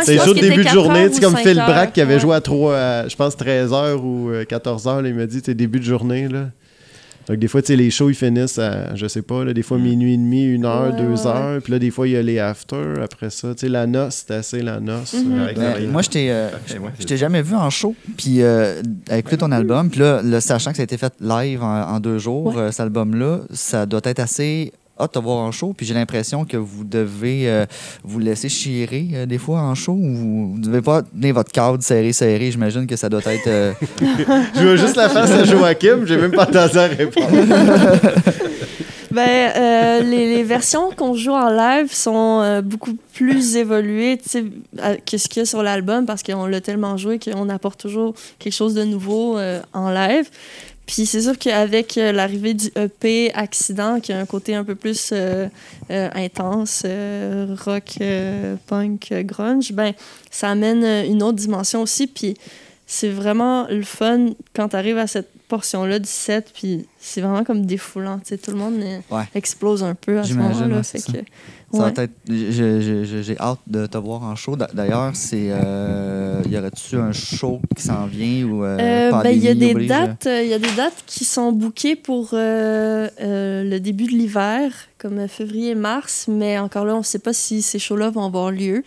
[0.05, 1.57] C'est qu'il début de 4 journée, heures tu sais, ou comme 5 Phil.
[1.57, 5.55] Brack qui avait joué à 3, je pense 13h ou 14h, il m'a dit, c'est
[5.55, 6.47] début de journée, là.
[7.29, 9.63] Donc, des fois, tu sais, les shows, ils finissent à, je sais pas, là, des
[9.63, 11.63] fois minuit et demi, une heure, Ouais, deux ouais, heures.
[11.63, 13.55] Puis là, des fois, il y a les after après ça.
[13.55, 15.13] Tu sais, la noce, c'était assez la noce.
[15.15, 15.39] Mhm.
[15.41, 16.49] Avec Ben, la- moi, je t'ai euh,
[17.17, 17.95] jamais vu en show.
[18.17, 21.13] Puis, euh, à écouter ton album, puis là, le sachant que ça a été fait
[21.21, 22.63] live en, en deux jours, Ouais.
[22.63, 25.73] euh, cet album-là, ça doit être assez hot de te voir en show.
[25.77, 27.67] Puis j'ai l'impression que vous devez euh,
[28.05, 31.53] vous laisser chirer euh, des fois en show ou vous ne devez pas tenir votre
[31.53, 32.51] cadre serré, serré.
[32.51, 33.47] J'imagine que ça doit être.
[33.47, 33.73] euh,
[34.55, 37.29] Je vois juste la face à Joachim, j'ai même pas entendu à répondre.
[39.11, 45.17] Ben, euh, les, les versions qu'on joue en live sont euh, beaucoup plus évoluées que
[45.19, 48.53] ce qu'il y a sur l'album parce qu'on l'a tellement joué qu'on apporte toujours quelque
[48.53, 50.29] chose de nouveau euh, en live.
[50.89, 54.75] Puis c'est sûr qu'avec euh, l'arrivée du EP Accident, qui a un côté un peu
[54.75, 55.47] plus euh,
[55.91, 57.99] euh, intense, euh, rock,
[58.67, 59.93] punk, grunge, ben,
[60.31, 62.07] ça amène une autre dimension aussi.
[62.07, 62.39] Puis
[62.87, 67.45] c'est vraiment le fun quand tu arrives à cette portion-là du set, puis c'est vraiment
[67.45, 68.19] comme défoulant.
[68.19, 69.25] tu sais, Tout le monde Ouais.
[69.35, 70.83] explose un peu à ce moment-là.
[71.73, 71.87] Ça.
[71.87, 72.09] ouais.
[72.29, 72.53] j'ai-
[72.83, 74.57] j'ai j'ai- j'ai hâte de te voir en show.
[74.57, 79.31] D'a- D'ailleurs, c'est euh, y aurait-tu un show qui s'en vient ou euh, Euh, ben,
[79.31, 79.89] il y a des oblige?
[79.89, 84.05] dates, euh, il y a des dates qui sont bookées pour euh, euh, le début
[84.05, 88.25] de l'hiver, comme février-mars, mais encore là, on ne sait pas si ces shows-là vont
[88.25, 88.83] avoir lieu.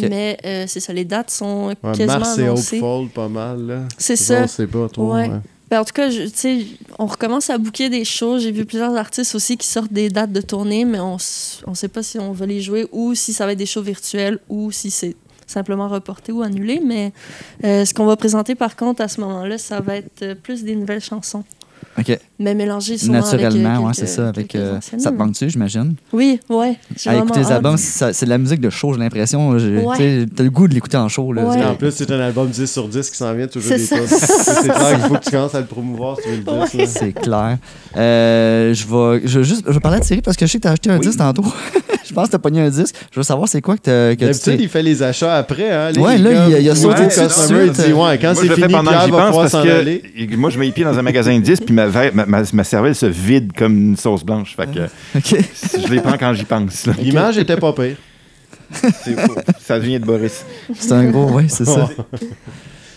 [0.00, 2.80] Mais euh, c'est ça, les dates sont Ouais, quasiment Mars, c'est annoncées.
[2.82, 3.60] Hopeful pas mal.
[3.66, 3.80] là.
[3.96, 4.42] C'est ça.
[4.42, 5.14] On sait pas trop.
[5.14, 5.30] Ouais.
[5.70, 6.08] Ben, en tout cas,
[6.98, 8.38] on recommence à booker des shows.
[8.38, 11.88] J'ai vu plusieurs artistes aussi qui sortent des dates de tournée, mais on ne sait
[11.88, 14.70] pas si on va les jouer ou si ça va être des shows virtuels ou
[14.70, 16.80] si c'est simplement reporté ou annulé.
[16.84, 17.12] Mais
[17.64, 20.64] euh, ce qu'on va présenter par contre à ce moment-là, ça va être euh, plus
[20.64, 21.44] des nouvelles chansons.
[21.98, 22.18] OK.
[22.40, 24.28] Mais mélangées souvent avec, euh, Naturellement, ouais, c'est ça.
[24.28, 25.94] Avec, euh, ça te manque-tu, j'imagine?
[26.12, 26.76] Oui, ouais.
[27.06, 29.50] À écouter les albums, c'est de la musique de show, j'ai l'impression.
[29.50, 30.26] Ouais.
[30.34, 31.32] T'as le goût de l'écouter en show.
[31.32, 31.44] Là.
[31.44, 31.62] Ouais.
[31.64, 34.06] En plus, c'est un album 10 sur 10 qui s'en vient, toujours C'est des.
[34.08, 36.74] C'est clair qu'il faut que tu commences à le promouvoir si tu veux le 10.
[36.78, 36.86] là.
[36.86, 37.58] C'est clair.
[37.96, 40.62] Euh, je vais je juste je vais parler de série parce que je sais que
[40.64, 41.06] t'as acheté un Oui.
[41.06, 41.44] disque tantôt.
[42.14, 42.94] je pense que t'as pogné un disque?
[43.10, 45.70] Je veux savoir c'est quoi que, t'as- que tu il fait les achats après.
[45.70, 47.94] Hein, les Ouais, là, il a- il a sauté ouais, dessus customer, il dit, suite.
[47.94, 49.42] ouais, quand moi, c'est je le fini, fais pendant que Pierre j'y va pense pouvoir
[49.42, 50.02] parce s'en que aller.
[50.36, 52.42] moi, je mets les pieds dans un magasin de disques, puis ma, ver- ma, ma,
[52.52, 54.54] ma cervelle se vide comme une sauce blanche.
[54.56, 54.80] Fait que
[55.18, 55.44] OK.
[55.86, 56.86] je les prends quand j'y pense.
[56.98, 57.96] L'image était pas pire.
[59.60, 60.44] Ça vient de Boris.
[60.78, 61.88] C'est un gros, oui, c'est ça.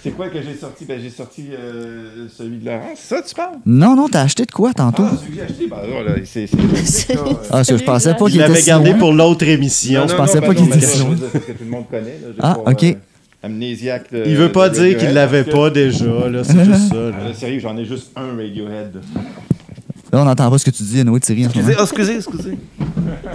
[0.08, 0.86] C'est quoi que j'ai sorti?
[0.86, 2.92] Ben, j'ai sorti euh, celui de Laurent.
[2.96, 3.56] C'est ça, tu parles?
[3.66, 5.04] Non, non, t'as acheté de quoi tantôt?
[5.06, 6.48] Ah, celui que j'ai acheté, ben, là, là, c'est...
[6.48, 10.08] c'est- C'est- Ah, parce que je pensais pas Il qu'il était gardé pour l'autre émission.
[10.08, 10.86] je pensais pas ben qu'il non, était
[11.32, 12.20] Parce que tout le monde connaît.
[12.24, 12.84] Là, Ah, pas, ok.
[12.84, 12.94] euh,
[13.44, 16.88] amnésiaque de- Il veut pas de dire qu'il l'avait que- pas déjà, là, c'est juste
[16.90, 16.96] ça.
[16.96, 17.02] là.
[17.20, 19.02] Euh, sérieux, j'en ai juste un Radiohead.
[20.18, 21.50] Là, on n'entend pas ce que tu dis, Noé Thierry, en.
[21.50, 22.58] Excusez, oh, excusez, excusez.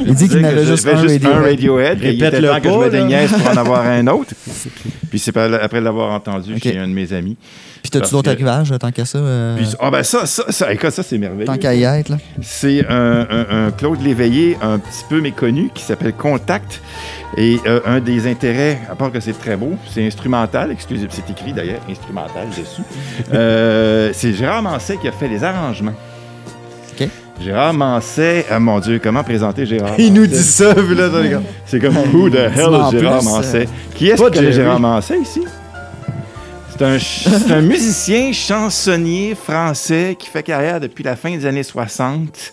[0.01, 1.25] Il dit qu'il n'avait juste un Radiohead.
[1.25, 2.01] Radiohead.
[2.01, 4.33] qu'il était Répète-le temps que je me déniaise pour en avoir un autre.
[5.11, 6.63] Puis c'est pas- après l'avoir entendu Ok.
[6.65, 7.37] chez un de mes amis.
[7.83, 9.19] Puis t'as-tu d'autres que- arrivages, tant qu'à ça?
[9.19, 11.45] euh, Puis, ah ben ça, ça, ça, écoute, ça c'est merveilleux.
[11.47, 12.17] tant qu'à y être, là.
[12.41, 16.81] C'est un, un- un Claude Léveillé un petit peu méconnu qui s'appelle Contact.
[17.37, 21.31] Et euh, un des intérêts, à part que c'est très beau, c'est instrumental, excusez, c'est
[21.31, 22.83] écrit d'ailleurs, instrumental dessus.
[23.33, 25.95] Euh, c'est Gérard Manset qui a fait les arrangements.
[27.41, 31.21] Gérard Manset, ah mon Dieu, comment présenter Gérard Il nous dit ça, puis là, t'as
[31.21, 31.43] les gars.
[31.67, 33.69] C'est comme Who the hell Gérard Manset?
[33.95, 34.53] Qui est-ce qui connaît.
[34.53, 35.43] Gérard Manset ici?
[36.71, 41.45] C'est un, ch- c'est un musicien chansonnier français qui fait carrière depuis la fin des
[41.47, 42.53] années 60,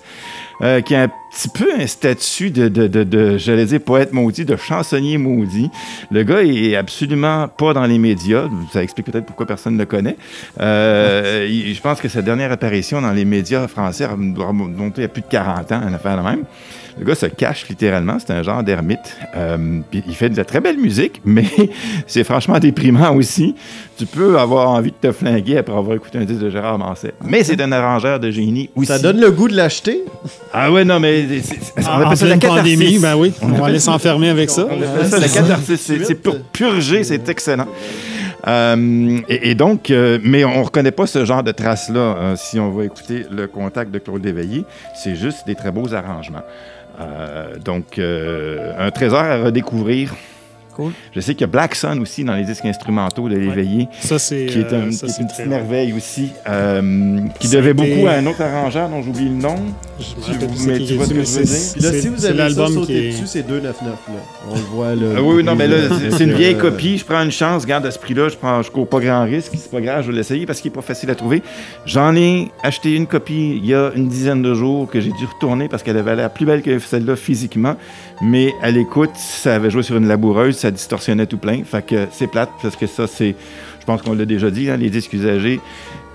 [0.62, 4.46] euh, qui a petit peu un statut de, de, de, de, j'allais dire poète maudit,
[4.46, 5.70] de chansonnier maudit.
[6.12, 8.48] Le gars est absolument pas dans les médias.
[8.74, 10.18] Ça explique peut-être pourquoi personne ne le connaît.
[10.60, 15.08] Euh, il- je pense que sa dernière apparition dans les médias français doit remonter à
[15.08, 16.44] plus de 40 ans, une affaire de même.
[16.98, 19.16] Le gars se cache littéralement, c'est un genre d'ermite.
[19.38, 21.46] Euh, il fait de la très belle musique, mais
[22.08, 23.56] c'est franchement déprimant aussi.
[23.98, 27.14] Tu peux avoir envie de te flinguer après avoir écouté un disque de Gérard Manset.
[27.24, 28.88] Mais c'est un arrangeur de génie aussi.
[28.88, 30.04] Ça donne le goût de l'acheter?
[30.54, 33.58] Ah ouais, non, mais c'est- c'est- on appelle ça la pandémie, ben oui, On on,
[33.58, 34.68] va aller s'enfermer avec ça.
[34.70, 35.92] On appelle ça la catharsis.
[36.04, 36.22] C'est
[36.54, 37.68] purger, c'est excellent.
[38.48, 42.36] Euh, et, et donc, euh, mais on ne reconnaît pas ce genre de traces-là euh,
[42.38, 44.64] si on va écouter le contact de Claude Léveillé.
[44.96, 46.44] C'est juste des très beaux arrangements.
[47.02, 50.16] Euh, donc, euh, un trésor à redécouvrir.
[50.80, 50.92] Cool.
[51.14, 54.18] Je sais qu'il y a Black Sun aussi dans les disques instrumentaux de Léveillé, Ça,
[54.18, 57.50] c'est qui est, euh, un- ça, qui est c'est une petite merveille aussi, euh, qui
[57.50, 59.56] devait beaucoup à un autre arrangeur dont j'oublie le nom.
[60.00, 61.58] Je Tu- mais tu vois ce que je veux dire?
[61.74, 64.00] Puis là, si vous avez ça l'album sauté qui est- dessus, c'est 2,99.
[64.08, 64.14] là.
[64.50, 65.08] On le voit là.
[65.18, 65.76] Ah oui, oui, non, mais là,
[66.18, 66.98] c'est- une vieille copie.
[66.98, 67.64] Je prends une chance.
[67.64, 69.52] Regarde, à ce prix-là, je prends, je cours pas grand risque.
[69.56, 71.44] C'est pas grave, je vais l'essayer parce qu'il est pas facile à trouver.
[71.86, 75.26] J'en ai acheté une copie il y a une dizaine de jours que j'ai dû
[75.26, 77.76] retourner parce qu'elle avait l'air plus belle que celle-là physiquement.
[78.22, 81.64] Mais à l'écoute, ça avait joué sur une laboureuse, ça distorsionnait tout plein.
[81.64, 83.36] Fait que c'est plate parce que ça, c'est.
[83.80, 85.60] Je pense qu'on l'a déjà dit, hein, les disques usagés.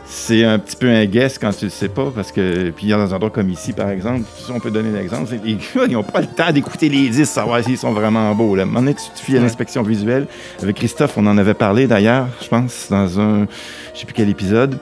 [0.07, 2.99] C'est un petit peu un guess quand tu le sais pas, parce que, puis dans
[2.99, 6.03] un endroit comme ici, par exemple, on peut donner l'exemple, c'est les gars, ils n'ont
[6.03, 8.55] pas le temps d'écouter les disques, savoir s'ils sont vraiment beaux.
[8.55, 8.67] Là.
[8.67, 10.27] Donné, tu te fies à l'inspection visuelle.
[10.63, 13.47] Avec Christophe, on en avait parlé d'ailleurs, je pense, dans un,
[13.95, 14.79] je sais plus quel épisode.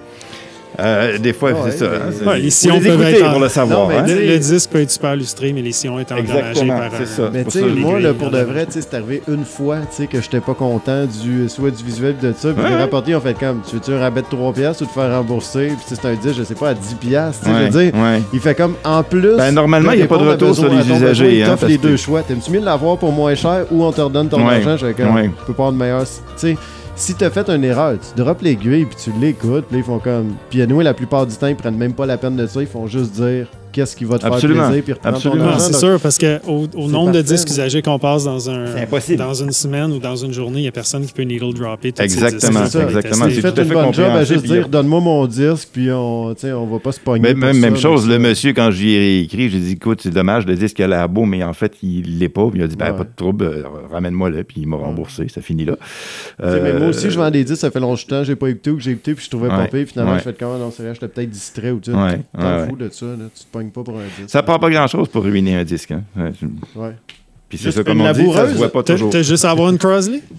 [0.81, 1.85] Euh, des fois, Ouais, c'est ça.
[1.87, 3.81] hein, Ouais, les sillons les peuvent écouter être en- pour le savoir.
[3.81, 4.05] Non, mais hein.
[4.07, 7.07] Le, le disque peut être super illustré, mais les sillons étant endommagés par c'est un-
[7.07, 7.31] ça.
[7.33, 10.21] Mais tu sais, moi, là, pour de vrai, c'est arrivé une fois, tu sais, que
[10.23, 12.53] j'étais pas content du, soit du visuel de ça.
[12.53, 12.81] Puis Ouais, les ouais.
[12.81, 15.67] rapportés ont fait comme, tu veux-tu un rabais de 3 piastres ou te faire rembourser?
[15.69, 17.85] Puis c'est un disque, je sais pas, à 10 piastres, tu sais, Ouais, je veux
[17.91, 17.95] dire.
[18.01, 18.23] ouais.
[18.33, 19.37] Il fait comme, en plus.
[19.37, 21.79] Ben, normalement, il y a pas de retour sur les usagers, Il hein, t'offre les
[21.79, 22.23] deux choix.
[22.23, 24.77] T'aimes-tu mieux l'avoir pour moins cher ou on te redonne ton argent?
[24.79, 26.03] Je fais comme, tu peux pas avoir de meilleur.
[26.05, 26.57] Tu sais,
[27.03, 29.67] si t'as fait une erreur, tu droppes l'aiguille puis tu l'écoutes.
[29.67, 30.37] Puis ils font comme.
[30.51, 32.61] Puis à nous, la plupart du temps, ils prennent même pas la peine de ça.
[32.61, 34.61] Ils font juste dire qu'est-ce qui va te Absolument.
[34.61, 35.45] faire plaisir puis reprendre Absolument.
[35.45, 35.67] ton Non, argent.
[35.73, 38.65] c'est sûr, parce qu'au au nombre de disques usagés qu'on passe dans, un,
[39.17, 41.93] dans une semaine ou dans une journée, il n'y a personne qui peut needle dropper.
[41.93, 43.25] tous ces Exactement, c'est exactement.
[43.25, 45.91] à fais une fait bonne job à juste puis, dire euh, donne-moi mon disque, puis
[45.91, 47.35] on, on va pas se pogner.
[47.35, 50.47] Même, ça, même chose, le monsieur, quand j'y ai réécrit, j'ai dit, écoute, c'est dommage,
[50.47, 52.49] le disque a l'air beau, mais en fait, il l'est pas.
[52.51, 52.99] Puis il a dit, ben, Ouais.
[52.99, 55.77] pas de trouble, euh, ramène-moi-le, puis il m'a remboursé, ça finit là.
[56.43, 58.77] Mais moi aussi, je Euh, vends des disques, ça fait longtemps, j'ai pas écouté ou
[58.77, 59.87] que j'ai écouté, puis je trouvais pas pire.
[59.87, 62.89] Finalement, je fais quand non, c'est vrai, j'étais peut-être distrait ou tu t'en fous de
[62.91, 64.29] ça, tu te pognes pas pour un disque.
[64.31, 65.93] Ça prend pas grand-chose pour ruiner un disque.
[65.93, 66.03] Hein.
[66.75, 66.93] Ouais.
[67.49, 69.11] Puis c'est Juste ça, comme on dit, ça se voit pas T'as toujours.
[69.11, 70.21] t'as juste à avoir une Crosley?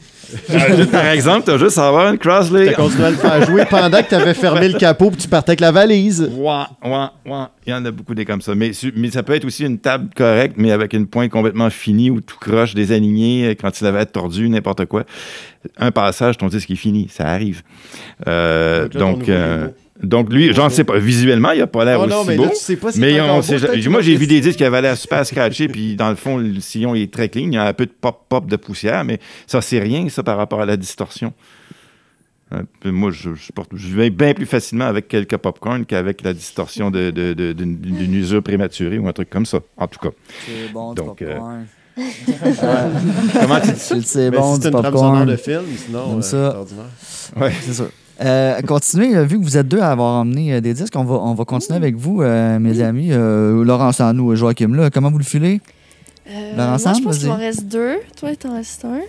[0.49, 2.65] Euh, Par exemple, t'as juste à avoir une Crosley.
[2.65, 5.51] T'as continué à le faire jouer pendant que t'avais fermé le capot puis tu partais
[5.51, 6.21] avec la valise.
[6.35, 7.43] Ouais, ouais, ouais.
[7.67, 8.55] Il y en a beaucoup des comme ça.
[8.55, 12.19] Mais, ça peut être aussi une table correcte, mais avec une pointe complètement finie ou
[12.19, 15.03] tout croche, désaligné, euh, quand il avait tordu, n'importe quoi.
[15.77, 17.09] Un passage, ton disque est fini.
[17.11, 17.61] Ça arrive.
[18.27, 20.97] Euh, Donc là, ton donc, donc, lui, j'en sais pas.
[20.99, 22.43] Visuellement, il a pas l'air Oh aussi non, mais beau.
[22.45, 24.81] là, tu sais pas si Mais on beau, moi, j'ai vu des disques qui avaient
[24.81, 27.43] l'air super scratchés, puis dans le fond, le sillon est très clean.
[27.47, 30.37] Il y a un peu de pop-pop de poussière, mais ça, c'est rien, ça, par
[30.37, 31.33] rapport à la distorsion.
[32.53, 36.33] Euh, moi, je, je, porte, je vais bien plus facilement avec quelques popcorn qu'avec la
[36.33, 40.09] distorsion de- de- de- d'une usure prématurée ou un truc comme ça, en tout cas.
[40.45, 41.65] C'est bon, Donc, du euh, popcorn.
[43.41, 43.79] Comment tu dis?
[43.79, 43.95] Ça?
[44.03, 45.25] C'est bon, si du c'est une trame sonore popcorn.
[45.25, 46.51] de film, sinon, Comme euh, ça.
[46.51, 46.85] c'est ordinaire.
[47.37, 47.51] Ouais.
[47.61, 47.89] C'est sûr.
[48.21, 51.03] Euh, continuez, euh, vu que vous êtes deux à avoir emmené euh, des disques, on
[51.03, 53.09] va, on va continuer avec vous, euh, mes amis.
[53.11, 55.61] Euh, Laurence Anou et Joachim, là, comment vous le filez?
[56.29, 57.45] Euh, Leur moi, je pense qu'il m'en vas-y.
[57.47, 57.95] reste deux.
[58.17, 58.99] Toi, il t'en reste un.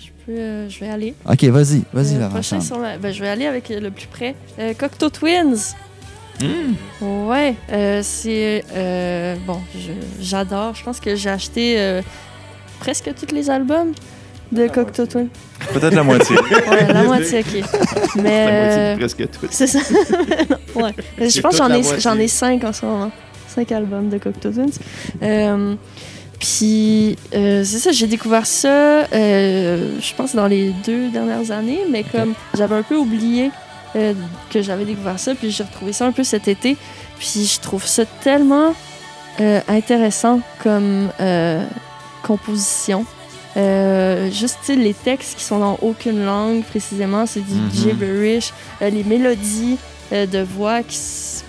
[0.00, 1.14] Je, peux, euh, je vais aller.
[1.30, 2.32] Ok, vas-y, vas-y, Euh, Laurence.
[2.32, 4.34] prochain sur ma- ben, je vais aller avec le plus près.
[4.58, 5.74] Euh, Cocteau Twins.
[7.00, 8.64] Ouais, euh, c'est.
[8.74, 10.74] euh, bon, je- j'adore.
[10.74, 12.00] Je pense que j'ai acheté euh,
[12.80, 13.92] presque tous les albums.
[14.52, 15.28] De Cocteau Twins?
[15.72, 16.36] Peut-être la moitié.
[16.36, 17.64] Ouais, la moitié, ok.
[18.16, 18.42] La Mais.
[18.42, 19.46] moitié euh, presque tout.
[19.50, 19.78] C'est ça.
[20.74, 20.94] Non, ouais.
[21.18, 21.56] Je pense que
[22.00, 23.10] j'en la ai, ai cinq en ce moment.
[23.46, 24.70] Cinq albums de Cocteau Twins.
[25.22, 25.74] Euh,
[26.38, 31.80] puis, euh, c'est ça, j'ai découvert ça, euh, je pense, dans les deux dernières années,
[31.90, 33.50] mais comme j'avais un peu oublié
[34.50, 36.76] que j'avais découvert ça, puis j'ai retrouvé ça un peu cet été.
[37.18, 38.74] Puis, je trouve ça tellement
[39.66, 41.08] intéressant comme
[42.22, 43.04] composition.
[43.58, 47.70] Euh, juste, les textes qui sont dans aucune langue, précisément, c'est du Mhm.
[47.72, 48.52] gibberish.
[48.82, 49.76] Euh, les mélodies
[50.12, 50.96] euh, de voix qui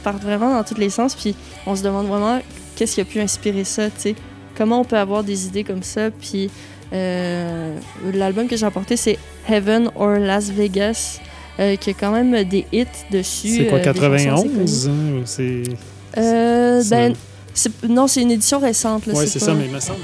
[0.03, 1.15] partent vraiment dans tous les sens.
[1.15, 2.40] Puis on se demande vraiment
[2.76, 4.15] qu'est-ce qui a pu inspirer ça, tu sais.
[4.57, 6.10] Comment on peut avoir des idées comme ça.
[6.11, 6.49] Puis
[6.91, 7.77] euh,
[8.14, 9.18] l'album que j'ai apporté, c'est
[9.48, 11.19] Heaven or Las Vegas,
[11.60, 13.57] euh, qui a quand même des hits dessus.
[13.60, 15.64] C'est quoi, euh, des chansons assez 91 hein, ou c'est.
[16.18, 17.14] Euh, ben,
[17.88, 19.06] non, c'est une édition récente.
[19.07, 19.99] Ouais, c'est pas- ça, mais il me semble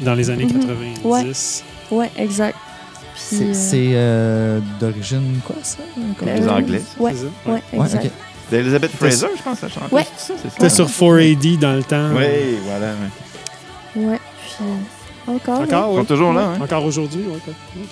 [0.00, 0.60] dans les années Mhm.
[1.02, 1.64] 90.
[1.90, 2.56] Ouais, exact.
[3.14, 5.78] C'est euh, c'est, euh, d'origine quoi, ça?
[6.18, 6.82] Comme- Les Anglais.
[6.98, 7.12] Ouais,
[7.46, 8.10] ouais, Ouais, exact.
[8.50, 9.90] D'Elizabeth Fraser, je pense, ça chante.
[9.90, 10.06] Ouais.
[10.16, 12.10] C'était sur 4AD dans le temps.
[12.14, 12.92] Oui, voilà.
[13.96, 14.04] ouais.
[14.04, 14.64] Ouais, puis
[15.34, 15.60] encore.
[15.62, 15.98] Encore, Ils oui.
[16.00, 16.58] sont toujours là, hein?
[16.60, 17.38] Encore aujourd'hui, oui.
[17.46, 17.90] ok.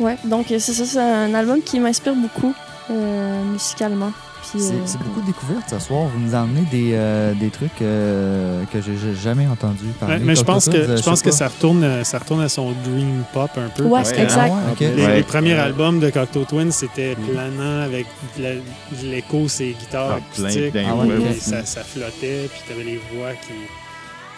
[0.00, 2.54] Ouais, donc euh, c'est ça, c'est un album qui m'inspire beaucoup
[2.90, 4.12] euh, musicalement.
[4.50, 6.06] Puis, C'est euh, c'est beaucoup de découvertes ce soir.
[6.08, 10.16] Vous nous emmenez des, euh, des trucs euh, que j'ai j'ai jamais entendu parler.
[10.16, 13.22] Ouais, mais je pense que, je pense que ça retourne, ça retourne à son dream
[13.32, 13.84] pop un peu.
[13.84, 14.32] Ouais, exact.
[14.36, 14.80] Ah ouais, ok.
[14.80, 15.16] Les, Ouais.
[15.16, 15.58] les premiers Ouais.
[15.60, 18.06] albums de Cocteau Twins, c'était planant avec
[18.38, 18.54] la-
[19.04, 20.74] l'écho, ces guitares Ah, acoustiques.
[20.76, 21.36] Ah ok.
[21.38, 23.52] ça, ça flottait, puis tu avais les voix qui.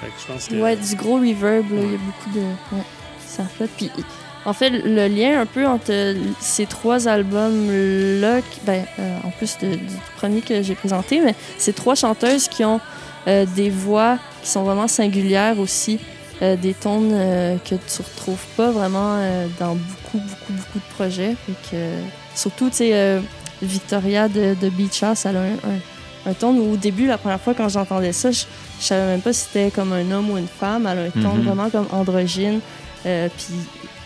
[0.01, 0.55] Fait que je pense que.
[0.57, 2.41] Ouais, du gros reverb, là, il y a beaucoup de.
[2.77, 2.85] Ouais,
[3.27, 3.71] ça flotte.
[3.79, 3.91] Puis,
[4.45, 9.77] en fait, le lien un peu entre ces trois albums-là, ben, euh, en plus de-
[9.77, 12.81] du premier que j'ai présenté, mais c'est trois chanteuses qui ont
[13.29, 16.01] euh, des voix qui sont vraiment singulières aussi,
[16.43, 19.17] euh, des tons euh, que tu retrouves pas vraiment
[19.61, 21.37] dans beaucoup, beaucoup, beaucoup de projets.
[21.71, 21.77] Que,
[22.35, 23.21] surtout, tu sais,
[23.63, 27.17] Victoria de, de Beach House, elle a un, un, un ton où, au début, la
[27.17, 28.41] première fois quand j'entendais ça, je,
[28.81, 30.89] je savais même pas si c'était comme un homme ou une femme.
[30.91, 31.43] Elle a un ton Mhm.
[31.45, 32.59] vraiment comme androgyne.
[33.07, 33.55] Euh, puis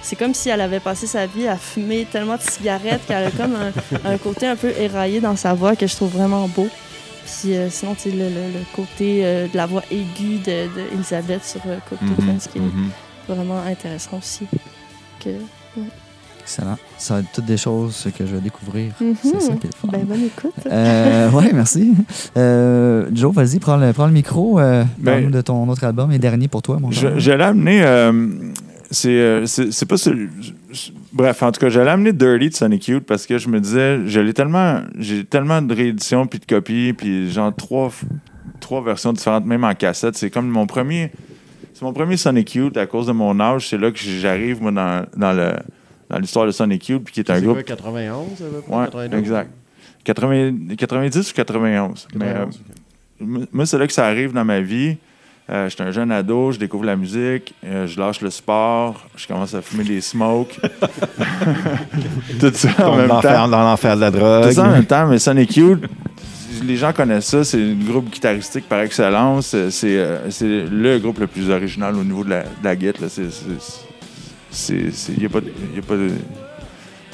[0.07, 3.31] c'est comme si elle avait passé sa vie à fumer tellement de cigarettes qu'elle a
[3.33, 3.73] comme un,
[4.13, 6.69] un côté un peu éraillé dans sa voix que je trouve vraiment beau.
[7.25, 10.67] Puis euh, sinon, tu sais, le, le- le côté euh, de la voix aiguë de,
[10.69, 12.91] de sur euh, Mhm, Twins qui est mhm.
[13.29, 14.47] vraiment intéressant aussi.
[15.19, 15.31] Que...
[16.41, 16.77] Excellent.
[16.97, 18.93] Ça va être toutes des choses que je vais découvrir.
[19.01, 19.17] Mhm.
[19.21, 19.89] C'est ça qui est le fun.
[19.91, 20.53] Ben, bonne écoute.
[20.71, 21.95] Euh, ouais, merci.
[22.37, 24.61] Euh, Joe, vas-y, prends le, prends le micro.
[24.61, 27.19] Euh, Ben, Parle-nous de ton autre album et dernier pour toi, mon cher.
[27.19, 27.83] Je- amener.
[27.83, 28.13] euh,
[28.91, 29.97] c'est euh, c'est c'est pas.
[29.97, 30.29] celui-
[31.13, 34.07] Bref, en tout cas, j'allais amener Dirty de Sonic Youth parce que je me disais,
[34.07, 34.83] je l'ai tellement.
[34.99, 37.91] J'ai tellement de rééditions puis de copies, puis genre trois,
[38.83, 40.17] versions différentes, même en cassette.
[40.17, 41.11] C'est comme mon premier.
[41.75, 43.69] C'est mon premier Sonic Youth à cause de mon âge.
[43.69, 45.53] C'est là que j'arrive, moi, dans, dans le.
[46.09, 47.55] Dans l'histoire de Sonic Youth, puis qui est un C'est groupe.
[47.55, 48.77] quoi, 91, à peu près?
[48.77, 49.19] Ouais, 92?
[49.19, 49.51] exact.
[50.05, 52.07] 80 90 ou 91.
[52.15, 52.61] Mais, euh, 91.
[53.21, 54.99] m- moi, c'est là que ça arrive dans ma vie.
[55.49, 59.29] Euh, J'étais un jeune ado, je découvre la musique, euh, je lâche le sport, je
[59.29, 60.59] commence à fumer des smokes.
[62.41, 63.49] Tout ça en Tombe même dans l'enfer- temps.
[63.49, 64.51] dans l'enfer de la Tout drogue.
[64.51, 65.85] ça en même temps, mais Sonic Youth,
[66.65, 69.47] les gens connaissent ça, c'est le groupe guitaristique par excellence.
[69.47, 73.09] C'est c'est, euh, c'est le groupe le plus original au niveau de la, de la
[74.51, 75.53] c'est- Il n'y a pas de.
[75.75, 76.11] y a pas de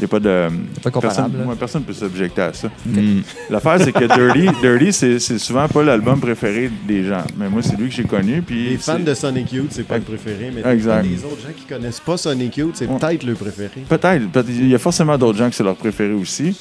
[0.03, 0.49] y a pas de
[0.83, 2.69] Pas comparable, Personne ouais, personne ne peut s'objecter à ça.
[2.87, 3.21] Mm.
[3.51, 7.25] L'affaire, c'est que Dirty, Dirty c'est souvent pas l'album préféré des gens.
[7.37, 8.43] Mais moi, c'est lui que j'ai connu.
[8.43, 11.03] Puis Les fans de Sonic Youth, c'est pas le préféré, mais les Exact.
[11.03, 12.99] des autres gens qui connaissent pas Sonic Youth, c'est Ouais.
[12.99, 13.83] peut-être le préféré.
[13.89, 14.23] Peut-être.
[14.49, 16.57] Il y a forcément d'autres gens que c'est leur préféré aussi.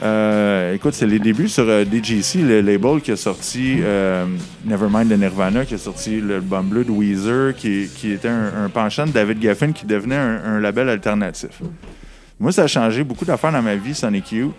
[0.00, 4.26] Euh, écoute, c'est les débuts sur euh, DJC, le label qui a sorti euh,
[4.64, 8.68] Nevermind de Nirvana, qui a sorti l'album bleu de Weezer, qui, qui était un, un
[8.68, 11.50] penchant de David Geffen qui devenait un, un label alternatif.
[12.40, 14.54] Moi, ça a changé beaucoup d'affaires dans ma vie, Sonic Youth.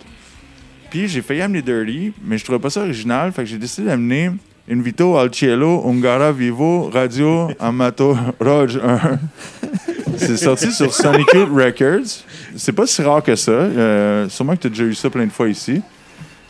[0.90, 3.86] Puis j'ai failli amener Dirty, mais je trouvais pas ça original, fait que j'ai décidé
[3.86, 4.30] d'amener
[4.70, 9.18] Invito al Cielo, Ungara Vivo, Radio Amato Roj 1.
[10.16, 12.24] C'est sorti sur Sonic Youth Records.
[12.56, 13.50] C'est pas si rare que ça.
[13.50, 15.80] Euh, sûrement que tu as déjà eu ça plein de fois ici.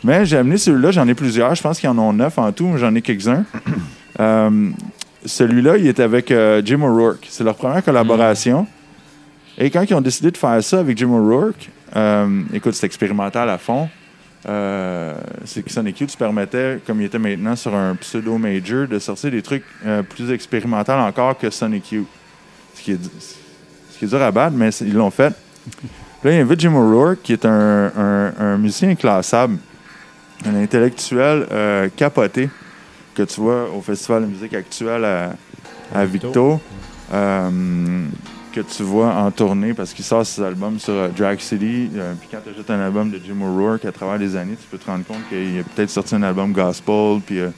[0.02, 1.55] Mais j'ai amené celui-là, j'en ai plusieurs.
[1.55, 3.44] Je pense qu'il y en a neuf en tout, mais j'en ai quelques-uns.
[4.19, 4.70] Euh,
[5.24, 7.27] celui-là, il est avec euh, Jim O'Rourke.
[7.31, 8.66] C'est leur première collaboration.
[9.62, 13.48] Et quand ils ont décidé de faire ça avec Jim O'Rourke, euh, écoute, c'est expérimental
[13.50, 13.88] à fond.
[14.48, 15.12] Euh,
[15.44, 19.42] c'est que Sonic Youth permettait, comme il était maintenant sur un pseudo-major, de sortir des
[19.42, 22.06] trucs euh, plus expérimentaux encore que Sonic Youth.
[22.74, 22.98] Ce qui est,
[23.90, 25.34] ce qui est dur à battre, mais ils l'ont fait.
[26.24, 29.58] Là, il invite Jim O'Rourke, qui est un, un- un musicien inclassable,
[30.46, 32.48] un intellectuel euh, capoté,
[33.14, 35.32] que tu vois au Festival de musique actuelle à,
[35.94, 36.58] à Victo.
[38.52, 41.90] Que tu vois en tournée parce qu'il sort ses albums sur euh, Drag City.
[41.97, 44.66] euh, puis quand tu achètes un album de Jim O'Rourke à travers les années, tu
[44.70, 47.20] peux te rendre compte qu'il a peut-être sorti un album gospel.
[47.24, 47.51] Puis euh,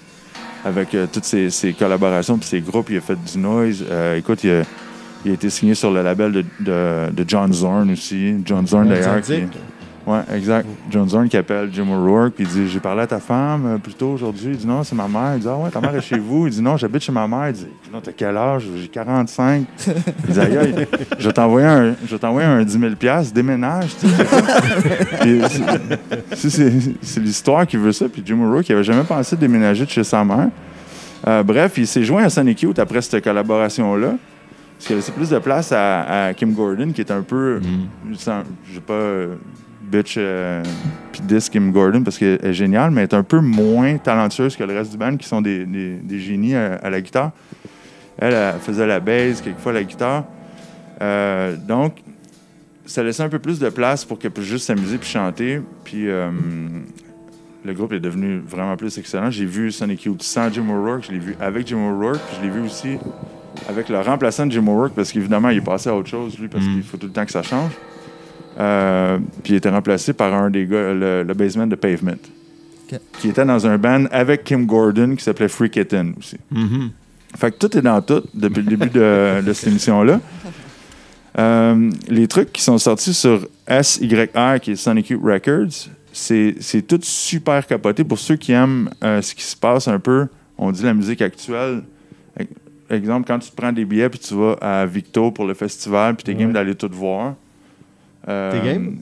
[0.64, 3.84] avec toutes ses, ses collaborations puis ses groupes, il a fait du noise.
[4.16, 4.62] Écoute, il a,
[5.24, 8.36] il a été signé sur le label de, de- de John Zorn aussi.
[8.44, 9.14] John Zorn d'ailleurs.
[9.22, 9.58] qui-
[10.04, 10.66] Ouais, exact.
[10.90, 13.78] John Zorn qui appelle Jim O'Rourke, puis il dit J'ai parlé à ta femme euh,
[13.78, 14.50] plus tôt aujourd'hui.
[14.52, 15.34] Il dit Non, c'est ma mère.
[15.36, 16.48] Il dit Ah ouais, ta mère est chez vous.
[16.48, 17.48] Il dit Non, j'habite chez ma mère.
[17.50, 18.64] Il dit Non, t'as quel âge?
[18.76, 19.64] J'ai 45.
[20.28, 20.86] Il dit Aïe,
[21.18, 22.92] je vais t'envoyer un, je vais t'envoyer un 10 000
[23.32, 23.94] déménage.
[25.20, 25.40] Puis
[26.50, 28.08] c'est- l'histoire qui veut ça.
[28.08, 30.48] Puis Jim O'Rourke, il avait jamais pensé déménager de chez sa mère.
[31.28, 34.08] Euh, bref, il s'est joint à Sonic Youth après cette collaboration-là.
[34.76, 37.60] Parce qu'il a laissé plus de place à, à Kim Gordon, qui est un peu.
[38.16, 38.94] sans- Je sais pas.
[39.92, 40.62] Bitch euh,
[41.12, 44.56] puis dis Kim Gordon parce qu'elle est géniale, mais elle est un peu moins talentueuse
[44.56, 47.30] que le reste du band qui sont des, des- des génies à, à la guitare.
[48.18, 50.24] Elle, elle faisait la bass, quelquefois la guitare.
[51.00, 52.02] Euh, donc,
[52.86, 55.60] ça laissait un peu plus de place pour qu'elle puisse juste s'amuser puis chanter.
[55.84, 56.30] Puis euh,
[57.64, 59.30] le groupe est devenu vraiment plus excellent.
[59.30, 62.46] J'ai vu Sonic Youth sans Jim O'Rourke, je l'ai vu avec Jim O'Rourke, puis je
[62.46, 62.98] l'ai vu aussi
[63.68, 66.48] avec le remplaçant de Jim O'Rourke parce qu'évidemment, il est passé à autre chose, lui,
[66.48, 66.72] parce Mm.
[66.72, 67.72] qu'il faut tout le temps que ça change.
[68.58, 72.16] Euh, puis il était remplacé par un des gars, le, le bassman de Pavement,
[73.18, 76.36] qui était dans un band avec Kim Gordon qui s'appelait Free Kitten aussi.
[76.50, 76.90] Mhm.
[77.36, 80.20] Fait que tout est dans tout depuis le début de, de cette émission-là.
[81.38, 86.82] Euh, les trucs qui sont sortis sur SYR, qui est Sonic Youth Records, c'est c'est
[86.82, 88.04] tout super capoté.
[88.04, 90.26] Pour ceux qui aiment euh, ce qui se passe un peu,
[90.58, 91.82] on dit la musique actuelle.
[92.90, 96.14] Exemple, quand tu te prends des billets puis tu vas à Victo pour le festival
[96.14, 96.52] puis t'es game Ouais.
[96.52, 97.34] d'aller tout voir.
[98.28, 98.96] Euh, T'es game?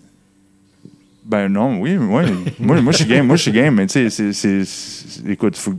[1.25, 2.23] Ben non, oui, oui.
[2.59, 5.29] moi, moi je suis game, moi je suis game, mais tu sais, c'est- c'est- c'est-
[5.31, 5.75] écoute, faut,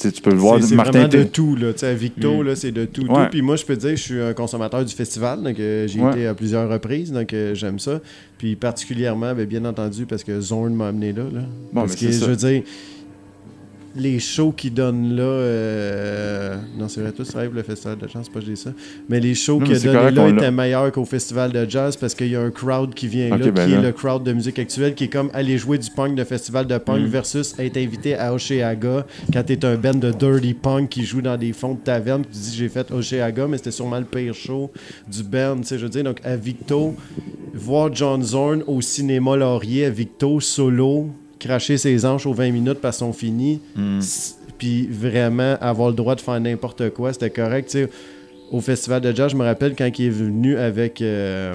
[0.00, 1.54] tu peux le voir, C'est- c'est Martin vraiment de tout.
[1.56, 1.72] Là.
[1.72, 2.46] Tu sais, Victo, Mm.
[2.46, 3.24] là, c'est de tout, Ouais.
[3.24, 3.30] tout.
[3.30, 5.42] Puis moi, je peux te dire, je suis un consommateur du festival.
[5.42, 6.10] Donc, euh, j'ai Ouais.
[6.12, 7.12] été à plusieurs reprises.
[7.12, 8.00] Donc, euh, j'aime ça.
[8.38, 11.24] Puis particulièrement, ben, bien entendu, parce que Zorn m'a amené là.
[11.24, 11.40] là.
[11.72, 12.26] Bon, parce mais que, c'est je ça.
[12.30, 12.62] veux dire,
[13.98, 15.22] les shows qu'ils donnent là.
[15.22, 18.56] euh, Non, c'est vrai, travailles pour le festival de jazz, c'est pas que je dis
[18.60, 18.70] ça.
[19.08, 21.52] Mais les shows Non, qu'il mais a c'est donnés correct, là étaient meilleurs qu'au festival
[21.52, 23.78] de jazz parce qu'il y a un crowd qui vient là, ben qui là.
[23.78, 26.66] est le crowd de musique actuelle, qui est comme aller jouer du punk de festival
[26.66, 27.06] de punk Mm.
[27.06, 31.36] versus être invité à Oceaga quand t'es un band de dirty punk qui joue dans
[31.36, 32.22] des fonds de taverne.
[32.22, 34.70] Tu dis j'ai fait Oceaga, mais c'était sûrement le pire show
[35.10, 35.56] du band.
[35.58, 36.94] tu sais, Je veux dire, donc à Victo,
[37.54, 41.08] voir John Zorn au cinéma Laurier à Victo solo,
[41.38, 43.98] cracher ses hanches aux 20 minutes parce qu'ils sont finis, Mm.
[43.98, 47.76] s- puis vraiment avoir le droit de faire n'importe quoi, c'était correct.
[48.50, 51.54] Au festival de jazz, je me rappelle quand il est venu avec euh,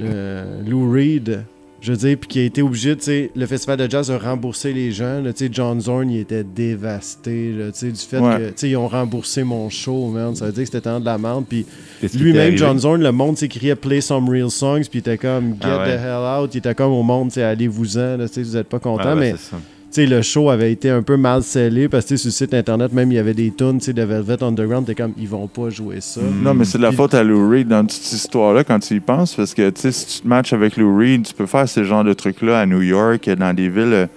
[0.00, 1.44] euh, Lou Reed,
[1.82, 4.16] je veux dire, puis qui a été obligé, tu sais, le festival de jazz a
[4.16, 5.20] remboursé les gens.
[5.20, 8.36] là, tu sais, John Zorn, il était dévasté, là, tu sais, du fait Ouais.
[8.38, 10.34] que, tu sais, ils ont remboursé mon show, man.
[10.36, 11.66] Ça veut dire que c'était tant de la merde, puis
[12.14, 12.56] lui-même?
[12.56, 15.78] John Zorn, le monde s'écriait Play some real songs, puis il était comme Get Ah
[15.78, 15.96] ouais.
[15.96, 16.54] the hell out.
[16.54, 19.02] Il était comme au monde, tu sais, allez-vous-en, tu sais, vous êtes pas content.
[19.04, 19.56] Ah ouais, mais c'est ça.
[19.56, 22.54] tu sais, le show avait été un peu mal scellé parce que sur le site
[22.54, 24.86] internet, même il y avait des tunes de Velvet Underground.
[24.86, 26.20] T'es comme, ils vont pas jouer ça.
[26.20, 26.42] Mm.
[26.42, 28.78] Non, mais c'est de la Puis- faute à Lou Reed dans toute cette histoire-là quand
[28.78, 31.68] tu y penses, parce que si tu te matches avec Lou Reed, tu peux faire
[31.68, 34.08] ce genre de trucs-là à New York, dans des villes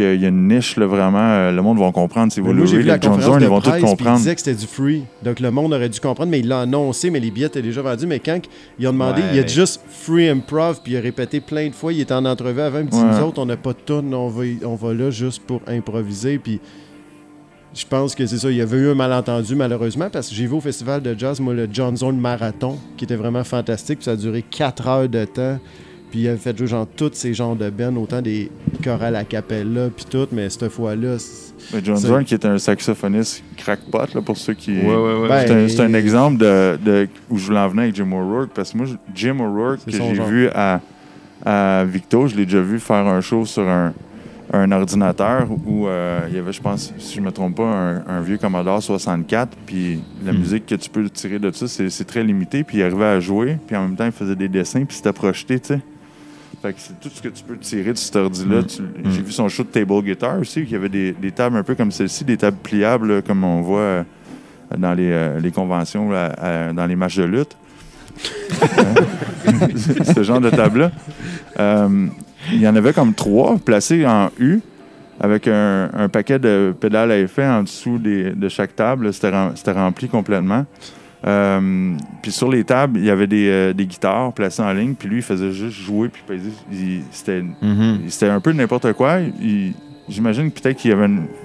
[0.00, 2.32] euh, où il y a une niche, là, vraiment, euh, le monde va comprendre.
[2.34, 2.42] Vu
[2.82, 4.16] la et John Zorn, de ils vont tout puis il comprendre.
[4.18, 5.04] disait que c'était du free.
[5.22, 7.82] Donc, le monde aurait dû comprendre, mais il l'a annoncé, mais les billets étaient déjà
[7.82, 8.06] vendus.
[8.06, 8.40] Mais quand
[8.78, 11.74] ils ont demandé, Ouais, il a juste free improv, puis il a répété plein de
[11.74, 11.92] fois.
[11.92, 13.04] Il était en entrevue avant, il me dit, Ouais.
[13.18, 15.60] nous autres, on n'a pas de tune, on va, y- on va là juste pour
[15.66, 16.38] improviser.
[16.38, 16.60] Puis
[17.74, 18.50] je pense que c'est ça.
[18.50, 21.40] Il y avait eu un malentendu, malheureusement, parce que j'ai vu au festival de jazz,
[21.40, 23.98] moi, le John Zone Marathon, qui était vraiment fantastique.
[23.98, 25.58] Puis ça a duré 4 heures de temps.
[26.14, 28.48] Puis il avait fait jouer genre tous ces genres de bennes, autant des
[28.84, 30.28] chorales à cappella, puis tout.
[30.30, 31.16] Mais cette fois-là,
[31.82, 34.78] John Zorn, qui est un saxophoniste crackpot, là, pour ceux qui.
[34.78, 35.28] Ouais, ouais, ouais.
[35.28, 38.12] Ben, C'est un, c'est un exemple de, de- où je voulais en venir avec Jim
[38.12, 38.50] O'Rourke.
[38.54, 40.26] Parce que moi, Jim O'Rourke, que j'ai genre.
[40.28, 40.80] vu à,
[41.44, 43.92] à Victo, je l'ai déjà vu faire un show sur un,
[44.52, 47.64] un ordinateur où euh, il y avait, je pense, si je ne me trompe pas,
[47.64, 49.56] un, un vieux Commodore 64.
[49.66, 50.38] Puis la Hmm.
[50.38, 52.62] musique que tu peux tirer de ça, c'est c'est très limité.
[52.62, 53.58] Puis il arrivait à jouer.
[53.66, 54.84] Puis en même temps, il faisait des dessins.
[54.84, 55.80] Puis c'était projeté, tu sais.
[56.64, 58.62] Fait que c'est tout ce que tu peux tirer de cet ordi-là.
[58.62, 59.08] Mm.
[59.08, 59.10] Mm.
[59.12, 61.58] J'ai vu son show de table guitar aussi, où il y avait des, des tables
[61.58, 64.02] un peu comme celle-ci, des tables pliables, là, comme on voit euh,
[64.78, 67.54] dans les, euh, les conventions, là, à- dans les matchs de lutte.
[70.14, 70.90] ce genre de table-là.
[71.60, 72.06] Euh,
[72.50, 74.60] il y en avait comme trois placés en U,
[75.20, 79.12] avec un, un paquet de pédales à effet en dessous des- de chaque table.
[79.12, 80.64] C'était rem- c'était rempli complètement.
[81.26, 84.94] Euh, puis sur les tables, il y avait des, euh, des guitares placées en ligne,
[84.94, 86.50] puis lui, il faisait juste jouer, puis peser.
[86.70, 88.00] Il- C'était Mhm.
[88.08, 89.18] c'était un peu n'importe quoi.
[90.08, 90.94] J'imagine que peut-être qu'il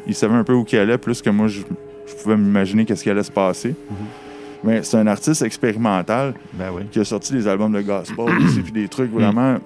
[0.05, 1.61] il savait un peu où il allait, plus que moi, je,
[2.07, 3.73] je pouvais m'imaginer qu'est-ce qui allait se passer.
[4.65, 6.81] Mais c'est un artiste expérimental Ben oui.
[6.91, 9.59] qui a sorti des albums de gospel aussi, puis des trucs vraiment.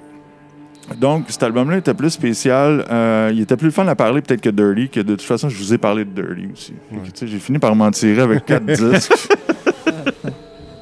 [1.00, 2.86] Donc, cet album-là était plus spécial.
[2.92, 5.58] Euh, il était plus fun à parler peut-être que Dirty, que de toute façon, je
[5.58, 6.74] vous ai parlé de Dirty aussi.
[7.26, 9.12] J'ai fini par m'en tirer avec quatre disques.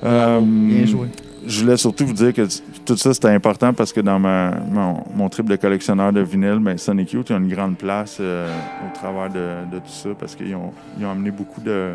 [0.03, 1.07] Euh, Bien joué.
[1.45, 2.48] je voulais surtout vous dire que
[2.86, 6.60] tout ça, c'était important parce que dans ma, mon, mon trip de collectionneur de vinyle,
[6.60, 8.48] ben, Sonic Youth a une grande place euh,
[8.86, 11.91] au travers de, de tout ça parce qu'ils ont, ils ont amené beaucoup de,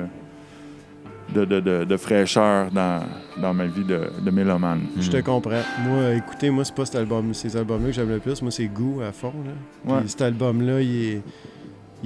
[1.34, 3.02] de, de, fraîcheur dans,
[3.40, 4.82] dans ma vie de, de mélomane.
[5.00, 5.62] Je te comprends.
[5.84, 8.40] Moi, écoutez, moi, c'est pas cet album, ces albums-là que j'aime le plus.
[8.42, 9.32] Moi, c'est Goo à fond.
[9.44, 9.94] Là.
[9.96, 10.02] Ouais.
[10.06, 11.22] Cet album-là, il est,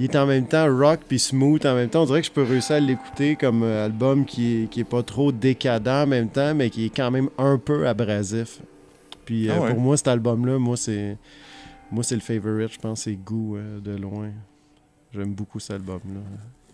[0.01, 2.01] il est en même temps rock puis smooth en même temps.
[2.01, 4.83] On dirait que je peux réussir à l'écouter comme euh, album qui est, qui est
[4.85, 8.61] pas trop décadent en même temps, mais qui est quand même un peu abrasif.
[9.25, 9.69] Puis euh, Ah ouais.
[9.73, 11.17] pour moi, cet album-là, moi, c'est
[11.91, 14.29] moi c'est le favorite, je pense, c'est Goo euh, de loin.
[15.13, 16.21] J'aime beaucoup cet album-là.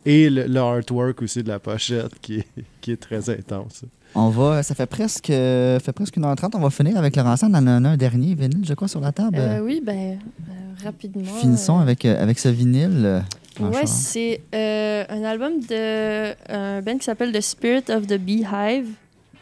[0.06, 2.48] Et le, le artwork aussi de la pochette qui est,
[2.80, 3.84] qui est très intense.
[4.15, 6.51] On va, ça fait presque, fait presque 1h30.
[6.55, 7.51] On va finir avec Laurent Sand.
[7.53, 9.38] On en a un dernier vinyle, je crois, sur la table.
[9.39, 10.17] Euh, oui, ben,
[10.49, 10.53] euh,
[10.84, 11.23] rapidement.
[11.39, 13.03] Finissons euh, avec, euh, avec ce vinyle.
[13.05, 13.19] euh,
[13.59, 18.89] Ouais, c'est euh, un album de un band qui s'appelle The Spirit of the Beehive.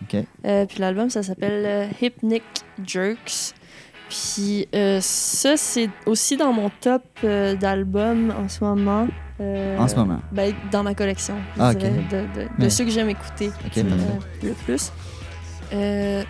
[0.03, 0.23] OK.
[0.45, 2.43] Euh, puis l'album, ça s'appelle euh, Hypnic
[2.85, 3.53] Jerks.
[4.09, 9.07] Puis euh, ça, c'est aussi dans mon top euh, d'albums en ce moment.
[9.41, 10.20] Euh, En ce moment?
[10.32, 13.84] Ben, dans ma collection, Ah, dirais, de, de- de Mais- ceux que j'aime écouter euh,
[14.44, 14.91] le plus.
[15.74, 16.24] Euh,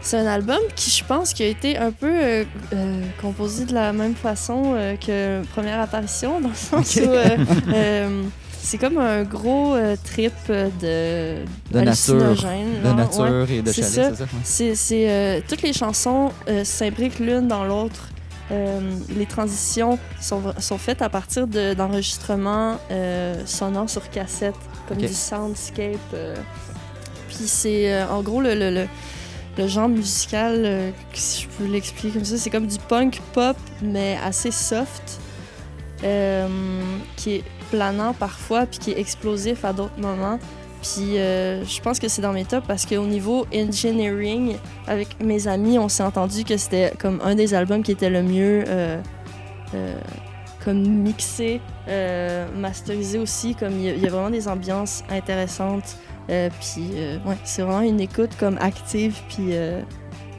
[0.00, 2.44] c'est un album qui, je pense, qui a été un peu
[3.20, 4.74] composé de la même façon
[5.04, 7.08] que Première Apparition, dans le sens où
[8.60, 11.36] c'est comme un gros euh, trip de,
[11.70, 12.14] De nature.
[12.16, 13.56] De nature ouais.
[13.56, 14.24] et de chalet, c'est ça?
[14.24, 14.28] Ouais.
[14.42, 18.08] C'est, c'est, euh, toutes les chansons euh, s'imbriquent l'une dans l'autre.
[18.50, 18.80] Euh,
[19.16, 20.42] les transitions sont,
[20.78, 24.54] faites à partir de, d'enregistrements euh, sonores sur cassette,
[24.86, 25.96] comme du soundscape.
[26.12, 26.36] euh.
[27.28, 28.86] Puis c'est en gros le, le, le,
[29.56, 33.56] le genre musical, euh, si je peux l'expliquer comme ça, c'est comme du punk pop,
[33.82, 35.20] mais assez soft,
[36.04, 36.48] euh,
[37.16, 40.38] qui est planant parfois, puis qui est explosif à d'autres moments.
[40.84, 44.56] Puis euh, je pense que c'est dans mes tops parce qu'au niveau engineering,
[44.86, 48.22] avec mes amis, on s'est entendu que c'était comme un des albums qui était le
[48.22, 49.00] mieux euh,
[49.74, 49.94] euh,
[50.62, 51.62] comme mixé,
[52.56, 53.54] masterisé aussi.
[53.54, 55.96] Comme il y, a- il y a vraiment des ambiances intéressantes.
[56.28, 56.90] Puis
[57.26, 59.16] ouais, c'est vraiment une écoute comme active.
[59.28, 59.52] Puis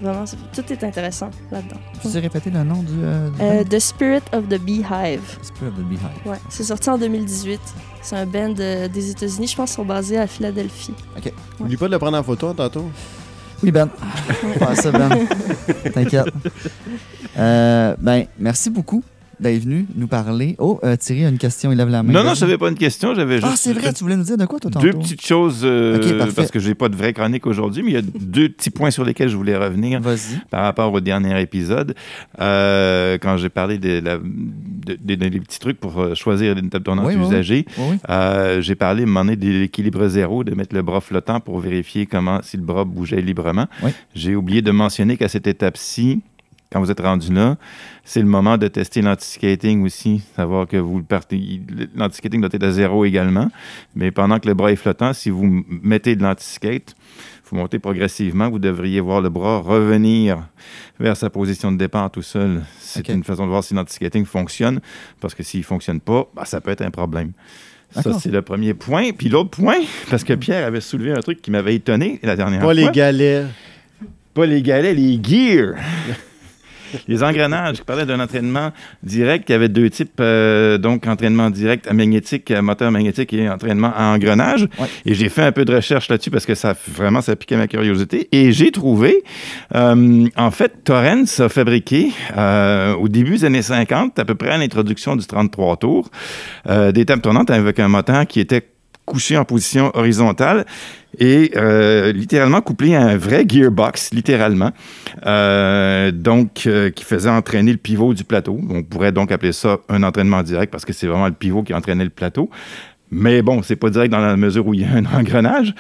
[0.02, 1.78] vraiment, tout est intéressant là-dedans.
[2.02, 2.94] Tu sais répéter le nom du.
[2.94, 3.70] du?
[3.70, 5.38] The Spirit of the Beehive.
[5.42, 6.26] Spirit of the Beehive.
[6.28, 7.60] Ouais, c'est sorti en 2018.
[8.06, 10.94] C'est un band euh, des États-Unis, je pense, qu'ils sont basés à Philadelphie.
[11.60, 12.86] Oublie pas de le prendre en photo tantôt.
[13.64, 13.90] Oui, Ben.
[14.60, 15.10] Pas ça, Ben.
[15.92, 16.28] T'inquiète.
[17.36, 19.04] Euh, ben, merci beaucoup
[19.40, 20.56] d'être venu nous parler.
[20.60, 22.14] Oh, euh, Thierry a une question, il lève la main.
[22.14, 24.24] Non, non, je n'avais pas une question, j'avais juste Ah, c'est vrai, tu voulais nous
[24.24, 25.00] dire de quoi, toi, deux tantôt?
[25.04, 28.02] petites choses, euh, parce que j'ai pas de vraie chronique aujourd'hui, mais il y a
[28.02, 30.02] deux petits points sur lesquels je voulais revenir
[30.50, 31.96] par rapport au dernier épisode.
[32.40, 36.70] Euh, quand j'ai parlé de la- de- de- des petits trucs pour euh, choisir une
[36.70, 38.62] table tournante Oui, usagée, Oui, oui.
[38.62, 41.60] j'ai parlé à un moment donné de l'équilibre zéro, de mettre le bras flottant pour
[41.60, 43.68] vérifier comment si le bras bougeait librement.
[44.14, 46.22] J'ai oublié de mentionner qu'à cette étape-ci,
[46.72, 47.58] quand vous êtes rendu là,
[48.04, 51.62] c'est le moment de tester l'anti-skating aussi, savoir que vous partez.
[51.96, 53.50] L'anti-skating doit être à zéro également,
[53.96, 56.96] mais pendant que le bras est flottant, si vous mettez de l'anti-skate,
[57.50, 60.48] vous montez progressivement, vous devriez voir le bras revenir
[61.00, 62.64] vers sa position de départ tout seul.
[62.80, 64.80] C'est une façon de voir si l'anti-skating fonctionne,
[65.22, 67.32] parce que s'il ne fonctionne pas, ben, ça peut être un problème.
[67.92, 69.12] Ça, c'est le premier point.
[69.12, 69.78] Puis l'autre point,
[70.10, 72.74] parce que Pierre avait soulevé un truc qui m'avait étonné la dernière Pas fois.
[72.74, 73.46] les galets.
[74.34, 75.76] Pas les galets, les gears.
[77.08, 77.78] Les engrenages.
[77.78, 78.72] Je parlais d'un entraînement
[79.04, 79.50] direct.
[79.50, 80.20] Il y avait deux types.
[80.20, 84.64] euh, donc, entraînement direct à magnétique, à moteur magnétique et entraînement à engrenage.
[84.80, 84.88] Ouais.
[85.06, 87.68] Et j'ai fait un peu de recherche là-dessus parce que ça vraiment, ça piquait ma
[87.68, 88.28] curiosité.
[88.32, 89.24] Et j'ai trouvé,
[89.76, 94.50] euh, en fait, Torrens a fabriqué, euh, au début des années 50, à peu près
[94.50, 96.10] à l'introduction du 33 tours,
[96.70, 98.64] euh, des tables tournantes avec un moteur qui était
[99.06, 100.66] couché en position horizontale
[101.20, 104.72] et euh, littéralement couplé à un vrai gearbox, littéralement,
[105.26, 108.60] Euh, donc euh, qui faisait entraîner le pivot du plateau.
[108.70, 111.74] On pourrait donc appeler ça un entraînement direct parce que c'est vraiment le pivot qui
[111.74, 112.50] entraînait le plateau.
[113.12, 115.74] Mais bon, c'est pas direct dans la mesure où il y a un engrenage.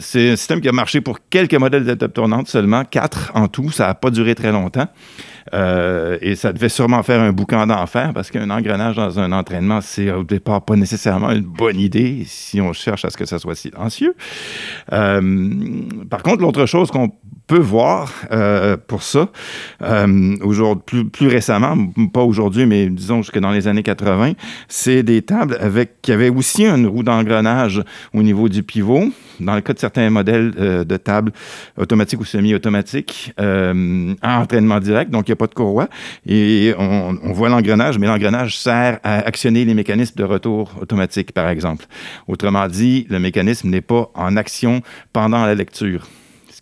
[0.00, 3.48] C'est un système qui a marché pour quelques modèles de table tournante seulement, quatre en
[3.48, 3.70] tout.
[3.70, 4.88] Ça n'a pas duré très longtemps.
[5.54, 9.80] Euh, et ça devait sûrement faire un boucan d'enfer parce qu'un engrenage dans un entraînement,
[9.80, 13.38] c'est au départ pas nécessairement une bonne idée si on cherche à ce que ça
[13.38, 14.14] soit silencieux.
[14.92, 15.50] Euh,
[16.10, 17.10] par contre, l'autre chose qu'on
[17.52, 19.28] peut voir euh, pour ça,
[19.82, 20.74] euh,
[21.12, 21.76] plus, récemment,
[22.10, 24.32] pas aujourd'hui, mais disons jusque dans les années 80,
[24.68, 27.82] c'est des tables avec, qui avaient aussi une roue d'engrenage
[28.14, 29.04] au niveau du pivot.
[29.38, 31.32] dans le cas de certains modèles euh, de table
[31.76, 35.88] automatiques ou semi-automatiques, euh, en entraînement direct, donc il n'y a pas de courroie.
[36.26, 41.50] Et on voit l'engrenage, mais l'engrenage sert à actionner les mécanismes de retour automatique, par
[41.50, 41.84] exemple.
[42.28, 44.80] Autrement dit, le mécanisme n'est pas en action
[45.12, 46.08] pendant la lecture,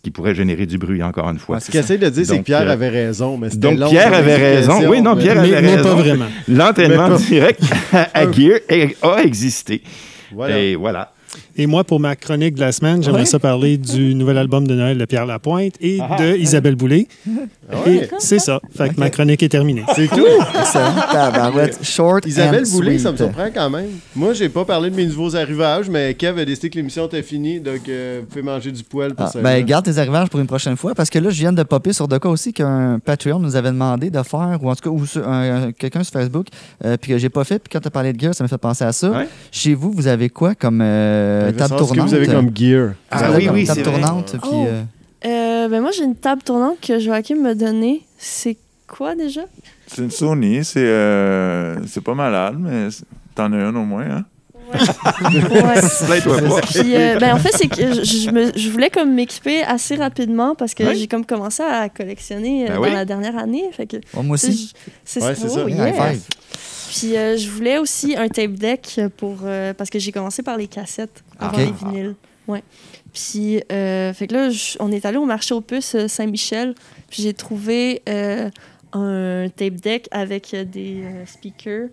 [0.01, 1.55] ce qui pourrait générer du bruit, encore une fois.
[1.57, 3.77] Ouais, Ce qu'il essaie de dire, c'est que Pierre euh, avait raison, mais c'était donc,
[3.77, 4.89] long Pierre avait raison.
[4.89, 5.89] Oui, non, Pierre Mais, avait mais raison.
[5.89, 6.25] pas vraiment.
[6.47, 7.61] L'entraînement direct
[7.93, 8.59] à Gear
[9.03, 9.83] a existé.
[10.33, 10.57] Voilà.
[10.57, 11.13] Et voilà.
[11.57, 13.25] Et moi, pour ma chronique de la semaine, j'aimerais Ouais.
[13.25, 16.15] ça parler du nouvel album de Noël de Pierre Lapointe et Ah.
[16.19, 17.07] de Isabelle Boulay.
[17.71, 17.95] Ah ouais.
[17.95, 18.59] Et c'est ça.
[18.75, 19.83] Fait que ma chronique est terminée.
[19.95, 20.25] C'est tout?
[21.81, 23.87] Short Isabelle and Boulay, ça me surprend quand même.
[24.15, 27.21] Moi, j'ai pas parlé de mes nouveaux arrivages, mais Kev a décidé que l'émission était
[27.23, 29.39] finie, donc euh, vous pouvez manger du poil pour Ah, ça.
[29.41, 31.93] ben, garde tes arrivages pour une prochaine fois, parce que là, je viens de popper
[31.93, 34.89] sur de quoi aussi qu'un Patreon nous avait demandé de faire, ou en tout cas,
[34.89, 36.47] ou quelqu'un sur Facebook,
[36.85, 38.47] euh, puis que j'ai pas fait, puis quand tu as parlé de gear, ça m'a
[38.47, 39.09] fait penser à ça.
[39.11, 39.27] Ouais.
[39.51, 42.07] Chez vous, vous avez quoi comme euh, Veut table ce que tournante?
[42.09, 42.93] vous avez comme gear.
[43.09, 44.49] Ah avez oui, oui, table tournante, puis...
[44.51, 44.65] Oh.
[44.67, 44.83] euh,
[45.25, 48.01] Euh, ben moi, j'ai une table tournante que Joachim m'a donnée.
[48.17, 48.57] C'est
[48.87, 49.41] quoi déjà?
[49.87, 52.87] C'est une Sony, c'est euh, c'est pas malade, mais
[53.35, 54.25] t'en as une au moins, hein?
[54.73, 54.79] Ouais.
[56.71, 59.95] Puis, euh, ben, en fait, c'est que je, je me- je voulais comme m'équiper assez
[59.95, 60.95] rapidement parce que Ouais.
[60.95, 62.91] j'ai comme commencé à collectionner euh, Ben dans oui.
[62.93, 63.63] la dernière année.
[63.73, 64.73] Fait que, oh, moi aussi.
[65.05, 65.63] c'est Ouais, c'est ça.
[65.65, 65.93] oh, High yeah.
[66.13, 66.21] five.
[66.89, 70.57] Puis euh, je voulais aussi un tape deck pour euh, parce que j'ai commencé par
[70.57, 71.65] les cassettes avant Ok.
[71.65, 72.15] les vinyles.
[72.47, 72.63] Ouais.
[73.13, 76.75] Puis euh, fait que là je- on est allé au marché aux puces euh, Saint-Michel,
[77.09, 78.49] puis j'ai trouvé euh,
[78.93, 81.89] un tape deck avec des speakers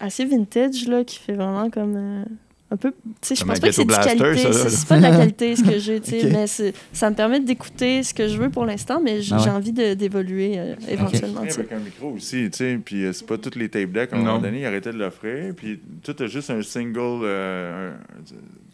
[0.00, 2.24] assez vintage là qui fait vraiment comme
[2.68, 4.96] un peu tu sais je pense pas que c'est Ghetto de Blaster, qualité, c'est pas
[4.96, 6.46] de la qualité ce que j'ai, tu sais, mais
[6.92, 9.44] ça me permet d'écouter ce que je veux pour l'instant mais j- Ah ouais.
[9.44, 11.60] j'ai envie de- d'évoluer euh, éventuellement, tu sais.
[11.60, 14.12] Avec un micro aussi, tu sais, puis euh, c'est pas toutes les tape decks.
[14.12, 14.24] À un Non.
[14.24, 17.94] moment donné, ils arrêtaient de l'offrir, puis tout a juste un single, euh,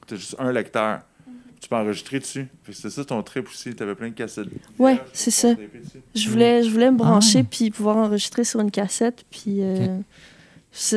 [0.07, 1.01] t'as juste un lecteur.
[1.61, 2.47] Tu peux enregistrer dessus.
[2.73, 4.49] C'est ça ton trip aussi, t'avais plein de cassettes.
[4.81, 5.55] Ouais, c'est tu ça.
[6.15, 7.47] Je voulais, je voulais me Ah brancher ouais.
[7.49, 9.25] puis pouvoir enregistrer sur une cassette.
[9.31, 9.99] Puis euh,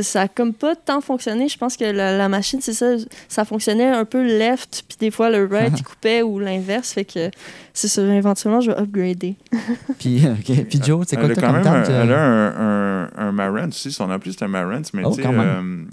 [0.04, 1.50] ça a comme pas tant fonctionné.
[1.50, 2.96] Je pense que la, la machine, c'est ça,
[3.28, 6.94] ça fonctionnait un peu left, puis des fois le right, il coupait ou l'inverse.
[6.94, 7.30] Fait que
[7.74, 9.36] c'est ça, éventuellement, je vais upgrader.
[10.00, 10.66] Puis, ok.
[10.70, 13.92] Puis Joe, c'est quoi que quand même un, elle a un, un, un Marantz aussi.
[13.92, 15.84] Son nom plus, c'est un Marantz, mais Oh, tu sais, euh,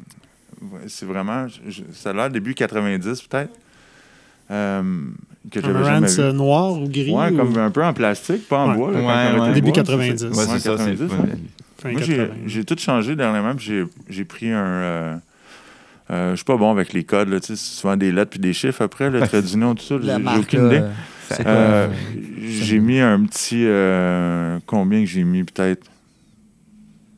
[0.87, 1.49] c'est vraiment.
[1.49, 3.51] je- ça a l'air début 90 peut-être.
[4.51, 4.83] Euh,
[5.51, 7.11] que Un euh, noir ou gris.
[7.13, 8.77] Ouais, ou comme un peu en plastique, pas en Ouais.
[8.77, 8.91] bois.
[8.91, 9.53] Ouais, ouais.
[9.55, 10.19] Début bois, 90.
[10.19, 10.53] c'est Ouais, ça.
[10.53, 10.77] c'est ça.
[10.79, 11.09] c'est- 90, ouais.
[11.09, 11.17] ouais.
[11.17, 11.25] fin
[11.91, 12.35] Moi, j'ai 80.
[12.47, 13.55] j'ai tout changé dernièrement.
[13.55, 14.57] puis J'ai j'ai pris un.
[14.65, 15.17] euh,
[16.11, 17.29] euh, je suis pas bon avec les codes.
[17.29, 19.83] là, tu sais, C'est souvent des lettres puis des chiffres après, le trait d'union, tout
[19.85, 19.97] ça.
[20.03, 20.83] J'ai aucune idée.
[21.47, 21.89] Euh,
[22.45, 23.65] j'ai mis un petit.
[23.67, 25.87] euh, combien que j'ai mis peut-être?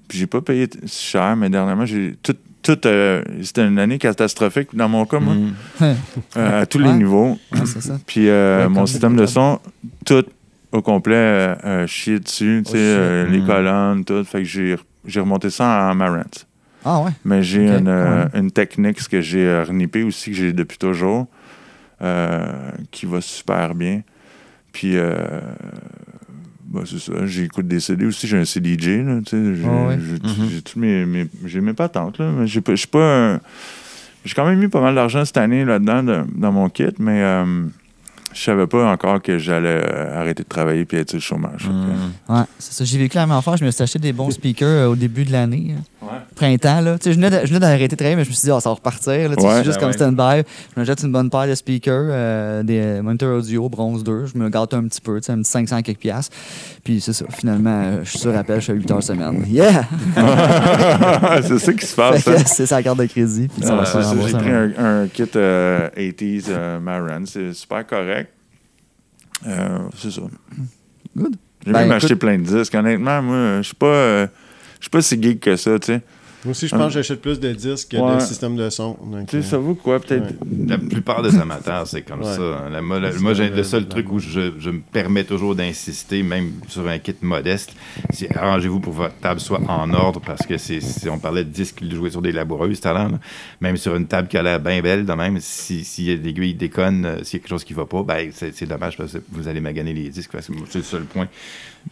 [0.06, 2.36] Puis j'ai pas payé t- cher, mais dernièrement, j'ai tout.
[2.62, 5.52] tout euh, C'était une année catastrophique dans mon cas, moi, Mm.
[6.36, 6.84] euh, à tous Ouais.
[6.84, 7.38] les niveaux.
[7.52, 7.98] ouais, c'est ça.
[8.06, 9.58] Puis euh, Ouais, mon système de son,
[10.04, 10.24] tout
[10.74, 13.46] au complet, euh, euh, chier dessus, tu sais, euh, les Mm.
[13.46, 14.24] colonnes, tout.
[14.24, 14.76] Fait que j'ai
[15.06, 16.46] j'ai remonté ça en Marantz.
[16.84, 17.10] Ah ouais.
[17.24, 18.40] Mais j'ai une, euh, ouais.
[18.40, 21.26] une technique, ce que j'ai renippé aussi, que j'ai depuis toujours,
[22.90, 24.02] qui va super bien.
[24.72, 24.96] Puis,
[26.66, 27.12] bah, c'est ça.
[27.26, 28.26] J'écoute des CD aussi.
[28.26, 29.54] J'ai un CDJ, là, tu sais.
[29.54, 29.98] J'ai Ah ouais.
[30.00, 30.48] j'ai- Mhm.
[30.50, 32.30] j'ai tous mes, mes, j'ai mes patentes, là.
[32.36, 32.74] Mais j'ai pas,
[34.24, 37.22] J'ai quand même mis pas mal d'argent cette année là-dedans, de- dans mon kit, mais
[38.34, 41.62] je savais pas encore que j'allais euh, arrêter de travailler puis être sur le chômage.
[41.62, 42.34] Fait que, Mm.
[42.34, 42.84] Ouais, c'est ça.
[42.84, 43.56] J'ai vécu la même affaire.
[43.56, 45.74] Je me suis acheté des bons speakers euh, au début de l'année.
[45.78, 45.82] hein.
[46.02, 46.18] Ouais.
[46.34, 46.98] Printemps, là.
[46.98, 48.74] Tu sais, je venais d'arrêter de travailler, mais je me suis dit, ah, ça va
[48.74, 49.30] repartir.
[49.30, 49.92] Là, Tu sais, juste Ben comme ouais.
[50.42, 50.42] stand-by.
[50.74, 54.26] Je me jette une bonne paire de speakers, euh, des moniteurs audio bronze 2.
[54.26, 56.36] Je me gâte un petit peu, tu sais, un petit 500 quelques piastres.
[56.84, 57.24] Puis c'est ça.
[57.30, 59.42] Finalement, euh, je suis sur appel, je fais 8 heures semaine.
[59.48, 59.86] Yeah!
[61.42, 62.28] c'est ça qui se passe.
[62.28, 62.36] hein.
[62.44, 63.48] c'est sa carte de crédit.
[63.48, 64.72] Puis ça Ah, va se ça, J'ai pris moment.
[64.78, 67.22] un, un kit euh, 80s euh, Maran.
[67.26, 68.30] C'est super correct.
[69.46, 70.22] Euh, c'est ça.
[71.16, 71.36] Good.
[71.64, 72.74] J'ai Ben, même écoute- acheté plein de disques.
[72.74, 74.26] Honnêtement, moi, je suis pas, euh,
[74.78, 76.02] je suis pas si geek que ça, tu sais.
[76.44, 78.16] Moi aussi, je pense que j'achète plus de disques que Ouais.
[78.16, 78.98] de systèmes de son.
[79.02, 80.28] donc, Tu sais, euh, ça vaut quoi, peut-être?
[80.28, 80.66] Ouais.
[80.68, 82.34] La plupart des amateurs, c'est comme Ouais.
[82.36, 82.42] ça.
[82.42, 82.70] hein.
[82.70, 85.54] La- moi, la- C'est moi, j'ai- le- seul truc où je, je me permets toujours
[85.54, 87.72] d'insister, même sur un kit modeste,
[88.10, 91.44] c'est arrangez-vous pour que votre table soit en ordre parce que c'est, si on parlait
[91.44, 93.18] de disques jouer sur des laboureuses tout à l'heure, là.
[93.60, 97.06] même sur une table qui a l'air bien belle, de même, si, si l'aiguille déconne,
[97.06, 99.48] euh, s'il y a quelque chose qui va pas, ben, c'est, dommage parce que vous
[99.48, 100.30] allez maganer les disques.
[100.32, 101.28] parce que moi, C'est le seul point.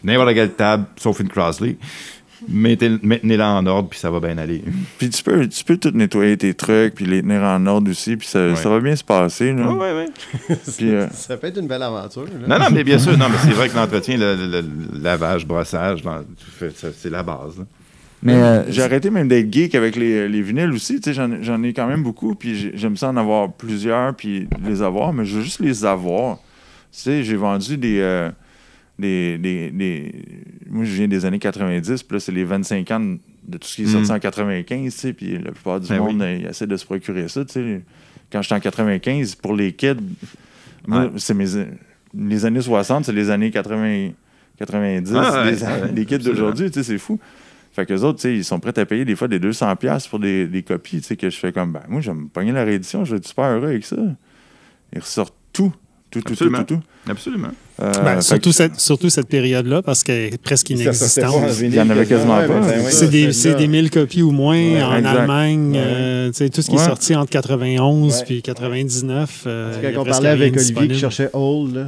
[0.04, 1.78] N'importe quelle table, sauf une Crossley, mettez-
[2.48, 4.62] maintenez-la en ordre puis ça va bien aller.
[4.98, 8.16] Puis tu peux, tu peux tout nettoyer tes trucs, puis les tenir en ordre aussi,
[8.16, 8.56] puis ça, Ouais.
[8.56, 9.52] ça va bien se passer.
[9.52, 9.70] Là.
[9.72, 10.06] ouais, ouais.
[10.76, 12.24] Puis, euh, Ça peut être une belle aventure.
[12.24, 12.46] là.
[12.58, 15.46] Non, non, mais bien sûr, non, mais c'est vrai que l'entretien, le, le- le lavage,
[15.46, 16.02] brossage,
[16.96, 17.58] c'est la base.
[17.58, 17.64] là.
[18.24, 21.00] Mais euh, J'ai arrêté même d'être geek avec les, les vinyles aussi.
[21.00, 24.14] Tu sais, J'en j'en ai quand même beaucoup, puis j'ai- j'aime ça en avoir plusieurs,
[24.14, 26.36] puis les avoir, mais je veux juste les avoir.
[26.92, 28.30] Tu sais, j'ai vendu des, euh,
[30.70, 33.00] Moi, je viens des années 90, puis là, c'est les 25 ans
[33.46, 34.14] de tout ce qui est sorti Mm.
[34.14, 36.22] en 95, tu sais, puis la plupart du Ben monde, oui.
[36.26, 37.80] euh, ils essaient de se procurer ça, tu sais.
[38.30, 39.96] Quand j'étais en 95, pour les kids,
[40.86, 41.10] moi, Ouais.
[41.16, 41.46] c'est mes...
[42.14, 44.10] Les années 60, c'est les années 80...
[44.58, 47.18] 90, Ah, ouais, les, ouais, les kids d'aujourd'hui, tu sais, c'est fou.
[47.72, 50.10] Fait qu'eux autres, tu sais, ils sont prêts à payer des fois des 200$ piastres
[50.10, 52.28] pour des, des copies, tu sais, que je fais comme, ben, moi, je vais me
[52.28, 53.96] pogner la réédition, je vais être super heureux avec ça.
[54.94, 55.72] Ils ressortent tout,
[56.12, 56.58] tout, tout, tout, Absolument.
[56.64, 57.10] tout, tout.
[57.10, 57.48] Absolument.
[57.82, 61.42] Euh, Ben, surtout, que- cette, surtout cette période-là, parce qu'elle est presque inexistante.
[61.60, 62.46] Il y en avait quasiment pas.
[62.60, 65.16] ben C'est des, c'est des 1000 copies ou moins Ouais, en exact.
[65.18, 65.72] Allemagne.
[65.72, 65.78] Ouais.
[65.82, 66.82] euh, tu sais, tout ce qui Ouais.
[66.82, 68.24] est sorti entre 91 Ouais.
[68.24, 69.44] puis 99.
[69.46, 71.86] euh, Quand on parlait avec Olivier qui cherchait Old, là.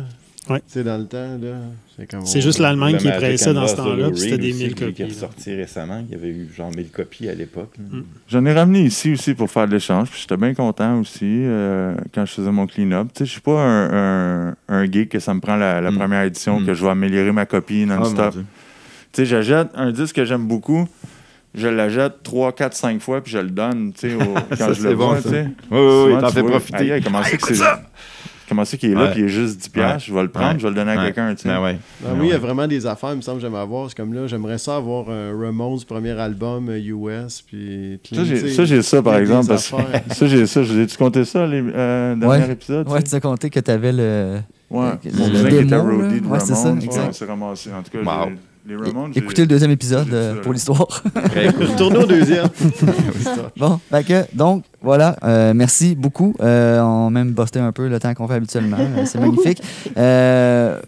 [0.50, 0.58] Ouais.
[0.58, 1.56] Tu sais, dans le temps, là.
[1.96, 2.26] C'est comme.
[2.26, 4.66] C'est juste l'Allemagne qui pressait dans ce temps-là, puis c'était de des Lou Reed 1000
[4.66, 4.92] aussi, qui- copies.
[4.94, 6.04] Qui est ressorti récemment.
[6.06, 7.72] Il y avait eu genre 1000 copies à l'époque.
[7.78, 8.00] Mm.
[8.28, 10.10] J'en ai ramené ici aussi pour faire de l'échange.
[10.10, 13.08] puis J'étais bien content aussi euh, quand je faisais mon clean-up.
[13.14, 15.90] Tu sais, je suis pas un, un, un geek que ça me prend la, la
[15.90, 15.96] Mm.
[15.98, 16.66] première édition, Mm.
[16.66, 18.32] que je vais améliorer ma copie Oh, mon non-stop.
[18.34, 18.44] Dieu.
[19.12, 20.86] tu sais, j'achète un disque que j'aime beaucoup,
[21.54, 24.16] je l'achète 3, 4, 5 fois, puis je le donne, tu sais,
[24.50, 25.28] quand Ça, je le c'est bon, vois, ça.
[25.30, 25.46] tu sais.
[25.70, 27.00] Oui, oui, oui, t'en fais profiter.
[27.02, 27.64] comment c'est que c'est...
[28.48, 30.52] Comment c'est qu'il est là, puis il est juste 10 piastres, je vais le prendre,
[30.52, 30.58] Ouais.
[30.58, 31.04] je vais le donner à Ouais.
[31.06, 31.48] quelqu'un, tu sais.
[31.48, 31.78] Ben ouais.
[32.04, 33.88] Ah oui, il y a vraiment des affaires, il me semble, que j'aime avoir.
[33.88, 37.40] C'est comme là, j'aimerais ça avoir un Ramones premier album euh, US.
[37.42, 39.76] Puis, Ça, j'ai- tu ça, j'ai ça, par exemple, parce que
[40.14, 40.62] ça, j'ai ça.
[40.62, 42.52] Je vous ai-tu compté ça, les euh, derniers Ouais.
[42.52, 42.88] épisodes?
[42.88, 44.40] ouais, tu tu as compté que tu avais le.
[44.70, 44.90] Ouais.
[45.04, 45.82] le- Mon était là.
[45.84, 47.00] Ouais, c'est ça, Ramones, exact.
[47.06, 47.70] ouais, c'est ramassé.
[47.72, 48.32] En tout cas, Wow.
[48.66, 50.86] Les Ramones, Écoutez le deuxième épisode euh, pour l'histoire.
[51.15, 52.49] Retournons au deuxième.
[53.57, 55.16] Bon, que, donc, voilà.
[55.23, 56.35] euh, merci beaucoup.
[56.41, 58.78] Euh, on a même busté un peu le temps qu'on fait habituellement.
[59.05, 59.62] C'est magnifique.
[59.97, 60.81] Euh,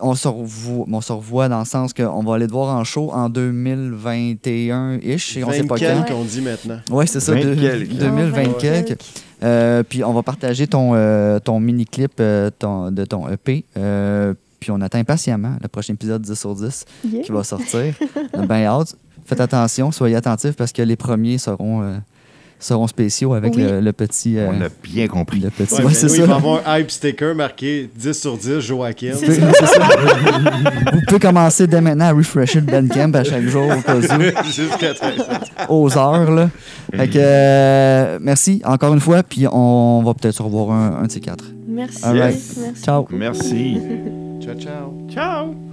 [0.00, 2.84] on, se revoit, on se revoit dans le sens qu'on va aller te voir en
[2.84, 5.38] show en 2021-ish.
[5.38, 5.84] Et on sait pas quand.
[5.84, 6.78] 24 qu'on dit maintenant.
[6.90, 7.92] Oui, c'est ça, 20 deux- quelques.
[7.96, 8.98] 2020 Ah, quelques.
[9.42, 13.64] Euh, puis on va partager ton, euh, ton mini-clip euh, ton- de ton EP.
[14.60, 17.22] Puis on attend impatiemment le prochain épisode 10 sur 10 Yeah.
[17.22, 17.94] qui va sortir.
[18.34, 18.94] On a bien hâte.
[19.24, 21.96] Faites attention, soyez attentifs parce que les premiers seront, euh,
[22.58, 23.62] seront spéciaux avec Oui.
[23.62, 24.36] le, le petit.
[24.38, 25.38] euh, On a bien compris.
[25.40, 25.72] le petit.
[25.74, 26.22] Ouais, ouais, mais c'est oui, ça.
[26.24, 29.12] Il va avoir un hype sticker marqué 10 sur 10, Joachim.
[29.14, 29.88] Vous pouvez- c'est ça.
[30.92, 34.00] Vous pouvez commencer dès maintenant à refresher le Bandcamp à chaque jour au cas où.
[34.44, 35.22] Jusqu'à 13.
[35.68, 36.30] aux heures.
[36.30, 36.50] Là.
[36.94, 41.06] Fait que, euh, merci encore une fois, puis on va peut-être se revoir un, un
[41.06, 41.44] de ces quatre.
[41.68, 42.04] Merci.
[42.04, 42.40] All right.
[42.58, 42.82] Merci.
[42.82, 43.06] Ciao.
[43.10, 43.78] Merci.
[44.40, 44.94] Ciao, ciao.
[45.08, 45.69] Ciao.